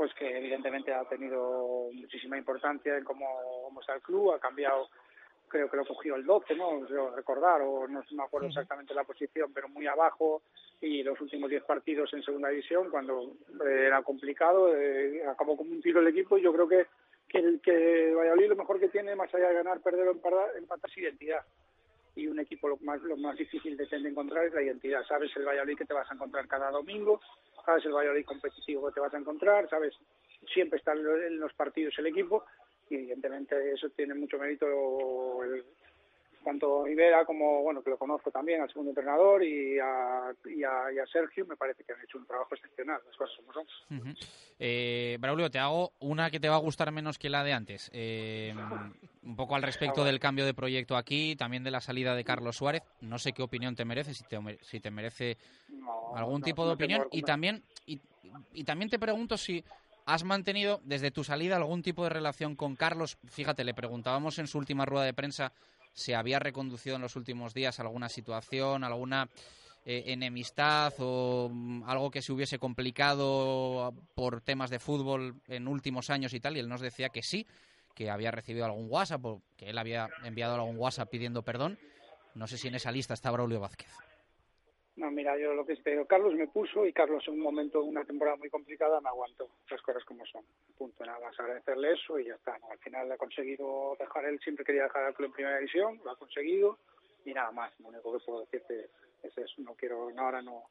Pues 0.00 0.14
que 0.14 0.34
evidentemente 0.34 0.94
ha 0.94 1.04
tenido 1.04 1.90
muchísima 1.92 2.38
importancia 2.38 2.96
en 2.96 3.04
cómo, 3.04 3.26
cómo 3.64 3.82
está 3.82 3.92
el 3.96 4.00
club, 4.00 4.32
ha 4.32 4.38
cambiado, 4.38 4.88
creo 5.46 5.70
que 5.70 5.76
lo 5.76 5.84
cogió 5.84 6.16
el 6.16 6.24
12, 6.24 6.56
¿no? 6.56 6.80
Creo 6.86 7.14
recordar, 7.14 7.60
o 7.60 7.86
no 7.86 8.02
me 8.12 8.22
acuerdo 8.22 8.48
exactamente 8.48 8.94
la 8.94 9.04
posición, 9.04 9.52
pero 9.52 9.68
muy 9.68 9.86
abajo, 9.86 10.40
y 10.80 11.02
los 11.02 11.20
últimos 11.20 11.50
10 11.50 11.64
partidos 11.64 12.14
en 12.14 12.22
segunda 12.22 12.48
división, 12.48 12.88
cuando 12.88 13.34
eh, 13.66 13.84
era 13.88 14.02
complicado, 14.02 14.74
eh, 14.74 15.22
acabó 15.28 15.54
como 15.54 15.70
un 15.70 15.82
tiro 15.82 16.00
el 16.00 16.08
equipo, 16.08 16.38
y 16.38 16.42
yo 16.44 16.54
creo 16.54 16.66
que, 16.66 16.86
que, 17.28 17.36
el, 17.36 17.60
que 17.60 18.14
Valladolid 18.14 18.48
lo 18.48 18.56
mejor 18.56 18.80
que 18.80 18.88
tiene, 18.88 19.14
más 19.14 19.34
allá 19.34 19.48
de 19.48 19.54
ganar, 19.56 19.82
perder 19.82 20.08
o 20.08 20.12
empatar 20.12 20.90
es 20.90 20.96
identidad 20.96 21.44
y 22.14 22.26
un 22.26 22.40
equipo 22.40 22.68
lo 22.68 22.76
más, 22.78 23.00
lo 23.02 23.16
más 23.16 23.36
difícil 23.36 23.76
de, 23.76 23.86
encontrar 23.90 24.46
es 24.46 24.54
la 24.54 24.62
identidad. 24.62 25.04
Sabes 25.06 25.30
el 25.36 25.46
Valladolid 25.46 25.76
que 25.76 25.84
te 25.84 25.94
vas 25.94 26.10
a 26.10 26.14
encontrar 26.14 26.46
cada 26.48 26.70
domingo, 26.70 27.20
sabes 27.64 27.84
el 27.84 27.92
Valladolid 27.92 28.24
competitivo 28.24 28.86
que 28.88 28.94
te 28.94 29.00
vas 29.00 29.14
a 29.14 29.18
encontrar, 29.18 29.68
sabes, 29.68 29.94
siempre 30.52 30.78
está 30.78 30.92
en 30.92 31.38
los 31.38 31.52
partidos 31.54 31.98
el 31.98 32.06
equipo 32.06 32.44
y 32.88 32.96
evidentemente 32.96 33.72
eso 33.72 33.88
tiene 33.90 34.14
mucho 34.14 34.38
mérito 34.38 35.44
el, 35.44 35.64
tanto 36.44 36.86
Ibera 36.86 37.24
como, 37.24 37.62
bueno, 37.62 37.82
que 37.82 37.90
lo 37.90 37.98
conozco 37.98 38.30
también, 38.30 38.60
al 38.60 38.68
segundo 38.68 38.90
entrenador 38.90 39.42
y 39.44 39.78
a, 39.78 40.32
y 40.44 40.62
a, 40.64 41.06
Sergio, 41.12 41.46
me 41.46 41.56
parece 41.56 41.84
que 41.84 41.92
han 41.92 42.00
hecho 42.02 42.18
un 42.18 42.26
trabajo 42.26 42.54
excepcional, 42.54 43.00
las 43.06 43.16
cosas 43.16 43.36
como 43.36 43.52
son. 43.52 44.16
Eh, 44.58 45.16
Braulio, 45.20 45.50
te 45.50 45.58
hago 45.58 45.92
una 46.00 46.30
que 46.30 46.40
te 46.40 46.48
va 46.48 46.56
a 46.56 46.60
gustar 46.60 46.92
menos 46.92 47.18
que 47.18 47.30
la 47.30 47.44
de 47.44 47.52
antes. 47.52 47.90
Eh, 47.92 48.54
un 49.22 49.36
poco 49.36 49.54
al 49.54 49.62
respecto 49.62 50.04
del 50.04 50.20
cambio 50.20 50.44
de 50.44 50.54
proyecto 50.54 50.96
aquí, 50.96 51.36
también 51.36 51.64
de 51.64 51.70
la 51.70 51.80
salida 51.80 52.14
de 52.14 52.24
Carlos 52.24 52.56
Suárez. 52.56 52.82
No 53.00 53.18
sé 53.18 53.32
qué 53.32 53.42
opinión 53.42 53.76
te 53.76 53.84
merece, 53.84 54.14
si 54.14 54.24
te, 54.24 54.38
si 54.62 54.80
te 54.80 54.90
merece 54.90 55.36
algún 56.14 56.42
tipo 56.42 56.66
de 56.66 56.72
opinión. 56.72 57.06
Y 57.12 57.22
también, 57.22 57.62
y, 57.86 58.00
y 58.54 58.64
también 58.64 58.90
te 58.90 58.98
pregunto 58.98 59.36
si 59.36 59.64
¿Has 60.10 60.24
mantenido 60.24 60.80
desde 60.82 61.12
tu 61.12 61.22
salida 61.22 61.54
algún 61.54 61.82
tipo 61.82 62.02
de 62.02 62.10
relación 62.10 62.56
con 62.56 62.74
Carlos? 62.74 63.16
Fíjate, 63.28 63.62
le 63.62 63.74
preguntábamos 63.74 64.40
en 64.40 64.48
su 64.48 64.58
última 64.58 64.84
rueda 64.84 65.04
de 65.04 65.14
prensa 65.14 65.52
si 65.92 66.12
había 66.12 66.38
reconducido 66.38 66.96
en 66.96 67.02
los 67.02 67.16
últimos 67.16 67.54
días 67.54 67.80
alguna 67.80 68.08
situación, 68.08 68.84
alguna 68.84 69.28
eh, 69.84 70.04
enemistad 70.08 70.92
o 70.98 71.48
mm, 71.50 71.84
algo 71.84 72.10
que 72.10 72.22
se 72.22 72.32
hubiese 72.32 72.58
complicado 72.58 73.94
por 74.14 74.40
temas 74.42 74.70
de 74.70 74.78
fútbol 74.78 75.40
en 75.48 75.68
últimos 75.68 76.10
años 76.10 76.34
y 76.34 76.40
tal, 76.40 76.56
y 76.56 76.60
él 76.60 76.68
nos 76.68 76.80
decía 76.80 77.08
que 77.08 77.22
sí, 77.22 77.46
que 77.94 78.10
había 78.10 78.30
recibido 78.30 78.64
algún 78.64 78.86
WhatsApp 78.90 79.24
o 79.24 79.42
que 79.56 79.70
él 79.70 79.78
había 79.78 80.08
enviado 80.24 80.54
algún 80.54 80.76
WhatsApp 80.76 81.08
pidiendo 81.10 81.42
perdón. 81.42 81.78
No 82.34 82.46
sé 82.46 82.58
si 82.58 82.68
en 82.68 82.74
esa 82.74 82.92
lista 82.92 83.14
está 83.14 83.30
Braulio 83.30 83.60
Vázquez. 83.60 83.90
No, 85.00 85.10
mira, 85.10 85.34
yo 85.38 85.54
lo 85.54 85.64
que 85.64 85.72
espero, 85.72 86.04
Carlos 86.04 86.34
me 86.34 86.46
puso 86.46 86.84
y 86.84 86.92
Carlos 86.92 87.24
en 87.26 87.32
un 87.32 87.40
momento, 87.40 87.82
una 87.82 88.04
temporada 88.04 88.36
muy 88.36 88.50
complicada, 88.50 89.00
me 89.00 89.08
aguantó, 89.08 89.48
las 89.70 89.80
cosas 89.80 90.04
como 90.04 90.26
son. 90.26 90.44
Punto, 90.76 91.06
nada 91.06 91.18
más 91.20 91.40
agradecerle 91.40 91.94
eso 91.94 92.18
y 92.18 92.26
ya 92.26 92.34
está. 92.34 92.58
Al 92.70 92.78
final 92.80 93.10
ha 93.10 93.16
conseguido 93.16 93.96
dejar, 93.98 94.26
él 94.26 94.38
siempre 94.40 94.62
quería 94.62 94.82
dejar 94.82 95.04
al 95.04 95.14
club 95.14 95.28
en 95.28 95.32
primera 95.32 95.56
división, 95.56 95.98
lo 96.04 96.10
ha 96.10 96.16
conseguido 96.16 96.76
y 97.24 97.32
nada 97.32 97.50
más. 97.50 97.72
Lo 97.80 97.88
único 97.88 98.12
que 98.12 98.26
puedo 98.26 98.40
decirte 98.40 98.90
es 99.22 99.38
eso, 99.38 99.62
no 99.62 99.72
quiero, 99.72 100.10
ahora 100.18 100.42
no, 100.42 100.64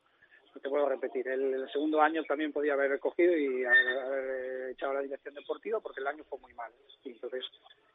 no 0.53 0.61
te 0.61 0.69
puedo 0.69 0.87
repetir. 0.87 1.27
El, 1.27 1.67
segundo 1.71 1.99
año 1.99 2.23
también 2.25 2.53
podía 2.53 2.73
haber 2.73 2.91
recogido 2.91 3.35
y 3.35 3.65
haber, 3.65 4.69
echado 4.69 4.93
la 4.93 5.01
dirección 5.01 5.33
deportiva 5.33 5.79
porque 5.79 6.01
el 6.01 6.07
año 6.07 6.23
fue 6.25 6.37
muy 6.37 6.53
mal. 6.53 6.71
Y 7.03 7.13
entonces, 7.13 7.45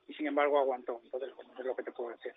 y 0.08 0.14
sin 0.14 0.26
embargo 0.26 0.58
aguantó. 0.58 1.00
Entonces, 1.04 1.30
es 1.60 1.64
lo 1.64 1.76
que 1.76 1.84
te 1.84 1.92
puedo 1.92 2.10
decir. 2.10 2.32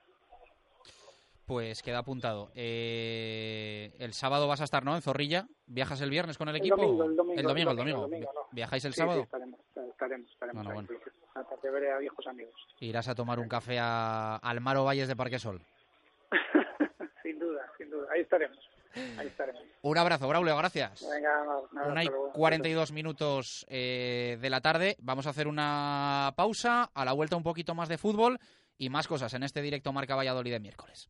Pues 1.48 1.82
queda 1.82 2.00
apuntado. 2.00 2.52
Eh, 2.56 3.96
el 4.00 4.12
sábado 4.12 4.50
vas 4.50 4.60
a 4.60 4.66
estar, 4.66 4.84
¿no? 4.84 4.94
En 4.98 5.02
Zorrilla. 5.02 5.48
¿Viajas 5.66 6.02
el 6.02 6.10
viernes 6.10 6.38
con 6.38 6.50
el, 6.50 6.58
equipo? 6.58 6.76
el 6.76 7.16
domingo. 7.16 7.34
El 7.38 7.44
domingo, 7.44 7.72
el 7.72 7.78
domingo. 7.78 8.10
¿Viajáis 8.52 8.84
el 8.84 8.94
sábado? 8.94 9.22
Sí, 9.22 9.24
estaremos, 9.24 9.60
estaremos, 9.90 10.30
estaremos 10.30 10.66
bueno, 10.66 10.88
bueno. 10.90 11.02
Aparte 11.36 11.70
veré 11.70 11.94
a 11.94 12.00
viejos 12.00 12.28
amigos. 12.28 12.54
Irás 12.82 13.08
a 13.08 13.16
tomar 13.16 13.40
un 13.40 13.48
café 13.48 13.80
a 13.80 14.36
Almaro 14.36 14.84
Valles 14.84 15.08
de 15.08 15.16
Parquesol. 15.16 15.62
sin 17.24 17.40
duda, 17.40 17.66
sin 17.78 17.92
duda. 17.92 18.08
Ahí 18.14 18.24
estaremos. 18.24 18.60
Ahí 19.18 19.28
estaremos. 19.28 19.62
Un 19.84 19.98
abrazo, 19.98 20.28
Braulio, 20.28 20.58
gracias. 20.58 21.08
Venga, 21.10 21.46
nada, 21.72 21.88
una 21.88 22.04
y 22.04 22.10
42 22.34 22.92
minutos 22.92 23.66
eh, 23.70 24.38
de 24.42 24.50
la 24.50 24.60
tarde. 24.60 24.98
Vamos 25.00 25.28
a 25.28 25.30
hacer 25.30 25.48
una 25.48 26.34
pausa. 26.36 26.92
A 26.94 27.06
la 27.06 27.14
vuelta 27.14 27.38
un 27.38 27.44
poquito 27.44 27.74
más 27.74 27.88
de 27.88 27.98
fútbol 27.98 28.38
y 28.78 28.90
más 28.90 29.08
cosas 29.08 29.34
en 29.34 29.44
este 29.44 29.62
directo 29.62 29.94
Marca 29.94 30.18
Valladolid 30.18 30.52
de 30.52 30.60
miércoles. 30.60 31.10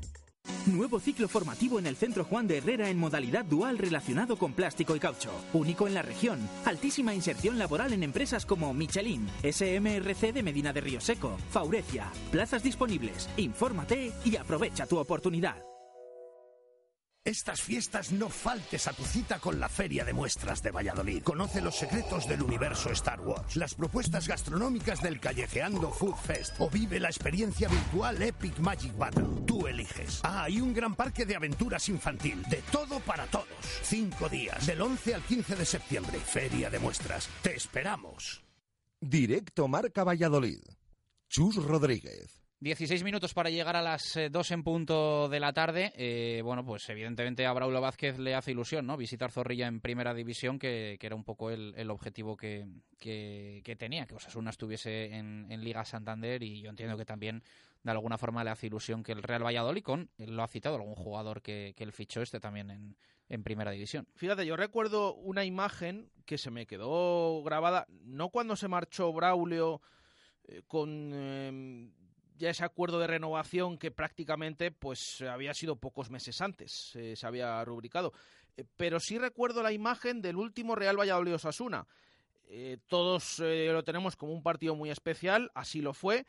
Nuevo 0.71 0.99
ciclo 0.99 1.27
formativo 1.27 1.79
en 1.79 1.85
el 1.85 1.95
Centro 1.95 2.23
Juan 2.23 2.47
de 2.47 2.57
Herrera 2.57 2.89
en 2.89 2.97
modalidad 2.97 3.45
dual 3.45 3.77
relacionado 3.77 4.37
con 4.37 4.53
plástico 4.53 4.95
y 4.95 4.99
caucho. 4.99 5.31
Único 5.53 5.87
en 5.87 5.93
la 5.93 6.01
región. 6.01 6.39
Altísima 6.65 7.13
inserción 7.13 7.59
laboral 7.59 7.93
en 7.93 8.03
empresas 8.03 8.45
como 8.45 8.73
Michelin, 8.73 9.27
SMRC 9.43 10.33
de 10.33 10.43
Medina 10.43 10.73
de 10.73 10.81
Río 10.81 11.01
Seco, 11.01 11.37
Faurecia. 11.49 12.11
Plazas 12.31 12.63
disponibles. 12.63 13.29
Infórmate 13.37 14.11
y 14.23 14.35
aprovecha 14.37 14.85
tu 14.85 14.97
oportunidad. 14.97 15.70
Estas 17.23 17.61
fiestas 17.61 18.11
no 18.11 18.29
faltes 18.29 18.87
a 18.87 18.93
tu 18.93 19.03
cita 19.03 19.37
con 19.37 19.59
la 19.59 19.69
Feria 19.69 20.03
de 20.03 20.11
Muestras 20.11 20.63
de 20.63 20.71
Valladolid. 20.71 21.21
Conoce 21.21 21.61
los 21.61 21.75
secretos 21.75 22.27
del 22.27 22.41
universo 22.41 22.89
Star 22.93 23.21
Wars, 23.21 23.55
las 23.57 23.75
propuestas 23.75 24.27
gastronómicas 24.27 25.03
del 25.03 25.19
Callejeando 25.19 25.91
Food 25.91 26.15
Fest 26.15 26.55
o 26.57 26.67
vive 26.67 26.99
la 26.99 27.09
experiencia 27.09 27.67
virtual 27.67 28.19
Epic 28.19 28.57
Magic 28.57 28.97
Battle. 28.97 29.27
Tú 29.45 29.67
eliges. 29.67 30.19
Ah, 30.23 30.45
hay 30.45 30.59
un 30.59 30.73
gran 30.73 30.95
parque 30.95 31.27
de 31.27 31.35
aventuras 31.35 31.89
infantil. 31.89 32.41
De 32.49 32.63
todo 32.71 32.99
para 33.01 33.27
todos. 33.27 33.45
Cinco 33.83 34.27
días, 34.27 34.65
del 34.65 34.81
11 34.81 35.13
al 35.13 35.21
15 35.21 35.55
de 35.57 35.65
septiembre. 35.65 36.19
Feria 36.19 36.71
de 36.71 36.79
Muestras. 36.79 37.29
Te 37.43 37.55
esperamos. 37.55 38.43
Directo 38.99 39.67
Marca 39.67 40.03
Valladolid. 40.03 40.63
Chus 41.29 41.57
Rodríguez. 41.57 42.40
16 42.61 43.03
minutos 43.03 43.33
para 43.33 43.49
llegar 43.49 43.75
a 43.75 43.81
las 43.81 44.19
2 44.31 44.51
eh, 44.51 44.53
en 44.53 44.63
punto 44.63 45.27
de 45.27 45.39
la 45.39 45.51
tarde. 45.51 45.91
Eh, 45.95 46.43
bueno, 46.43 46.63
pues 46.63 46.87
evidentemente 46.89 47.43
a 47.47 47.53
Braulio 47.53 47.81
Vázquez 47.81 48.19
le 48.19 48.35
hace 48.35 48.51
ilusión, 48.51 48.85
¿no? 48.85 48.97
Visitar 48.97 49.31
Zorrilla 49.31 49.65
en 49.65 49.81
primera 49.81 50.13
división, 50.13 50.59
que, 50.59 50.95
era 51.01 51.15
un 51.15 51.23
poco 51.23 51.49
el, 51.49 51.89
objetivo 51.89 52.37
que, 52.37 52.67
tenía, 53.79 54.05
que 54.05 54.13
Osasuna 54.13 54.51
estuviese 54.51 55.15
en, 55.15 55.47
Liga 55.63 55.83
Santander 55.83 56.43
y 56.43 56.61
yo 56.61 56.69
entiendo 56.69 56.97
que 56.97 57.05
también 57.05 57.41
de 57.81 57.91
alguna 57.91 58.19
forma 58.19 58.43
le 58.43 58.51
hace 58.51 58.67
ilusión 58.67 59.01
que 59.01 59.13
el 59.13 59.23
Real 59.23 59.43
Valladolid, 59.43 59.83
lo 60.19 60.43
ha 60.43 60.47
citado 60.47 60.75
algún 60.75 60.93
jugador 60.93 61.41
que, 61.41 61.73
que 61.75 61.83
él 61.83 61.91
fichó, 61.91 62.21
este 62.21 62.39
también 62.39 62.69
en, 62.69 62.95
en 63.27 63.43
primera 63.43 63.71
división. 63.71 64.07
Fíjate, 64.13 64.45
yo 64.45 64.55
recuerdo 64.55 65.15
una 65.15 65.45
imagen 65.45 66.11
que 66.27 66.37
se 66.37 66.51
me 66.51 66.67
quedó 66.67 67.41
grabada, 67.41 67.87
no 68.03 68.29
cuando 68.29 68.55
se 68.55 68.67
marchó 68.67 69.11
Braulio 69.11 69.81
eh, 70.43 70.61
con 70.67 71.13
em, 71.13 71.91
ya 72.41 72.49
ese 72.49 72.65
acuerdo 72.65 72.99
de 72.99 73.05
renovación 73.05 73.77
que 73.77 73.91
prácticamente 73.91 74.71
pues 74.71 75.21
había 75.21 75.53
sido 75.53 75.75
pocos 75.75 76.09
meses 76.09 76.41
antes, 76.41 76.95
eh, 76.95 77.15
se 77.15 77.27
había 77.27 77.63
rubricado. 77.63 78.13
Eh, 78.57 78.65
pero 78.75 78.99
sí 78.99 79.19
recuerdo 79.19 79.61
la 79.61 79.71
imagen 79.71 80.23
del 80.23 80.37
último 80.37 80.75
Real 80.75 80.99
Valladolid 80.99 81.35
Osasuna. 81.35 81.87
Eh, 82.49 82.79
todos 82.87 83.39
lo 83.39 83.83
tenemos 83.83 84.17
como 84.17 84.33
un 84.33 84.41
partido 84.41 84.75
muy 84.75 84.89
especial, 84.89 85.51
así 85.53 85.81
lo 85.81 85.93
fue, 85.93 86.25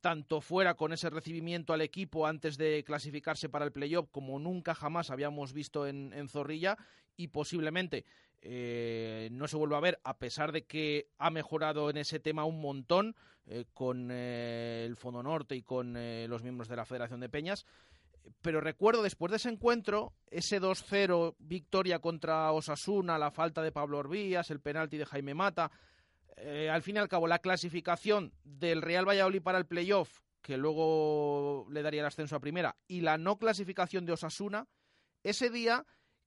tanto 0.00 0.40
fuera 0.42 0.74
con 0.74 0.92
ese 0.92 1.08
recibimiento 1.08 1.72
al 1.72 1.80
equipo 1.80 2.26
antes 2.26 2.58
de 2.58 2.82
clasificarse 2.84 3.48
para 3.48 3.64
el 3.64 3.72
playoff 3.72 4.08
como 4.10 4.38
nunca 4.38 4.74
jamás 4.74 5.10
habíamos 5.10 5.54
visto 5.54 5.86
en, 5.86 6.12
en 6.12 6.28
Zorrilla 6.28 6.76
y 7.16 7.28
posiblemente 7.28 8.04
no 8.42 9.48
se 9.48 9.56
vuelve 9.56 9.76
a 9.76 9.80
ver, 9.80 10.00
a 10.04 10.18
pesar 10.18 10.52
de 10.52 10.66
que 10.66 11.08
ha 11.16 11.30
mejorado 11.30 11.88
en 11.88 11.96
ese 11.96 12.20
tema 12.20 12.44
un 12.44 12.60
montón 12.60 13.16
eh, 13.46 13.66
con 13.72 14.10
eh, 14.10 14.84
el 14.84 14.96
Fondo 14.96 15.22
Norte 15.22 15.54
y 15.56 15.62
con 15.62 15.94
los 16.28 16.42
miembros 16.42 16.68
de 16.68 16.76
la 16.76 16.84
Federación 16.84 17.20
de 17.20 17.28
Peñas. 17.28 17.64
Pero 18.40 18.60
recuerdo 18.60 19.02
después 19.02 19.30
de 19.30 19.36
ese 19.36 19.50
encuentro, 19.50 20.14
ese 20.30 20.60
2-0 20.60 21.34
victoria 21.38 21.98
contra 21.98 22.50
Osasuna, 22.52 23.18
la 23.18 23.30
falta 23.30 23.62
de 23.62 23.72
Pablo 23.72 23.98
Orbías, 23.98 24.50
el 24.50 24.60
penalti 24.60 24.96
de 24.96 25.04
Jaime 25.04 25.34
Mata, 25.34 25.70
al 26.70 26.82
fin 26.82 26.96
y 26.96 26.98
al 26.98 27.08
cabo 27.08 27.26
la 27.26 27.38
clasificación 27.38 28.32
del 28.42 28.80
Real 28.80 29.06
Valladolid 29.06 29.42
para 29.42 29.58
el 29.58 29.66
playoff, 29.66 30.20
que 30.40 30.56
luego 30.56 31.66
le 31.70 31.82
daría 31.82 32.00
el 32.00 32.06
ascenso 32.06 32.34
a 32.34 32.40
primera, 32.40 32.76
y 32.88 33.02
la 33.02 33.18
no 33.18 33.38
clasificación 33.38 34.06
de 34.06 34.12
Osasuna, 34.12 34.66
ese 35.22 35.50
día 35.50 35.84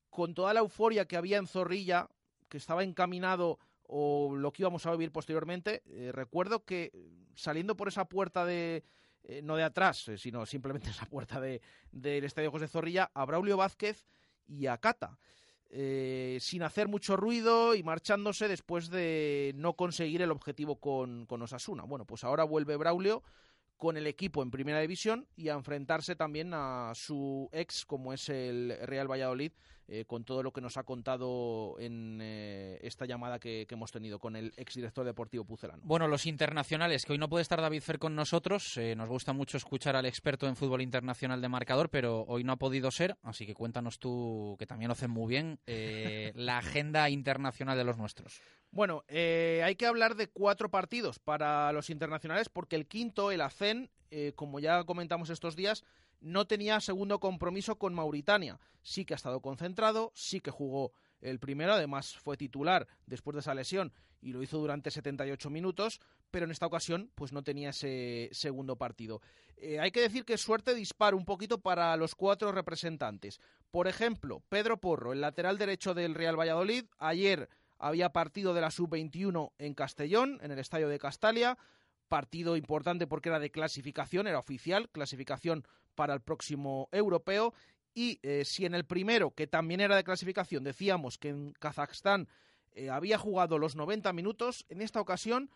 con 0.09 0.33
toda 0.33 0.53
la 0.53 0.61
euforia 0.61 1.05
que 1.05 1.17
había 1.17 1.37
en 1.37 1.47
Zorrilla, 1.47 2.09
que 2.49 2.57
estaba 2.57 2.83
encaminado 2.83 3.59
o 3.87 4.35
lo 4.35 4.51
que 4.51 4.63
íbamos 4.63 4.85
a 4.85 4.91
vivir 4.91 5.11
posteriormente, 5.11 5.81
eh, 5.87 6.11
recuerdo 6.13 6.63
que 6.63 6.91
saliendo 7.35 7.75
por 7.75 7.87
esa 7.87 8.05
puerta 8.05 8.45
de, 8.45 8.83
eh, 9.27 9.41
no 9.43 9.57
de 9.57 9.63
atrás, 9.63 10.07
eh, 10.07 10.17
sino 10.17 10.45
simplemente 10.45 10.89
esa 10.89 11.05
puerta 11.05 11.39
del 11.41 11.61
de, 11.91 12.17
Estadio 12.19 12.51
José 12.51 12.67
Zorrilla, 12.67 13.11
a 13.13 13.25
Braulio 13.25 13.57
Vázquez 13.57 14.05
y 14.47 14.67
a 14.67 14.77
Cata. 14.77 15.17
eh, 15.69 16.37
sin 16.39 16.63
hacer 16.63 16.87
mucho 16.87 17.17
ruido 17.17 17.75
y 17.75 17.83
marchándose 17.83 18.47
después 18.47 18.89
de 18.89 19.51
no 19.57 19.73
conseguir 19.75 20.21
el 20.21 20.31
objetivo 20.31 20.79
con, 20.79 21.25
con 21.25 21.41
Osasuna. 21.41 21.83
Bueno, 21.83 22.05
pues 22.05 22.23
ahora 22.23 22.45
vuelve 22.45 22.77
Braulio 22.77 23.21
con 23.75 23.97
el 23.97 24.07
equipo 24.07 24.41
en 24.41 24.49
primera 24.49 24.79
división 24.79 25.27
y 25.35 25.49
a 25.49 25.55
enfrentarse 25.55 26.15
también 26.15 26.53
a 26.53 26.93
su 26.95 27.49
ex, 27.51 27.85
como 27.85 28.13
es 28.13 28.29
el 28.29 28.77
Real 28.83 29.11
Valladolid, 29.11 29.51
eh, 29.89 30.03
con 30.03 30.25
todo 30.25 30.43
lo 30.43 30.51
que 30.51 30.59
nos 30.59 30.75
ha 30.75 30.83
contado 30.83 31.79
en 31.79 32.19
eh, 32.21 32.77
esta 32.81 33.05
llamada 33.05 33.39
que, 33.39 33.65
hemos 33.69 33.89
tenido 33.89 34.19
con 34.19 34.35
el 34.35 34.53
exdirector 34.57 35.05
deportivo 35.05 35.45
Pucelano. 35.45 35.81
Bueno, 35.85 36.09
los 36.09 36.25
internacionales, 36.25 37.05
que 37.05 37.13
hoy 37.13 37.17
no 37.17 37.29
puede 37.29 37.43
estar 37.43 37.61
David 37.61 37.81
Fer 37.81 37.97
con 37.97 38.13
nosotros, 38.13 38.75
eh, 38.77 38.95
nos 38.97 39.07
gusta 39.07 39.31
mucho 39.31 39.55
escuchar 39.55 39.95
al 39.95 40.05
experto 40.05 40.45
en 40.45 40.57
fútbol 40.57 40.81
internacional 40.81 41.41
de 41.41 41.47
marcador, 41.47 41.89
pero 41.89 42.25
hoy 42.27 42.43
no 42.43 42.51
ha 42.51 42.57
podido 42.57 42.91
ser, 42.91 43.17
así 43.23 43.45
que 43.45 43.53
cuéntanos 43.53 43.97
tú, 43.97 44.57
que 44.59 44.67
también 44.67 44.89
lo 44.89 44.93
hacen 44.93 45.11
muy 45.11 45.29
bien, 45.29 45.59
la 46.35 46.57
agenda 46.57 47.09
internacional 47.09 47.77
de 47.77 47.85
los 47.85 47.97
nuestros. 47.97 48.41
Bueno, 48.71 49.03
hay 49.07 49.75
que 49.75 49.85
hablar 49.85 50.15
de 50.15 50.27
cuatro 50.27 50.69
partidos 50.69 51.19
para 51.19 51.71
los 51.71 51.89
internacionales, 51.89 52.49
porque 52.49 52.75
el 52.75 52.87
quinto, 52.87 53.31
el 53.31 53.39
ACEN, 53.39 53.89
como 54.35 54.59
ya 54.59 54.83
comentamos 54.83 55.29
estos 55.29 55.55
días, 55.55 55.85
no 56.19 56.47
tenía 56.47 56.79
segundo 56.79 57.19
compromiso 57.19 57.77
con 57.77 57.93
Mauritania. 57.93 58.59
Sí 58.81 59.05
que 59.05 59.13
ha 59.13 59.15
estado 59.15 59.41
concentrado, 59.41 60.11
sí 60.15 60.39
que 60.39 60.51
jugó 60.51 60.93
el 61.21 61.39
primero, 61.39 61.73
además 61.73 62.15
fue 62.15 62.37
titular 62.37 62.87
después 63.05 63.33
de 63.35 63.41
esa 63.41 63.55
lesión 63.55 63.91
y 64.21 64.31
lo 64.31 64.41
hizo 64.41 64.57
durante 64.57 64.91
78 64.91 65.49
minutos, 65.49 65.99
pero 66.31 66.45
en 66.45 66.51
esta 66.51 66.65
ocasión 66.65 67.11
pues 67.15 67.31
no 67.31 67.43
tenía 67.43 67.69
ese 67.69 68.29
segundo 68.31 68.77
partido. 68.77 69.21
Eh, 69.57 69.79
hay 69.79 69.91
que 69.91 70.01
decir 70.01 70.25
que 70.25 70.37
suerte 70.37 70.75
disparo 70.75 71.17
un 71.17 71.25
poquito 71.25 71.59
para 71.59 71.95
los 71.97 72.15
cuatro 72.15 72.51
representantes. 72.51 73.39
Por 73.71 73.87
ejemplo, 73.87 74.43
Pedro 74.49 74.77
Porro, 74.77 75.13
el 75.13 75.21
lateral 75.21 75.57
derecho 75.57 75.93
del 75.93 76.15
Real 76.15 76.39
Valladolid, 76.39 76.85
ayer 76.97 77.49
había 77.79 78.11
partido 78.11 78.53
de 78.53 78.61
la 78.61 78.71
sub-21 78.71 79.51
en 79.57 79.73
Castellón, 79.73 80.39
en 80.41 80.51
el 80.51 80.59
estadio 80.59 80.89
de 80.89 80.99
Castalia, 80.99 81.57
partido 82.07 82.55
importante 82.57 83.07
porque 83.07 83.29
era 83.29 83.39
de 83.39 83.51
clasificación, 83.51 84.27
era 84.27 84.39
oficial, 84.39 84.89
clasificación 84.89 85.65
para 85.95 86.13
el 86.13 86.21
próximo 86.21 86.89
europeo. 86.91 87.53
Y 87.93 88.19
eh, 88.21 88.45
si 88.45 88.65
en 88.65 88.75
el 88.75 88.85
primero, 88.85 89.31
que 89.31 89.47
también 89.47 89.81
era 89.81 89.95
de 89.95 90.03
clasificación, 90.03 90.63
decíamos 90.63 91.17
que 91.17 91.29
en 91.29 91.53
Kazajstán 91.53 92.27
eh, 92.73 92.89
había 92.89 93.17
jugado 93.17 93.57
los 93.57 93.75
90 93.75 94.13
minutos, 94.13 94.65
en 94.69 94.81
esta 94.81 95.01
ocasión 95.01 95.49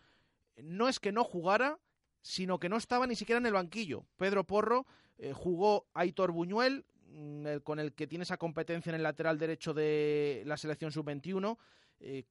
no 0.56 0.88
es 0.88 0.98
que 0.98 1.12
no 1.12 1.24
jugara, 1.24 1.78
sino 2.20 2.58
que 2.58 2.68
no 2.68 2.76
estaba 2.76 3.06
ni 3.06 3.14
siquiera 3.14 3.38
en 3.38 3.46
el 3.46 3.52
banquillo. 3.52 4.04
Pedro 4.16 4.44
Porro 4.44 4.86
eh, 5.18 5.32
jugó 5.32 5.86
Aitor 5.94 6.32
Buñuel, 6.32 6.84
mm, 7.10 7.58
con 7.62 7.78
el 7.78 7.92
que 7.94 8.06
tiene 8.06 8.24
esa 8.24 8.38
competencia 8.38 8.90
en 8.90 8.96
el 8.96 9.02
lateral 9.02 9.38
derecho 9.38 9.72
de 9.72 10.42
la 10.46 10.56
selección 10.56 10.90
sub-21, 10.90 11.58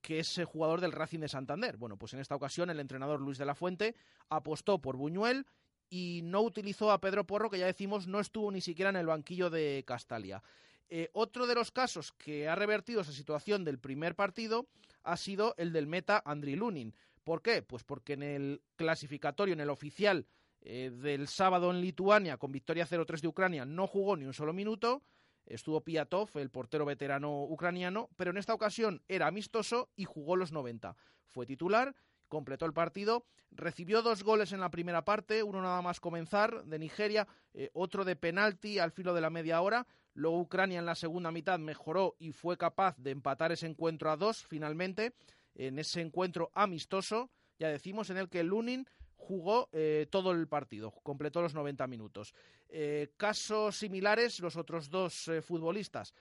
que 0.01 0.19
es 0.19 0.38
el 0.38 0.45
jugador 0.45 0.82
del 0.82 0.91
Racing 0.91 1.19
de 1.19 1.30
Santander. 1.30 1.78
Bueno, 1.78 1.97
pues 1.97 2.13
en 2.13 2.19
esta 2.19 2.36
ocasión 2.36 2.69
el 2.69 2.80
entrenador 2.80 3.22
Luis 3.22 3.38
de 3.38 3.45
la 3.45 3.55
Fuente 3.55 3.95
apostó 4.30 4.80
por 4.80 4.97
Buñuel 4.97 5.45
y 5.89 6.22
no 6.24 6.41
utilizó 6.41 6.91
a 6.91 7.01
Pedro 7.01 7.26
Porro, 7.26 7.49
que 7.49 7.59
ya 7.59 7.65
decimos 7.65 8.07
no 8.07 8.19
estuvo 8.19 8.51
ni 8.51 8.61
siquiera 8.61 8.89
en 8.89 8.95
el 8.95 9.05
banquillo 9.05 9.49
de 9.49 9.84
Castalia. 9.86 10.41
Eh, 10.89 11.09
otro 11.13 11.47
de 11.47 11.55
los 11.55 11.72
casos 11.72 12.11
que 12.11 12.49
ha 12.49 12.55
revertido 12.55 13.01
esa 13.01 13.13
situación 13.13 13.63
del 13.63 13.80
primer 13.80 14.15
partido 14.15 14.67
ha 15.03 15.15
sido 15.15 15.55
el 15.57 15.72
del 15.72 15.88
meta 15.88 16.22
Andriy 16.26 16.55
Lunin. 16.55 16.93
¿Por 17.24 17.41
qué? 17.41 17.61
Pues 17.61 17.84
porque 17.84 18.13
en 18.13 18.24
el 18.24 18.61
clasificatorio, 18.76 19.53
en 19.53 19.61
el 19.61 19.69
oficial 19.69 20.26
eh, 20.61 20.91
del 20.91 21.28
sábado 21.28 21.72
en 21.72 21.82
Lituania, 21.82 22.38
con 22.38 22.51
victoria 22.51 22.86
0-3 22.86 23.22
de 23.22 23.28
Ucrania, 23.28 23.65
no 23.65 23.88
jugó 23.88 24.17
ni 24.17 24.26
un 24.26 24.34
solo 24.34 24.53
minuto. 24.53 25.01
Estuvo 25.45 25.81
Piatov, 25.81 26.29
el 26.35 26.49
portero 26.49 26.85
veterano 26.85 27.43
ucraniano, 27.43 28.09
pero 28.15 28.31
en 28.31 28.37
esta 28.37 28.53
ocasión 28.53 29.01
era 29.07 29.27
amistoso 29.27 29.89
y 29.95 30.05
jugó 30.05 30.35
los 30.35 30.51
90. 30.51 30.95
Fue 31.25 31.45
titular 31.45 31.95
completó 32.31 32.65
el 32.65 32.73
partido, 32.73 33.25
recibió 33.51 34.01
dos 34.01 34.23
goles 34.23 34.53
en 34.53 34.61
la 34.61 34.71
primera 34.71 35.03
parte, 35.03 35.43
uno 35.43 35.61
nada 35.61 35.81
más 35.81 35.99
comenzar 35.99 36.63
de 36.63 36.79
Nigeria, 36.79 37.27
eh, 37.53 37.69
otro 37.73 38.05
de 38.05 38.15
penalti 38.15 38.79
al 38.79 38.91
filo 38.91 39.13
de 39.13 39.19
la 39.19 39.29
media 39.29 39.61
hora, 39.61 39.85
luego 40.13 40.39
Ucrania 40.39 40.79
en 40.79 40.85
la 40.85 40.95
segunda 40.95 41.29
mitad 41.29 41.59
mejoró 41.59 42.15
y 42.19 42.31
fue 42.31 42.57
capaz 42.57 42.95
de 42.97 43.11
empatar 43.11 43.51
ese 43.51 43.67
encuentro 43.67 44.09
a 44.09 44.15
dos 44.15 44.47
finalmente, 44.47 45.13
en 45.55 45.77
ese 45.77 45.99
encuentro 45.99 46.49
amistoso, 46.53 47.29
ya 47.59 47.67
decimos, 47.67 48.09
en 48.09 48.17
el 48.17 48.29
que 48.29 48.43
Lunin 48.43 48.87
jugó 49.22 49.69
eh, 49.72 50.07
todo 50.09 50.32
el 50.32 50.47
partido, 50.47 50.91
completó 51.03 51.41
los 51.41 51.53
90 51.53 51.86
minutos. 51.88 52.34
Eh, 52.69 53.13
casos 53.17 53.78
similares 53.78 54.39
los 54.39 54.55
otros 54.55 54.89
dos 54.89 55.30
futbolistas. 55.43 56.13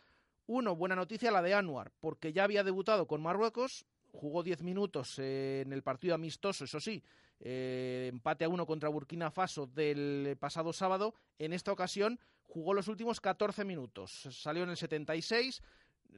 Uno, 0.46 0.76
buena 0.76 0.96
noticia, 0.96 1.30
la 1.30 1.42
de 1.42 1.54
Anuar, 1.54 1.92
porque 2.00 2.32
ya 2.32 2.44
había 2.44 2.64
debutado 2.64 3.06
con 3.06 3.22
Marruecos, 3.22 3.86
jugó 4.12 4.42
10 4.42 4.62
minutos 4.62 5.18
en 5.18 5.72
el 5.72 5.82
partido 5.82 6.14
amistoso, 6.14 6.64
eso 6.64 6.80
sí, 6.80 7.02
eh, 7.40 8.08
empate 8.12 8.44
a 8.44 8.48
uno 8.48 8.66
contra 8.66 8.88
Burkina 8.90 9.30
Faso 9.30 9.66
del 9.66 10.36
pasado 10.38 10.72
sábado. 10.72 11.14
En 11.38 11.52
esta 11.52 11.72
ocasión 11.72 12.20
jugó 12.46 12.74
los 12.74 12.88
últimos 12.88 13.20
14 13.20 13.64
minutos. 13.64 14.28
Salió 14.30 14.64
en 14.64 14.70
el 14.70 14.76
76, 14.76 15.62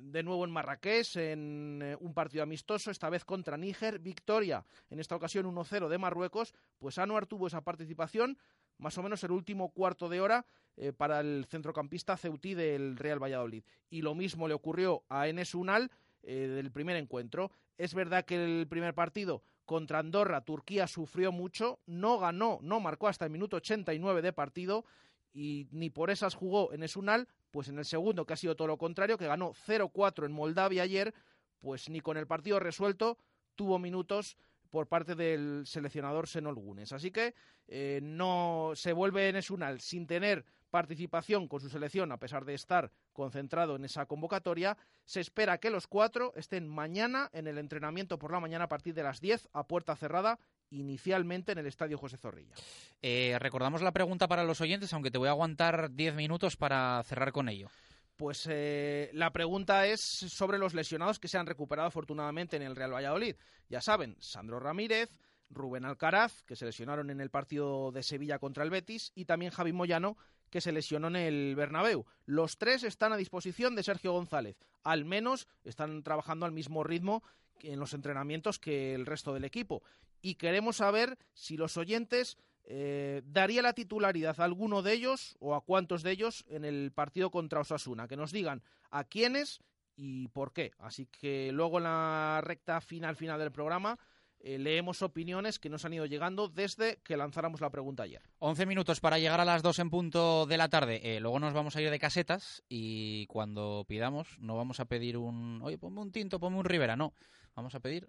de 0.01 0.22
nuevo 0.22 0.45
en 0.45 0.51
Marrakech, 0.51 1.16
en 1.16 1.80
eh, 1.82 1.97
un 2.01 2.14
partido 2.14 2.43
amistoso, 2.43 2.90
esta 2.90 3.11
vez 3.11 3.24
contra 3.24 3.57
Níger. 3.57 3.99
Victoria, 3.99 4.64
en 4.90 5.01
esta 5.01 5.16
ocasión 5.16 5.47
1-0 5.47 5.88
de 5.88 5.99
Marruecos. 5.99 6.55
Pues 6.78 6.99
Anuar 6.99 7.26
tuvo 7.26 7.47
esa 7.47 7.62
participación, 7.62 8.38
más 8.78 8.97
o 8.99 9.03
menos 9.03 9.22
el 9.24 9.32
último 9.32 9.70
cuarto 9.70 10.09
de 10.09 10.20
hora, 10.20 10.47
eh, 10.76 10.93
para 10.93 11.20
el 11.20 11.47
centrocampista 11.49 12.16
Ceutí 12.16 12.55
del 12.55 12.97
Real 12.97 13.22
Valladolid. 13.22 13.64
Y 13.90 14.03
lo 14.03 14.14
mismo 14.14 14.49
le 14.49 14.55
ocurrió 14.55 15.05
a 15.09 15.28
Enes 15.28 15.55
Unal 15.55 15.90
del 16.22 16.70
primer 16.70 16.95
encuentro. 16.95 17.51
Es 17.76 17.95
verdad 17.95 18.24
que 18.24 18.36
el 18.36 18.68
primer 18.68 18.95
partido 18.95 19.43
contra 19.64 19.99
Andorra, 19.99 20.45
Turquía 20.45 20.86
sufrió 20.86 21.32
mucho, 21.32 21.80
no 21.86 22.18
ganó, 22.18 22.59
no 22.62 22.78
marcó 22.78 23.09
hasta 23.09 23.24
el 23.24 23.30
minuto 23.30 23.57
89 23.57 24.22
de 24.22 24.32
partido 24.32 24.84
y 25.32 25.66
ni 25.70 25.90
por 25.90 26.11
esas 26.11 26.34
jugó 26.34 26.72
en 26.72 26.82
Esunal, 26.82 27.28
pues 27.53 27.68
en 27.68 27.78
el 27.78 27.84
segundo, 27.84 28.26
que 28.26 28.32
ha 28.32 28.36
sido 28.36 28.57
todo 28.57 28.66
lo 28.66 28.78
contrario, 28.78 29.16
que 29.16 29.28
ganó 29.28 29.53
0-4 29.53 30.26
en 30.26 30.32
Moldavia 30.32 30.82
ayer, 30.82 31.14
pues 31.61 31.88
ni 31.88 32.00
con 32.00 32.16
el 32.16 32.26
partido 32.26 32.59
resuelto 32.59 33.18
tuvo 33.55 33.78
minutos 33.78 34.36
por 34.70 34.88
parte 34.88 35.14
del 35.14 35.64
seleccionador 35.66 36.26
Senol 36.26 36.57
Gunes. 36.57 36.92
Así 36.92 37.11
que 37.11 37.34
eh, 37.68 38.00
no 38.03 38.72
se 38.74 38.94
vuelve 38.94 39.28
en 39.28 39.36
Esunal 39.36 39.80
sin 39.80 40.07
tener 40.07 40.44
participación 40.70 41.46
con 41.46 41.61
su 41.61 41.68
selección, 41.68 42.11
a 42.11 42.18
pesar 42.18 42.46
de 42.46 42.55
estar 42.55 42.90
concentrado 43.12 43.76
en 43.76 43.84
esa 43.84 44.07
convocatoria. 44.07 44.78
Se 45.05 45.20
espera 45.20 45.59
que 45.59 45.68
los 45.68 45.86
cuatro 45.86 46.32
estén 46.34 46.66
mañana 46.66 47.28
en 47.34 47.46
el 47.46 47.59
entrenamiento 47.59 48.18
por 48.18 48.32
la 48.32 48.40
mañana 48.40 48.64
a 48.64 48.68
partir 48.68 48.94
de 48.94 49.03
las 49.03 49.20
10 49.20 49.50
a 49.53 49.66
puerta 49.68 49.94
cerrada 49.94 50.38
inicialmente 50.73 51.53
en 51.53 51.59
el 51.59 51.66
Estadio 51.66 51.99
José 51.99 52.16
Zorrilla. 52.16 52.55
Eh, 53.01 53.37
recordamos 53.39 53.83
la 53.83 53.93
pregunta 53.93 54.29
para 54.29 54.45
los 54.45 54.61
oyentes, 54.61 54.93
aunque 54.93 55.11
te 55.11 55.18
voy 55.18 55.29
a 55.29 55.33
aguantar 55.33 55.93
10 55.93 56.14
minutos 56.14 56.57
para 56.57 57.03
cerrar 57.05 57.33
con 57.33 57.49
ello. 57.49 57.68
Pues 58.16 58.47
eh, 58.51 59.11
la 59.14 59.33
pregunta 59.33 59.87
es 59.87 60.01
sobre 60.01 60.59
los 60.59 60.75
lesionados 60.75 61.18
que 61.18 61.29
se 61.29 61.39
han 61.39 61.47
recuperado 61.47 61.89
afortunadamente 61.89 62.57
en 62.57 62.62
el 62.62 62.77
Real 62.77 62.93
Valladolid. 62.93 63.37
Ya 63.68 63.81
saben, 63.81 64.16
Sandro 64.20 64.61
Ramírez, 64.61 65.11
Rubén 65.51 65.85
Alcaraz, 65.85 66.43
que 66.45 66.57
se 66.57 66.64
lesionaron 66.64 67.11
en 67.11 67.20
el 67.20 67.31
partido 67.31 67.91
de 67.93 68.03
Sevilla 68.03 68.39
contra 68.39 68.64
el 68.64 68.70
Betis, 68.70 69.12
y 69.14 69.25
también 69.25 69.53
Javi 69.53 69.73
Moyano, 69.73 70.16
que 70.51 70.61
se 70.61 70.73
lesionó 70.73 71.09
en 71.09 71.16
el 71.16 71.57
Bernabéu. 71.57 72.05
Los 72.27 72.59
tres 72.59 72.83
están 72.85 73.12
a 73.12 73.16
disposición 73.16 73.75
de 73.75 73.83
Sergio 73.83 74.12
González. 74.12 74.57
Al 74.83 75.05
menos 75.05 75.49
están 75.64 76.03
trabajando 76.03 76.45
al 76.45 76.53
mismo 76.53 76.85
ritmo 76.85 77.23
en 77.62 77.81
los 77.81 77.95
entrenamientos 77.95 78.59
que 78.59 78.95
el 78.95 79.07
resto 79.07 79.33
del 79.33 79.45
equipo. 79.45 79.83
Y 80.23 80.37
queremos 80.37 80.77
saber 80.77 81.18
si 81.35 81.57
los 81.57 81.77
oyentes 81.77 82.39
eh, 82.64 83.23
daría 83.27 83.61
la 83.61 83.73
titularidad 83.75 84.41
a 84.41 84.45
alguno 84.45 84.83
de 84.83 84.93
ellos 84.93 85.37
o 85.41 85.55
a 85.55 85.62
cuántos 85.62 86.03
de 86.03 86.12
ellos 86.12 86.45
en 86.49 86.64
el 86.64 86.93
partido 86.93 87.31
contra 87.31 87.61
Osasuna. 87.61 88.09
Que 88.09 88.16
nos 88.16 88.33
digan 88.33 88.62
a 88.91 89.05
quiénes 89.05 89.61
y 89.97 90.29
por 90.29 90.53
qué. 90.53 90.73
Así 90.79 91.07
que 91.07 91.51
luego 91.53 91.79
en 91.79 91.85
la 91.85 92.41
recta 92.43 92.81
final 92.81 93.16
final 93.16 93.39
del 93.39 93.53
programa 93.53 93.99
eh, 94.45 94.59
leemos 94.59 95.03
opiniones 95.03 95.61
que 95.61 95.68
nos 95.68 95.85
han 95.85 95.93
ido 95.93 96.07
llegando 96.07 96.49
desde 96.49 96.97
que 97.05 97.16
lanzáramos 97.16 97.61
la 97.61 97.70
pregunta 97.70 98.03
ayer. 98.03 98.23
11 98.41 98.66
minutos 98.66 98.99
para 98.99 99.18
llegar 99.18 99.41
a 99.41 99.45
las 99.45 99.62
2 99.62 99.79
en 99.79 99.91
punto 99.91 100.47
de 100.47 100.57
la 100.57 100.68
tarde. 100.68 101.01
Eh, 101.03 101.20
luego 101.20 101.39
nos 101.39 101.55
vamos 101.55 101.77
a 101.77 101.83
ir 101.83 101.91
de 101.91 101.99
casetas 101.99 102.64
y 102.68 103.27
cuando 103.27 103.85
pidamos 103.87 104.37
no 104.41 104.57
vamos 104.57 104.81
a 104.81 104.87
pedir 104.87 105.16
un, 105.16 105.61
oye, 105.62 105.79
ponme 105.79 106.01
un 106.01 106.11
tinto, 106.11 106.41
ponme 106.41 106.59
un 106.59 106.64
Rivera, 106.64 106.97
no. 106.97 107.14
Vamos 107.55 107.75
a 107.75 107.81
pedir, 107.81 108.09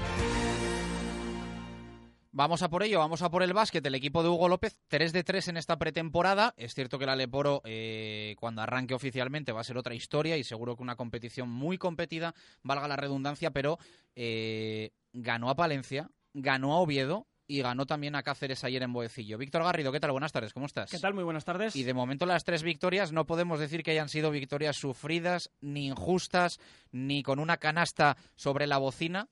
Vamos 2.33 2.61
a 2.61 2.69
por 2.69 2.81
ello, 2.81 2.99
vamos 2.99 3.21
a 3.23 3.29
por 3.29 3.43
el 3.43 3.51
básquet. 3.51 3.85
El 3.85 3.95
equipo 3.95 4.23
de 4.23 4.29
Hugo 4.29 4.47
López, 4.47 4.79
3 4.87 5.11
de 5.11 5.23
3 5.25 5.49
en 5.49 5.57
esta 5.57 5.77
pretemporada. 5.77 6.53
Es 6.55 6.73
cierto 6.73 6.97
que 6.97 7.03
el 7.03 7.09
Aleporo, 7.09 7.61
eh, 7.65 8.35
cuando 8.39 8.61
arranque 8.61 8.93
oficialmente, 8.93 9.51
va 9.51 9.59
a 9.59 9.65
ser 9.65 9.77
otra 9.77 9.95
historia 9.95 10.37
y 10.37 10.45
seguro 10.45 10.77
que 10.77 10.83
una 10.83 10.95
competición 10.95 11.49
muy 11.49 11.77
competida, 11.77 12.33
valga 12.63 12.87
la 12.87 12.95
redundancia, 12.95 13.51
pero 13.51 13.79
eh, 14.15 14.91
ganó 15.11 15.49
a 15.49 15.55
Palencia, 15.55 16.09
ganó 16.33 16.71
a 16.71 16.79
Oviedo 16.79 17.27
y 17.47 17.61
ganó 17.61 17.85
también 17.85 18.15
a 18.15 18.23
Cáceres 18.23 18.63
ayer 18.63 18.81
en 18.81 18.93
Boecillo. 18.93 19.37
Víctor 19.37 19.65
Garrido, 19.65 19.91
¿qué 19.91 19.99
tal? 19.99 20.13
Buenas 20.13 20.31
tardes, 20.31 20.53
¿cómo 20.53 20.67
estás? 20.67 20.89
¿Qué 20.89 20.99
tal? 20.99 21.13
Muy 21.13 21.25
buenas 21.25 21.43
tardes. 21.43 21.75
Y 21.75 21.83
de 21.83 21.93
momento 21.93 22.25
las 22.25 22.45
tres 22.45 22.63
victorias 22.63 23.11
no 23.11 23.25
podemos 23.25 23.59
decir 23.59 23.83
que 23.83 23.91
hayan 23.91 24.07
sido 24.07 24.31
victorias 24.31 24.77
sufridas, 24.77 25.51
ni 25.59 25.87
injustas, 25.87 26.61
ni 26.93 27.23
con 27.23 27.39
una 27.39 27.57
canasta 27.57 28.15
sobre 28.35 28.67
la 28.67 28.77
bocina, 28.77 29.27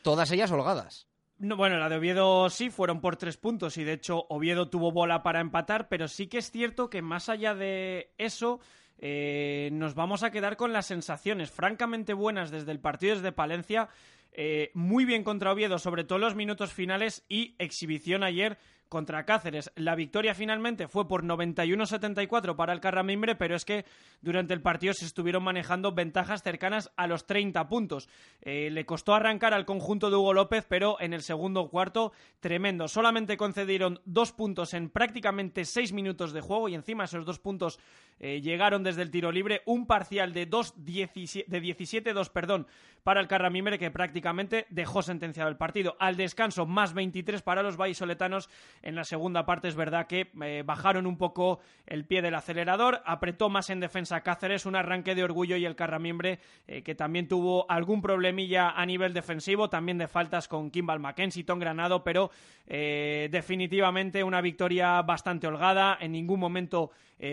todas 0.00 0.30
ellas 0.30 0.50
holgadas. 0.50 1.11
No, 1.42 1.56
bueno, 1.56 1.76
la 1.76 1.88
de 1.88 1.96
Oviedo 1.96 2.48
sí, 2.50 2.70
fueron 2.70 3.00
por 3.00 3.16
tres 3.16 3.36
puntos 3.36 3.76
y 3.76 3.82
de 3.82 3.94
hecho 3.94 4.26
Oviedo 4.28 4.68
tuvo 4.68 4.92
bola 4.92 5.24
para 5.24 5.40
empatar, 5.40 5.88
pero 5.88 6.06
sí 6.06 6.28
que 6.28 6.38
es 6.38 6.52
cierto 6.52 6.88
que 6.88 7.02
más 7.02 7.28
allá 7.28 7.52
de 7.52 8.12
eso, 8.16 8.60
eh, 8.98 9.68
nos 9.72 9.96
vamos 9.96 10.22
a 10.22 10.30
quedar 10.30 10.56
con 10.56 10.72
las 10.72 10.86
sensaciones 10.86 11.50
francamente 11.50 12.14
buenas 12.14 12.52
desde 12.52 12.70
el 12.70 12.78
partido 12.78 13.16
desde 13.16 13.32
Palencia. 13.32 13.88
Eh, 14.30 14.70
muy 14.74 15.04
bien 15.04 15.24
contra 15.24 15.50
Oviedo, 15.50 15.80
sobre 15.80 16.04
todo 16.04 16.18
los 16.18 16.36
minutos 16.36 16.72
finales 16.72 17.24
y 17.28 17.56
exhibición 17.58 18.22
ayer 18.22 18.56
contra 18.92 19.24
Cáceres. 19.24 19.72
La 19.74 19.94
victoria 19.94 20.34
finalmente 20.34 20.86
fue 20.86 21.08
por 21.08 21.24
91-74 21.24 22.56
para 22.56 22.74
el 22.74 22.80
Carramimbre, 22.80 23.34
pero 23.34 23.56
es 23.56 23.64
que 23.64 23.86
durante 24.20 24.52
el 24.52 24.60
partido 24.60 24.92
se 24.92 25.06
estuvieron 25.06 25.42
manejando 25.42 25.92
ventajas 25.92 26.42
cercanas 26.42 26.92
a 26.98 27.06
los 27.06 27.26
30 27.26 27.68
puntos. 27.68 28.10
Eh, 28.42 28.68
le 28.70 28.84
costó 28.84 29.14
arrancar 29.14 29.54
al 29.54 29.64
conjunto 29.64 30.10
de 30.10 30.16
Hugo 30.16 30.34
López, 30.34 30.66
pero 30.68 31.00
en 31.00 31.14
el 31.14 31.22
segundo 31.22 31.70
cuarto, 31.70 32.12
tremendo. 32.40 32.86
Solamente 32.86 33.38
concedieron 33.38 34.02
dos 34.04 34.32
puntos 34.32 34.74
en 34.74 34.90
prácticamente 34.90 35.64
seis 35.64 35.94
minutos 35.94 36.34
de 36.34 36.42
juego 36.42 36.68
y 36.68 36.74
encima 36.74 37.04
esos 37.04 37.24
dos 37.24 37.38
puntos 37.38 37.80
eh, 38.20 38.42
llegaron 38.42 38.82
desde 38.82 39.00
el 39.00 39.10
tiro 39.10 39.32
libre. 39.32 39.62
Un 39.64 39.86
parcial 39.86 40.34
de, 40.34 40.50
17-2 40.50 42.28
perdón, 42.30 42.66
para 43.02 43.20
el 43.20 43.26
Carramimbre 43.26 43.78
que 43.78 43.90
prácticamente 43.90 44.66
dejó 44.68 45.02
sentenciado 45.02 45.48
el 45.48 45.56
partido. 45.56 45.96
Al 45.98 46.16
descanso, 46.16 46.66
más 46.66 46.92
23 46.94 47.40
para 47.42 47.62
los 47.62 47.76
vallisoletanos 47.76 48.50
en 48.82 48.94
la 48.94 49.04
segunda 49.04 49.46
parte 49.46 49.68
es 49.68 49.74
verdad 49.74 50.06
que 50.06 50.30
eh, 50.42 50.62
bajaron 50.66 51.06
un 51.06 51.16
poco 51.16 51.60
el 51.86 52.04
pie 52.04 52.22
del 52.22 52.34
acelerador, 52.34 53.02
apretó 53.04 53.48
más 53.48 53.70
en 53.70 53.80
defensa 53.80 54.22
Cáceres, 54.22 54.66
un 54.66 54.76
arranque 54.76 55.14
de 55.14 55.24
orgullo 55.24 55.56
y 55.56 55.64
el 55.64 55.76
Carramiembre 55.76 56.40
eh, 56.66 56.82
que 56.82 56.94
también 56.94 57.28
tuvo 57.28 57.70
algún 57.70 58.02
problemilla 58.02 58.70
a 58.70 58.84
nivel 58.84 59.14
defensivo, 59.14 59.70
también 59.70 59.98
de 59.98 60.08
faltas 60.08 60.48
con 60.48 60.70
Kimball 60.70 61.00
Mackenzie, 61.00 61.44
Tom 61.44 61.58
Granado, 61.58 62.02
pero 62.02 62.30
eh, 62.66 63.28
definitivamente 63.30 64.24
una 64.24 64.40
victoria 64.40 65.00
bastante 65.02 65.46
holgada, 65.46 65.96
en 66.00 66.12
ningún 66.12 66.40
momento 66.40 66.90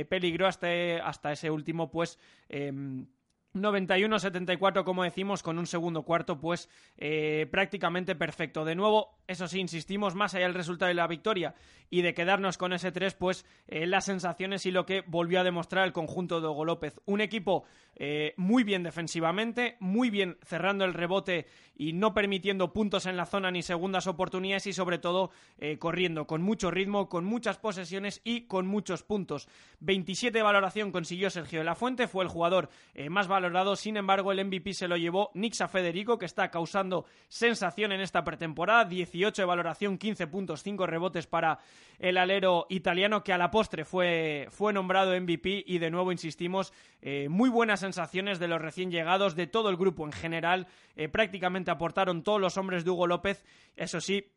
peligró 0.08 0.46
hasta, 0.46 0.68
hasta 1.04 1.32
ese 1.32 1.50
último 1.50 1.90
pues 1.90 2.20
em, 2.48 3.08
91-74, 3.56 4.84
como 4.84 5.04
decimos, 5.04 5.42
con 5.42 5.58
un 5.58 5.66
segundo 5.66 6.04
cuarto, 6.04 6.40
pues 6.40 6.70
eh, 6.98 7.48
prácticamente 7.52 8.16
perfecto. 8.16 8.64
De 8.64 8.76
nuevo, 8.76 9.18
eso 9.28 9.48
sí, 9.48 9.60
insistimos, 9.60 10.14
más 10.14 10.36
allá 10.36 10.46
del 10.46 10.54
resultado 10.54 10.90
de 10.90 10.94
la 10.94 11.08
victoria 11.08 11.56
y 11.90 12.04
de 12.04 12.14
quedarnos 12.14 12.60
con 12.60 12.74
ese 12.74 12.92
3, 12.92 13.16
pues 13.16 13.46
eh, 13.68 13.88
las 13.88 14.06
sensaciones 14.06 14.68
y 14.68 14.72
lo 14.72 14.86
que 14.86 15.04
volvió 15.08 15.40
a 15.40 15.44
demostrar 15.44 15.86
el 15.86 15.94
conjunto 15.94 16.40
de 16.40 16.48
Hugo 16.48 16.66
López. 16.66 17.02
Un 17.06 17.22
equipo 17.22 17.64
eh, 17.96 18.36
muy 18.38 18.64
bien 18.64 18.84
defensivamente, 18.84 19.78
muy 19.80 20.12
bien 20.12 20.38
cerrando 20.44 20.86
el 20.86 20.94
rebote 20.94 21.48
y 21.76 21.94
no 21.94 22.14
permitiendo 22.14 22.74
puntos 22.74 23.08
en 23.08 23.18
la 23.18 23.26
zona 23.26 23.50
ni 23.50 23.64
segundas 23.64 24.06
oportunidades 24.06 24.68
y 24.68 24.74
sobre 24.74 25.00
todo 25.00 25.32
corriendo 25.80 26.28
con 26.28 26.42
mucho 26.42 26.72
ritmo, 26.72 27.08
con 27.08 27.24
muchas 27.24 27.58
posesiones 27.58 28.22
y 28.26 28.42
con 28.48 28.68
muchos 28.68 29.04
puntos. 29.04 29.48
27 29.80 30.38
de 30.38 30.44
valoración 30.44 30.92
consiguió 30.92 31.30
Sergio 31.30 31.60
de 31.60 31.66
la 31.66 31.76
Fuente, 31.76 32.10
fue 32.10 32.26
el 32.26 32.30
jugador 32.30 32.70
más 33.10 33.30
valorado, 33.30 33.39
sin 33.76 33.98
embargo 33.98 34.32
el 34.32 34.46
MVP 34.46 34.74
se 34.74 34.88
lo 34.88 34.98
llevó 34.98 35.32
Nixa 35.34 35.68
Federico, 35.68 36.18
que 36.18 36.26
está 36.26 36.50
causando 36.50 37.06
sensación 37.28 37.92
en 37.92 38.02
esta 38.02 38.24
pretemporada, 38.24 38.86
18 38.86 39.42
de 39.42 39.46
valoración, 39.46 39.98
15 39.98 40.28
puntos, 40.28 40.64
5 40.64 40.86
rebotes 40.86 41.28
para 41.28 41.60
el 42.00 42.18
alero 42.18 42.66
italiano, 42.70 43.24
que 43.24 43.34
a 43.34 43.38
la 43.38 43.52
postre 43.52 43.86
fue, 43.86 44.48
fue 44.50 44.74
nombrado 44.74 45.20
MVP 45.20 45.64
y 45.66 45.80
de 45.80 45.92
nuevo 45.92 46.12
insistimos, 46.12 46.74
eh, 47.02 47.28
muy 47.30 47.50
buenas 47.50 47.80
sensaciones 47.80 48.40
de 48.40 48.48
los 48.48 48.62
recién 48.62 48.92
llegados, 48.92 49.36
de 49.36 49.48
todo 49.48 49.70
el 49.70 49.78
grupo 49.78 50.06
en 50.06 50.12
general, 50.12 50.68
eh, 50.96 51.10
prácticamente 51.10 51.72
aportaron 51.72 52.24
todos 52.24 52.42
los 52.42 52.58
hombres 52.58 52.84
de 52.84 52.92
Hugo 52.92 53.08
López, 53.08 53.46
eso 53.76 54.02
sí, 54.02 54.32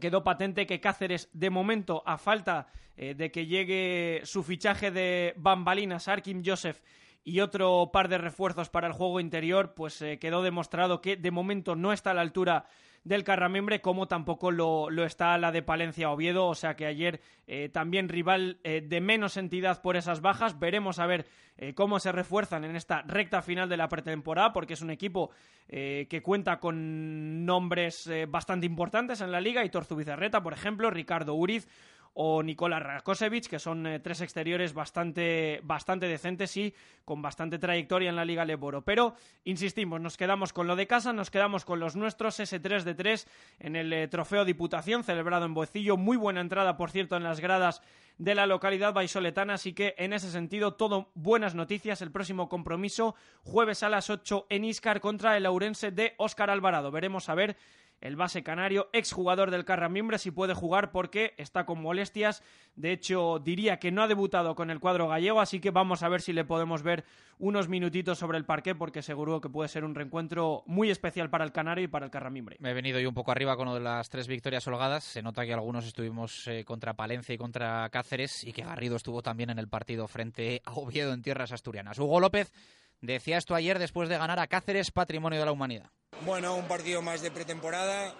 quedó 0.00 0.24
patente 0.24 0.66
que 0.66 0.80
Cáceres, 0.80 1.28
de 1.32 1.50
momento, 1.50 2.02
a 2.06 2.18
falta 2.18 2.68
eh, 2.96 3.14
de 3.14 3.30
que 3.30 3.46
llegue 3.46 4.22
su 4.24 4.42
fichaje 4.42 4.90
de 4.90 5.34
bambalinas, 5.36 6.08
Arkim 6.08 6.42
Joseph 6.44 6.80
y 7.24 7.40
otro 7.40 7.90
par 7.92 8.08
de 8.08 8.18
refuerzos 8.18 8.70
para 8.70 8.86
el 8.86 8.92
juego 8.92 9.20
interior, 9.20 9.74
pues 9.74 10.00
eh, 10.02 10.18
quedó 10.18 10.42
demostrado 10.42 11.00
que 11.00 11.16
de 11.16 11.30
momento 11.30 11.76
no 11.76 11.92
está 11.92 12.12
a 12.12 12.14
la 12.14 12.22
altura 12.22 12.64
del 13.04 13.24
Carramembre, 13.24 13.80
como 13.80 14.08
tampoco 14.08 14.50
lo, 14.50 14.90
está 15.04 15.36
la 15.38 15.52
de 15.52 15.62
Palencia 15.62 16.10
Oviedo, 16.10 16.46
o 16.46 16.54
sea 16.54 16.76
que 16.76 16.84
ayer 16.84 17.20
eh, 17.46 17.70
también 17.70 18.10
rival 18.10 18.58
eh, 18.62 18.82
de 18.82 19.00
menos 19.00 19.38
entidad 19.38 19.80
por 19.80 19.96
esas 19.96 20.20
bajas. 20.20 20.58
Veremos 20.58 20.98
a 20.98 21.06
ver 21.06 21.26
cómo 21.74 22.00
se 22.00 22.10
refuerzan 22.10 22.64
en 22.64 22.74
esta 22.74 23.02
recta 23.02 23.42
final 23.42 23.68
de 23.68 23.76
la 23.76 23.88
pretemporada, 23.88 24.50
porque 24.50 24.72
es 24.72 24.80
un 24.80 24.88
equipo 24.88 25.30
que 25.68 26.22
cuenta 26.24 26.58
con 26.58 27.44
nombres 27.44 28.10
bastante 28.28 28.64
importantes 28.64 29.20
en 29.20 29.30
la 29.30 29.42
liga, 29.42 29.62
Hitor 29.62 29.84
Zubizarreta, 29.84 30.42
por 30.42 30.54
ejemplo, 30.54 30.88
Ricardo 30.88 31.34
Uriz, 31.34 31.68
o 32.14 32.42
Nikola 32.42 32.80
Rakosevic, 32.80 33.46
que 33.46 33.58
son 33.58 33.86
eh, 33.86 34.00
tres 34.00 34.20
exteriores 34.20 34.74
bastante, 34.74 35.60
bastante 35.62 36.06
decentes 36.06 36.56
y 36.56 36.74
con 37.04 37.22
bastante 37.22 37.58
trayectoria 37.58 38.10
en 38.10 38.16
la 38.16 38.24
Liga 38.24 38.44
Leboro. 38.44 38.82
Pero, 38.82 39.14
insistimos, 39.44 40.00
nos 40.00 40.16
quedamos 40.16 40.52
con 40.52 40.66
lo 40.66 40.76
de 40.76 40.86
casa, 40.86 41.12
nos 41.12 41.30
quedamos 41.30 41.64
con 41.64 41.80
los 41.80 41.96
nuestros, 41.96 42.40
ese 42.40 42.60
3 42.60 42.84
de 42.84 42.94
3 42.94 43.28
en 43.60 43.76
el 43.76 43.92
eh, 43.92 44.08
Trofeo 44.08 44.44
Diputación, 44.44 45.04
celebrado 45.04 45.46
en 45.46 45.54
Boecillo. 45.54 45.96
Muy 45.96 46.16
buena 46.16 46.40
entrada, 46.40 46.76
por 46.76 46.90
cierto, 46.90 47.16
en 47.16 47.22
las 47.22 47.40
gradas 47.40 47.82
de 48.18 48.34
la 48.34 48.46
localidad 48.46 48.92
vallisoletana, 48.92 49.54
así 49.54 49.72
que 49.72 49.94
en 49.96 50.12
ese 50.12 50.30
sentido 50.30 50.74
todo 50.74 51.08
buenas 51.14 51.54
noticias. 51.54 52.02
El 52.02 52.10
próximo 52.10 52.50
compromiso 52.50 53.14
jueves 53.44 53.82
a 53.82 53.88
las 53.88 54.10
8 54.10 54.46
en 54.50 54.64
Iscar 54.66 55.00
contra 55.00 55.38
el 55.38 55.46
Aurense 55.46 55.90
de 55.90 56.14
Óscar 56.18 56.50
Alvarado. 56.50 56.90
Veremos 56.90 57.30
a 57.30 57.34
ver 57.34 57.56
el 58.00 58.16
base 58.16 58.42
canario, 58.42 58.88
exjugador 58.92 59.50
del 59.50 59.64
Carramimbre, 59.64 60.18
si 60.18 60.30
puede 60.30 60.54
jugar 60.54 60.90
porque 60.90 61.34
está 61.36 61.66
con 61.66 61.82
molestias. 61.82 62.42
De 62.76 62.92
hecho, 62.92 63.38
diría 63.38 63.78
que 63.78 63.92
no 63.92 64.02
ha 64.02 64.08
debutado 64.08 64.54
con 64.54 64.70
el 64.70 64.80
cuadro 64.80 65.08
gallego, 65.08 65.40
así 65.40 65.60
que 65.60 65.70
vamos 65.70 66.02
a 66.02 66.08
ver 66.08 66.22
si 66.22 66.32
le 66.32 66.44
podemos 66.44 66.82
ver 66.82 67.04
unos 67.38 67.68
minutitos 67.68 68.18
sobre 68.18 68.38
el 68.38 68.44
parque, 68.44 68.74
porque 68.74 69.02
seguro 69.02 69.40
que 69.40 69.48
puede 69.48 69.68
ser 69.68 69.84
un 69.84 69.94
reencuentro 69.94 70.62
muy 70.66 70.90
especial 70.90 71.30
para 71.30 71.44
el 71.44 71.52
canario 71.52 71.84
y 71.84 71.88
para 71.88 72.06
el 72.06 72.10
Carramimbre. 72.10 72.56
Me 72.60 72.70
he 72.70 72.74
venido 72.74 73.00
yo 73.00 73.08
un 73.08 73.14
poco 73.14 73.32
arriba 73.32 73.56
con 73.56 73.66
lo 73.66 73.74
de 73.74 73.80
las 73.80 74.08
tres 74.08 74.28
victorias 74.28 74.66
holgadas. 74.66 75.04
Se 75.04 75.22
nota 75.22 75.44
que 75.44 75.52
algunos 75.52 75.86
estuvimos 75.86 76.46
eh, 76.48 76.64
contra 76.64 76.94
Palencia 76.94 77.34
y 77.34 77.38
contra 77.38 77.88
Cáceres 77.90 78.44
y 78.44 78.52
que 78.52 78.62
Garrido 78.62 78.96
estuvo 78.96 79.22
también 79.22 79.50
en 79.50 79.58
el 79.58 79.68
partido 79.68 80.06
frente 80.06 80.62
a 80.64 80.72
Oviedo 80.72 81.12
en 81.12 81.22
tierras 81.22 81.52
asturianas. 81.52 81.98
Hugo 81.98 82.20
López 82.20 82.52
decía 83.00 83.38
esto 83.38 83.54
ayer 83.54 83.78
después 83.78 84.08
de 84.08 84.18
ganar 84.18 84.38
a 84.38 84.46
Cáceres 84.46 84.90
Patrimonio 84.90 85.38
de 85.38 85.44
la 85.44 85.52
Humanidad. 85.52 85.90
Bueno, 86.24 86.54
un 86.54 86.68
partido 86.68 87.02
más 87.02 87.22
de 87.22 87.30
pretemporada, 87.30 88.14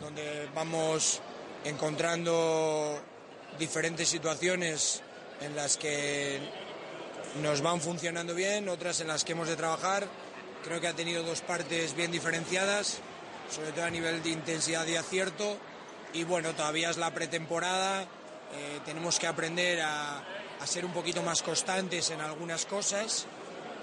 donde 0.00 0.48
vamos 0.54 1.20
encontrando 1.64 3.00
diferentes 3.58 4.08
situaciones 4.08 5.02
en 5.40 5.54
las 5.54 5.76
que 5.76 6.40
nos 7.42 7.60
van 7.60 7.80
funcionando 7.80 8.34
bien, 8.34 8.68
otras 8.68 9.00
en 9.00 9.08
las 9.08 9.24
que 9.24 9.32
hemos 9.32 9.48
de 9.48 9.56
trabajar. 9.56 10.06
Creo 10.64 10.80
que 10.80 10.88
ha 10.88 10.94
tenido 10.94 11.22
dos 11.22 11.40
partes 11.40 11.94
bien 11.96 12.12
diferenciadas, 12.12 13.00
sobre 13.50 13.72
todo 13.72 13.84
a 13.84 13.90
nivel 13.90 14.22
de 14.22 14.30
intensidad 14.30 14.86
y 14.86 14.96
acierto. 14.96 15.58
Y 16.12 16.24
bueno, 16.24 16.52
todavía 16.54 16.90
es 16.90 16.98
la 16.98 17.12
pretemporada, 17.12 18.02
eh, 18.02 18.80
tenemos 18.84 19.18
que 19.18 19.26
aprender 19.26 19.80
a, 19.80 20.22
ser 20.64 20.84
un 20.84 20.92
poquito 20.92 21.24
más 21.24 21.42
constantes 21.42 22.10
en 22.10 22.20
algunas 22.20 22.66
cosas 22.66 23.26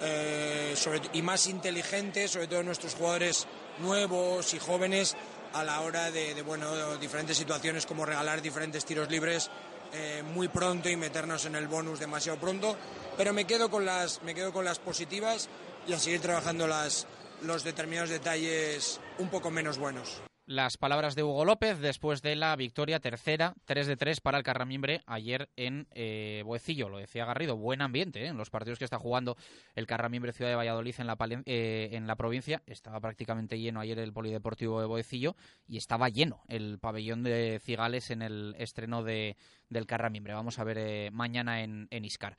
eh, 0.01 0.75
y 1.13 1.21
más 1.21 1.47
inteligentes, 1.47 2.31
sobre 2.31 2.47
todo 2.47 2.63
nuestros 2.63 2.95
jugadores 2.95 3.47
nuevos 3.79 4.53
y 4.53 4.59
jóvenes 4.59 5.15
a 5.53 5.63
la 5.63 5.81
hora 5.81 6.11
de, 6.11 6.41
bueno, 6.43 6.97
diferentes 6.97 7.37
situaciones 7.37 7.85
como 7.85 8.05
regalar 8.05 8.41
diferentes 8.41 8.85
tiros 8.85 9.09
libres 9.09 9.49
eh, 9.93 10.23
muy 10.33 10.47
pronto 10.47 10.89
y 10.89 10.95
meternos 10.95 11.45
en 11.45 11.55
el 11.55 11.67
bonus 11.67 11.99
demasiado 11.99 12.39
pronto. 12.39 12.75
Pero 13.17 13.33
me 13.33 13.45
quedo 13.45 13.69
con 13.69 13.85
las, 13.85 14.21
me 14.23 14.35
quedo 14.35 14.53
con 14.53 14.65
las 14.65 14.79
positivas 14.79 15.49
y 15.87 15.93
a 15.93 15.99
seguir 15.99 16.21
trabajando 16.21 16.67
las, 16.67 17.07
los 17.41 17.63
determinados 17.63 18.09
detalles 18.09 18.99
un 19.17 19.29
poco 19.29 19.49
menos 19.49 19.77
buenos. 19.77 20.21
Las 20.49 20.77
palabras 20.77 21.13
de 21.13 21.21
Hugo 21.21 21.45
López 21.45 21.77
después 21.77 22.23
de 22.23 22.35
la 22.35 22.55
victoria 22.55 22.99
tercera, 22.99 23.53
3 23.65 23.85
de 23.85 23.95
3 23.95 24.19
para 24.19 24.39
el 24.39 24.43
Carramimbre 24.43 25.03
ayer 25.05 25.47
en 25.55 25.87
eh, 25.91 26.41
Boecillo. 26.43 26.89
Lo 26.89 26.97
decía 26.97 27.23
Garrido, 27.23 27.55
buen 27.55 27.83
ambiente 27.83 28.23
¿eh? 28.23 28.29
en 28.29 28.37
los 28.37 28.49
partidos 28.49 28.79
que 28.79 28.85
está 28.85 28.97
jugando 28.97 29.37
el 29.75 29.85
Carramimbre 29.85 30.33
Ciudad 30.33 30.49
de 30.49 30.55
Valladolid 30.55 30.95
en 30.97 31.05
la, 31.05 31.17
eh, 31.45 31.89
en 31.91 32.07
la 32.07 32.15
provincia. 32.15 32.63
Estaba 32.65 32.99
prácticamente 32.99 33.59
lleno 33.59 33.79
ayer 33.79 33.99
el 33.99 34.11
Polideportivo 34.11 34.81
de 34.81 34.87
Boecillo 34.87 35.35
y 35.67 35.77
estaba 35.77 36.09
lleno 36.09 36.41
el 36.47 36.79
pabellón 36.79 37.21
de 37.21 37.61
Cigales 37.63 38.09
en 38.09 38.23
el 38.23 38.55
estreno 38.57 39.03
de, 39.03 39.37
del 39.69 39.85
Carramimbre. 39.85 40.33
Vamos 40.33 40.59
a 40.59 40.63
ver 40.63 40.77
eh, 40.79 41.09
mañana 41.11 41.61
en, 41.61 41.87
en 41.91 42.05
Iscar. 42.05 42.37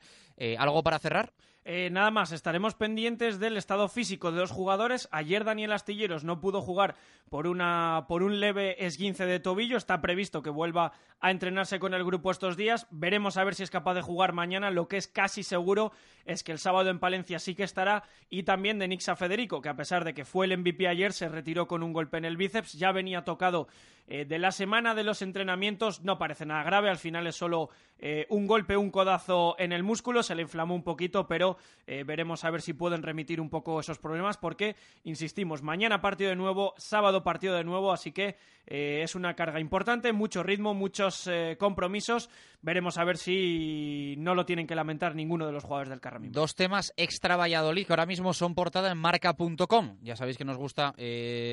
¿Algo 0.57 0.81
para 0.81 0.97
cerrar? 0.97 1.33
Eh, 1.63 1.89
nada 1.91 2.09
más, 2.09 2.31
estaremos 2.31 2.73
pendientes 2.73 3.39
del 3.39 3.55
estado 3.55 3.87
físico 3.87 4.31
de 4.31 4.39
los 4.39 4.49
jugadores. 4.49 5.07
Ayer 5.11 5.43
Daniel 5.43 5.73
Astilleros 5.73 6.23
no 6.23 6.39
pudo 6.39 6.59
jugar 6.61 6.95
por, 7.29 7.45
una, 7.45 8.05
por 8.07 8.23
un 8.23 8.39
leve 8.39 8.83
esguince 8.83 9.27
de 9.27 9.39
tobillo. 9.39 9.77
Está 9.77 10.01
previsto 10.01 10.41
que 10.41 10.49
vuelva 10.49 10.93
a 11.19 11.29
entrenarse 11.29 11.79
con 11.79 11.93
el 11.93 12.03
grupo 12.03 12.31
estos 12.31 12.57
días. 12.57 12.87
Veremos 12.89 13.37
a 13.37 13.43
ver 13.43 13.53
si 13.53 13.61
es 13.61 13.69
capaz 13.69 13.93
de 13.93 14.01
jugar 14.01 14.33
mañana. 14.33 14.71
Lo 14.71 14.87
que 14.87 14.97
es 14.97 15.07
casi 15.07 15.43
seguro 15.43 15.91
es 16.25 16.43
que 16.43 16.51
el 16.51 16.57
sábado 16.57 16.89
en 16.89 16.99
Palencia 16.99 17.37
sí 17.37 17.53
que 17.53 17.63
estará. 17.63 18.05
Y 18.27 18.41
también 18.41 18.79
de 18.79 18.87
Nixa 18.87 19.15
Federico, 19.15 19.61
que 19.61 19.69
a 19.69 19.75
pesar 19.75 20.03
de 20.03 20.15
que 20.15 20.25
fue 20.25 20.47
el 20.47 20.57
MVP 20.57 20.87
ayer, 20.87 21.13
se 21.13 21.29
retiró 21.29 21.67
con 21.67 21.83
un 21.83 21.93
golpe 21.93 22.17
en 22.17 22.25
el 22.25 22.37
bíceps. 22.37 22.73
Ya 22.73 22.91
venía 22.91 23.23
tocado 23.23 23.67
eh, 24.13 24.25
de 24.25 24.39
la 24.39 24.51
semana 24.51 24.93
de 24.93 25.05
los 25.05 25.21
entrenamientos. 25.21 26.01
No 26.01 26.17
parece 26.17 26.45
nada 26.45 26.63
grave. 26.63 26.89
Al 26.89 26.97
final 26.97 27.27
es 27.27 27.37
solo 27.37 27.69
eh, 27.97 28.25
un 28.27 28.45
golpe, 28.45 28.75
un 28.75 28.91
codazo 28.91 29.55
en 29.57 29.71
el 29.71 29.83
músculo. 29.83 30.21
Se 30.21 30.35
le 30.35 30.41
inflamó 30.41 30.75
un 30.75 30.83
poquito, 30.83 31.27
pero 31.27 31.55
eh, 31.87 32.03
veremos 32.03 32.43
a 32.43 32.51
ver 32.51 32.61
si 32.61 32.73
pueden 32.73 33.03
remitir 33.03 33.39
un 33.39 33.49
poco 33.49 33.79
esos 33.79 33.99
problemas 33.99 34.35
porque, 34.35 34.75
insistimos, 35.05 35.63
mañana 35.63 36.01
partido 36.01 36.29
de 36.29 36.35
nuevo, 36.35 36.73
sábado 36.75 37.23
partido 37.23 37.55
de 37.55 37.63
nuevo, 37.63 37.93
así 37.93 38.11
que 38.11 38.35
es 38.63 39.15
una 39.15 39.35
carga 39.35 39.59
importante, 39.59 40.13
mucho 40.13 40.43
ritmo, 40.43 40.73
muchos 40.73 41.29
compromisos. 41.57 42.29
Veremos 42.61 42.97
a 42.99 43.03
ver 43.03 43.17
si 43.17 44.15
no 44.19 44.35
lo 44.35 44.45
tienen 44.45 44.67
que 44.67 44.75
lamentar 44.75 45.15
ninguno 45.15 45.47
de 45.47 45.51
los 45.51 45.63
jugadores 45.63 45.89
del 45.89 45.99
Carramín. 45.99 46.31
Dos 46.31 46.55
temas 46.55 46.93
extra 46.95 47.35
Valladolid 47.35 47.87
que 47.87 47.91
ahora 47.91 48.05
mismo 48.05 48.33
son 48.33 48.53
portada 48.53 48.91
en 48.91 48.99
marca.com. 48.99 49.97
Ya 50.03 50.15
sabéis 50.15 50.37
que 50.37 50.45
nos 50.45 50.57
gusta 50.57 50.93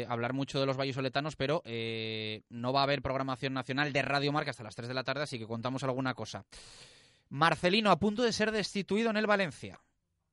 hablar 0.07 0.35
mucho 0.35 0.61
de 0.61 0.67
los 0.67 0.77
vallisoletanos, 0.77 1.35
pero 1.35 1.63
no 2.51 2.73
va 2.73 2.81
a 2.81 2.83
haber 2.85 3.03
programación 3.03 3.55
nacional 3.55 3.93
de 3.93 4.03
Radio 4.03 4.33
Marca 4.33 4.51
hasta 4.51 4.63
las 4.63 4.75
3 4.75 4.89
de 4.89 4.95
la 4.95 5.05
tarde, 5.05 5.23
así 5.23 5.39
que 5.39 5.47
contamos 5.47 5.83
alguna 5.85 6.15
cosa. 6.15 6.45
Marcelino 7.29 7.91
a 7.91 7.99
punto 7.99 8.23
de 8.23 8.33
ser 8.33 8.53
destituido 8.53 9.11
en 9.11 9.17
el 9.17 9.27
Valencia. 9.27 9.81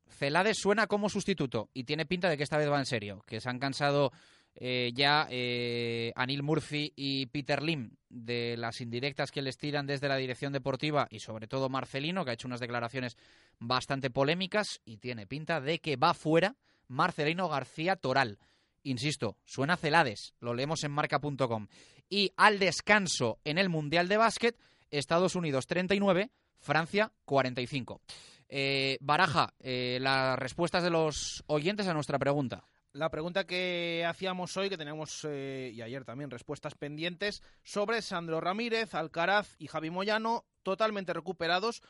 Celades 0.07 0.57
suena 0.57 0.87
como 0.87 1.09
sustituto 1.09 1.69
y 1.73 1.83
tiene 1.83 2.05
pinta 2.05 2.29
de 2.29 2.37
que 2.37 2.43
esta 2.43 2.57
vez 2.57 2.69
va 2.69 2.79
en 2.79 2.85
serio, 2.85 3.23
que 3.25 3.41
se 3.41 3.49
han 3.49 3.59
cansado 3.59 4.11
eh, 4.57 4.91
ya 4.93 5.27
eh, 5.29 6.13
Anil 6.15 6.43
Murphy 6.43 6.93
y 6.95 7.25
Peter 7.25 7.61
Lim 7.61 7.91
de 8.07 8.55
las 8.57 8.79
indirectas 8.79 9.31
que 9.31 9.41
les 9.41 9.57
tiran 9.57 9.85
desde 9.85 10.07
la 10.07 10.15
dirección 10.15 10.53
deportiva 10.53 11.07
y 11.09 11.19
sobre 11.19 11.47
todo 11.47 11.67
Marcelino, 11.67 12.23
que 12.23 12.31
ha 12.31 12.35
hecho 12.35 12.47
unas 12.47 12.61
declaraciones 12.61 13.17
bastante 13.59 14.09
polémicas 14.09 14.79
y 14.85 14.97
tiene 14.97 15.27
pinta 15.27 15.59
de 15.59 15.79
que 15.79 15.97
va 15.97 16.13
fuera 16.13 16.55
Marcelino 16.87 17.49
García 17.49 17.97
Toral. 17.97 18.39
Insisto, 18.83 19.37
suena 19.43 19.75
Celades, 19.75 20.35
lo 20.39 20.53
leemos 20.53 20.83
en 20.83 20.91
marca.com. 20.91 21.67
Y 22.09 22.31
al 22.37 22.59
descanso 22.59 23.39
en 23.43 23.57
el 23.57 23.69
Mundial 23.69 24.07
de 24.07 24.17
Básquet, 24.17 24.57
Estados 24.91 25.35
Unidos 25.35 25.67
39, 25.67 26.31
Francia 26.59 27.11
45. 27.25 28.01
Eh, 28.49 28.97
Baraja, 29.01 29.53
eh, 29.59 29.97
las 30.01 30.37
respuestas 30.37 30.83
de 30.83 30.89
los 30.89 31.43
oyentes 31.47 31.87
a 31.87 31.93
nuestra 31.93 32.19
pregunta. 32.19 32.65
La 32.93 33.09
pregunta 33.09 33.45
que 33.45 34.05
hacíamos 34.07 34.55
hoy, 34.55 34.69
que 34.69 34.77
tenemos 34.77 35.27
eh, 35.27 35.71
y 35.73 35.81
ayer 35.81 36.05
también 36.05 36.31
respuestas 36.31 36.75
pendientes, 36.75 37.43
sobre 37.63 38.01
Sandro 38.01 38.39
Ramírez, 38.39 38.93
Alcaraz 38.95 39.55
y 39.59 39.67
Javi 39.67 39.89
Moyano, 39.89 40.45
totalmente 40.63 41.13
recuperados. 41.13 41.81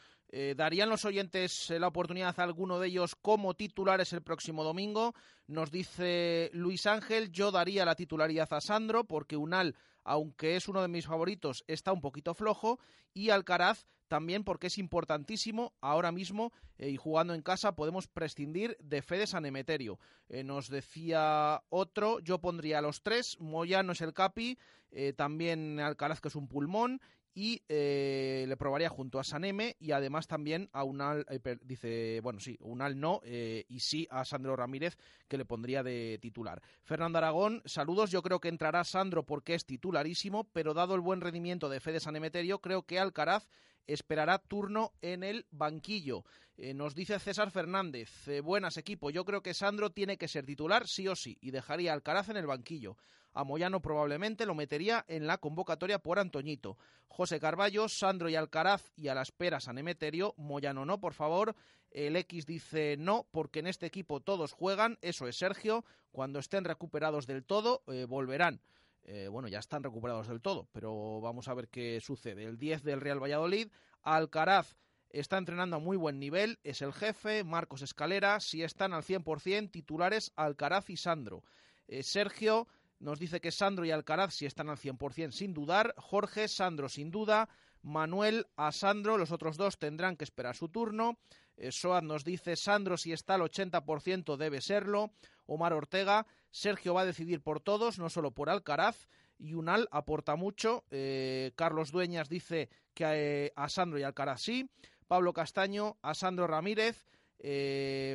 ¿Darían 0.58 0.90
los 0.90 1.06
oyentes 1.06 1.70
la 1.70 1.88
oportunidad 1.88 2.38
a 2.38 2.44
alguno 2.44 2.78
de 2.80 2.88
ellos 2.88 3.16
como 3.16 3.54
titulares 3.54 4.12
el 4.12 4.22
próximo 4.22 4.66
domingo? 4.66 5.14
Nos 5.48 5.72
dice 5.72 6.50
Luis 6.52 6.88
Ángel, 6.88 7.32
yo 7.32 7.52
daría 7.52 7.86
la 7.86 7.96
titularidad 7.96 8.52
a 8.52 8.60
Sandro 8.60 9.06
porque 9.06 9.38
Unal, 9.38 9.78
aunque 10.06 10.56
es 10.56 10.70
uno 10.70 10.82
de 10.82 10.88
mis 10.88 11.08
favoritos, 11.08 11.66
está 11.68 11.92
un 11.92 12.02
poquito 12.02 12.34
flojo 12.34 12.80
y 13.14 13.32
Alcaraz 13.32 13.86
también 14.08 14.44
porque 14.44 14.68
es 14.68 14.78
importantísimo 14.78 15.74
ahora 15.82 16.12
mismo 16.12 16.54
eh, 16.78 16.90
y 16.90 16.98
jugando 16.98 17.34
en 17.34 17.42
casa 17.42 17.76
podemos 17.76 18.08
prescindir 18.08 18.78
de 18.80 19.02
Fede 19.02 19.28
San 19.28 19.46
Emeterio. 19.46 20.00
Eh, 20.30 20.44
nos 20.44 20.70
decía 20.70 21.64
otro, 21.70 22.20
yo 22.20 22.40
pondría 22.40 22.82
los 22.82 23.02
tres, 23.02 23.40
Moyano 23.40 23.94
es 23.94 24.02
el 24.02 24.14
capi, 24.14 24.58
eh, 24.92 25.14
también 25.14 25.80
Alcaraz 25.80 26.22
que 26.22 26.28
es 26.28 26.36
un 26.36 26.48
pulmón 26.48 27.02
y 27.36 27.62
le 27.68 28.56
probaría 28.58 28.90
junto 28.90 29.20
a 29.20 29.24
Saneme 29.24 29.76
y 29.80 29.92
además 29.92 30.26
también 30.26 30.70
a 30.72 30.84
Unal, 30.84 31.26
dice, 31.64 32.22
bueno, 32.22 32.40
sí, 32.40 32.58
Unal 32.62 33.00
no, 33.00 33.22
y 33.26 33.80
sí 33.82 34.08
a 34.10 34.24
Sandro 34.24 34.56
Ramírez 34.56 34.98
que 35.28 35.38
le 35.38 35.46
pondría 35.46 35.84
de 35.84 36.18
titular. 36.22 36.62
Fernando 36.84 37.18
Aragón, 37.18 37.62
saludos, 37.66 38.10
yo 38.10 38.22
creo 38.22 38.40
que 38.40 38.48
entrará 38.48 38.84
Sandro 38.86 39.24
porque 39.24 39.54
es 39.54 39.66
titularísimo, 39.66 40.46
pero 40.46 40.74
dado 40.74 40.96
el 40.96 41.02
buen 41.02 41.22
rendimiento 41.22 41.68
de 41.70 41.82
Fede 41.82 42.00
San 42.00 42.16
Emeterio, 42.16 42.60
creo 42.60 42.84
que 42.84 43.00
Alcaraz 43.00 43.48
esperará 43.88 44.40
turno 44.40 44.94
en 45.02 45.24
el 45.24 45.46
banquillo. 45.52 46.24
Eh, 46.58 46.74
nos 46.74 46.96
dice 46.96 47.20
César 47.20 47.52
Fernández, 47.52 48.28
eh, 48.28 48.42
buenas 48.42 48.78
equipo, 48.78 49.10
yo 49.10 49.26
creo 49.26 49.42
que 49.42 49.54
Sandro 49.54 49.92
tiene 49.92 50.18
que 50.18 50.28
ser 50.28 50.46
titular 50.46 50.88
sí 50.88 51.08
o 51.08 51.16
sí 51.16 51.38
y 51.42 51.52
dejaría 51.52 51.94
Alcaraz 51.94 52.30
en 52.30 52.38
el 52.38 52.48
banquillo. 52.48 52.98
A 53.36 53.44
Moyano 53.44 53.82
probablemente 53.82 54.46
lo 54.46 54.56
metería 54.56 55.04
en 55.10 55.28
la 55.28 55.38
convocatoria 55.40 56.00
por 56.00 56.20
Antoñito. 56.20 56.78
José 57.10 57.38
Carballo, 57.40 57.90
Sandro 57.90 58.30
y 58.30 58.36
Alcaraz 58.36 58.94
y 58.96 59.10
a 59.10 59.14
la 59.14 59.24
espera 59.24 59.60
San 59.60 59.78
Emeterio. 59.78 60.34
Moyano 60.38 60.86
no, 60.86 61.02
por 61.02 61.14
favor. 61.14 61.54
El 61.92 62.16
X 62.16 62.46
dice 62.46 62.96
no, 62.98 63.28
porque 63.32 63.60
en 63.60 63.68
este 63.68 63.86
equipo 63.86 64.22
todos 64.22 64.54
juegan. 64.54 64.98
Eso 65.02 65.28
es 65.28 65.38
Sergio. 65.38 65.84
Cuando 66.14 66.40
estén 66.40 66.64
recuperados 66.64 67.28
del 67.28 67.44
todo, 67.44 67.84
eh, 67.88 68.06
volverán. 68.06 68.62
Eh, 69.04 69.28
bueno, 69.28 69.50
ya 69.50 69.60
están 69.60 69.84
recuperados 69.84 70.30
del 70.30 70.42
todo, 70.42 70.68
pero 70.72 71.20
vamos 71.20 71.50
a 71.50 71.54
ver 71.54 71.68
qué 71.68 72.00
sucede. 72.00 72.46
El 72.46 72.58
10 72.58 72.84
del 72.84 73.02
Real 73.02 73.22
Valladolid, 73.22 73.68
Alcaraz 74.02 74.78
está 75.10 75.38
entrenando 75.38 75.76
a 75.76 75.80
muy 75.80 75.98
buen 75.98 76.20
nivel, 76.20 76.60
es 76.64 76.82
el 76.82 76.94
jefe, 76.94 77.44
Marcos 77.44 77.82
Escalera, 77.82 78.40
si 78.40 78.64
están 78.64 78.94
al 78.94 79.04
100%, 79.04 79.72
titulares 79.72 80.32
Alcaraz 80.36 80.90
y 80.90 80.98
Sandro. 80.98 81.44
Eh, 81.88 82.02
Sergio 82.02 82.68
nos 83.00 83.20
dice 83.20 83.42
que 83.42 83.52
Sandro 83.52 83.86
y 83.86 83.92
Alcaraz 83.92 84.34
si 84.34 84.46
están 84.46 84.70
al 84.70 84.78
100% 84.78 85.32
sin 85.32 85.54
dudar, 85.54 85.94
Jorge, 85.98 86.48
Sandro 86.48 86.90
sin 86.90 87.12
duda, 87.12 87.50
Manuel 87.82 88.48
a 88.56 88.72
Sandro, 88.72 89.18
los 89.18 89.32
otros 89.32 89.58
dos 89.58 89.78
tendrán 89.78 90.18
que 90.18 90.24
esperar 90.24 90.56
su 90.56 90.70
turno. 90.70 91.20
Eh, 91.58 91.72
Soad 91.72 92.04
nos 92.04 92.24
dice 92.24 92.56
Sandro 92.56 92.98
si 92.98 93.14
está 93.14 93.36
al 93.36 93.42
80% 93.42 94.38
debe 94.38 94.60
serlo. 94.62 95.12
Omar 95.46 95.74
Ortega, 95.74 96.26
Sergio 96.50 96.96
va 96.96 97.02
a 97.02 97.06
decidir 97.06 97.42
por 97.42 97.60
todos, 97.60 98.00
no 98.00 98.10
solo 98.10 98.32
por 98.32 98.50
Alcaraz. 98.50 99.08
Y 99.38 99.54
Unal 99.54 99.88
aporta 99.92 100.36
mucho. 100.36 100.86
Eh, 100.90 101.52
Carlos 101.56 101.92
Dueñas 101.92 102.30
dice 102.30 102.70
que 102.94 103.06
eh, 103.06 103.54
a 103.56 103.70
Sandro 103.70 104.00
y 104.00 104.04
Alcaraz 104.04 104.42
sí. 104.42 104.70
Pablo 105.08 105.34
Castaño, 105.34 105.98
a 106.02 106.16
Sandro 106.16 106.48
Ramírez, 106.48 107.06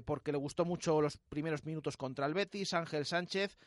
porque 0.05 0.33
le 0.33 0.39
gustó 0.39 0.64
mucho 0.64 1.01
los 1.01 1.16
primeros 1.16 1.64
minutos 1.64 1.97
contra 1.97 2.27
el 2.27 2.35
Betis. 2.35 2.75
Ángel 2.75 3.05
Sánchez 3.05 3.59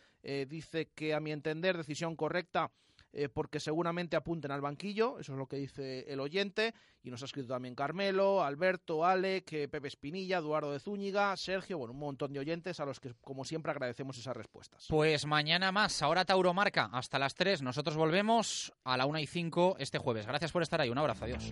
dice 0.47 0.89
que 0.95 1.13
a 1.13 1.19
mi 1.19 1.31
entender 1.31 1.77
decisión 1.77 2.15
correcta 2.15 2.71
eh, 3.15 3.29
porque 3.29 3.59
seguramente 3.59 4.15
apunten 4.15 4.49
al 4.49 4.61
banquillo, 4.61 5.19
eso 5.19 5.33
es 5.33 5.37
lo 5.37 5.45
que 5.45 5.57
dice 5.57 6.11
el 6.11 6.19
oyente, 6.19 6.73
y 7.03 7.11
nos 7.11 7.21
ha 7.21 7.25
escrito 7.25 7.49
también 7.49 7.75
Carmelo, 7.75 8.43
Alberto, 8.43 9.05
Alec, 9.05 9.45
Pepe 9.69 9.87
Espinilla, 9.87 10.39
Eduardo 10.39 10.71
de 10.71 10.79
Zúñiga, 10.79 11.37
Sergio, 11.37 11.77
bueno, 11.77 11.93
un 11.93 11.99
montón 11.99 12.33
de 12.33 12.39
oyentes 12.39 12.79
a 12.79 12.85
los 12.85 12.99
que 12.99 13.13
como 13.21 13.45
siempre 13.45 13.71
agradecemos 13.71 14.17
esas 14.17 14.35
respuestas. 14.35 14.87
Pues 14.89 15.27
mañana 15.27 15.71
más, 15.71 16.01
ahora 16.01 16.25
Tauro 16.25 16.55
Marca, 16.55 16.89
hasta 16.91 17.19
las 17.19 17.35
3, 17.35 17.61
nosotros 17.61 17.95
volvemos 17.95 18.73
a 18.83 18.97
la 18.97 19.05
1 19.05 19.19
y 19.19 19.27
5 19.27 19.75
este 19.77 19.99
jueves. 19.99 20.25
Gracias 20.25 20.51
por 20.51 20.63
estar 20.63 20.81
ahí, 20.81 20.89
un 20.89 20.97
abrazo, 20.97 21.25
adiós. 21.25 21.51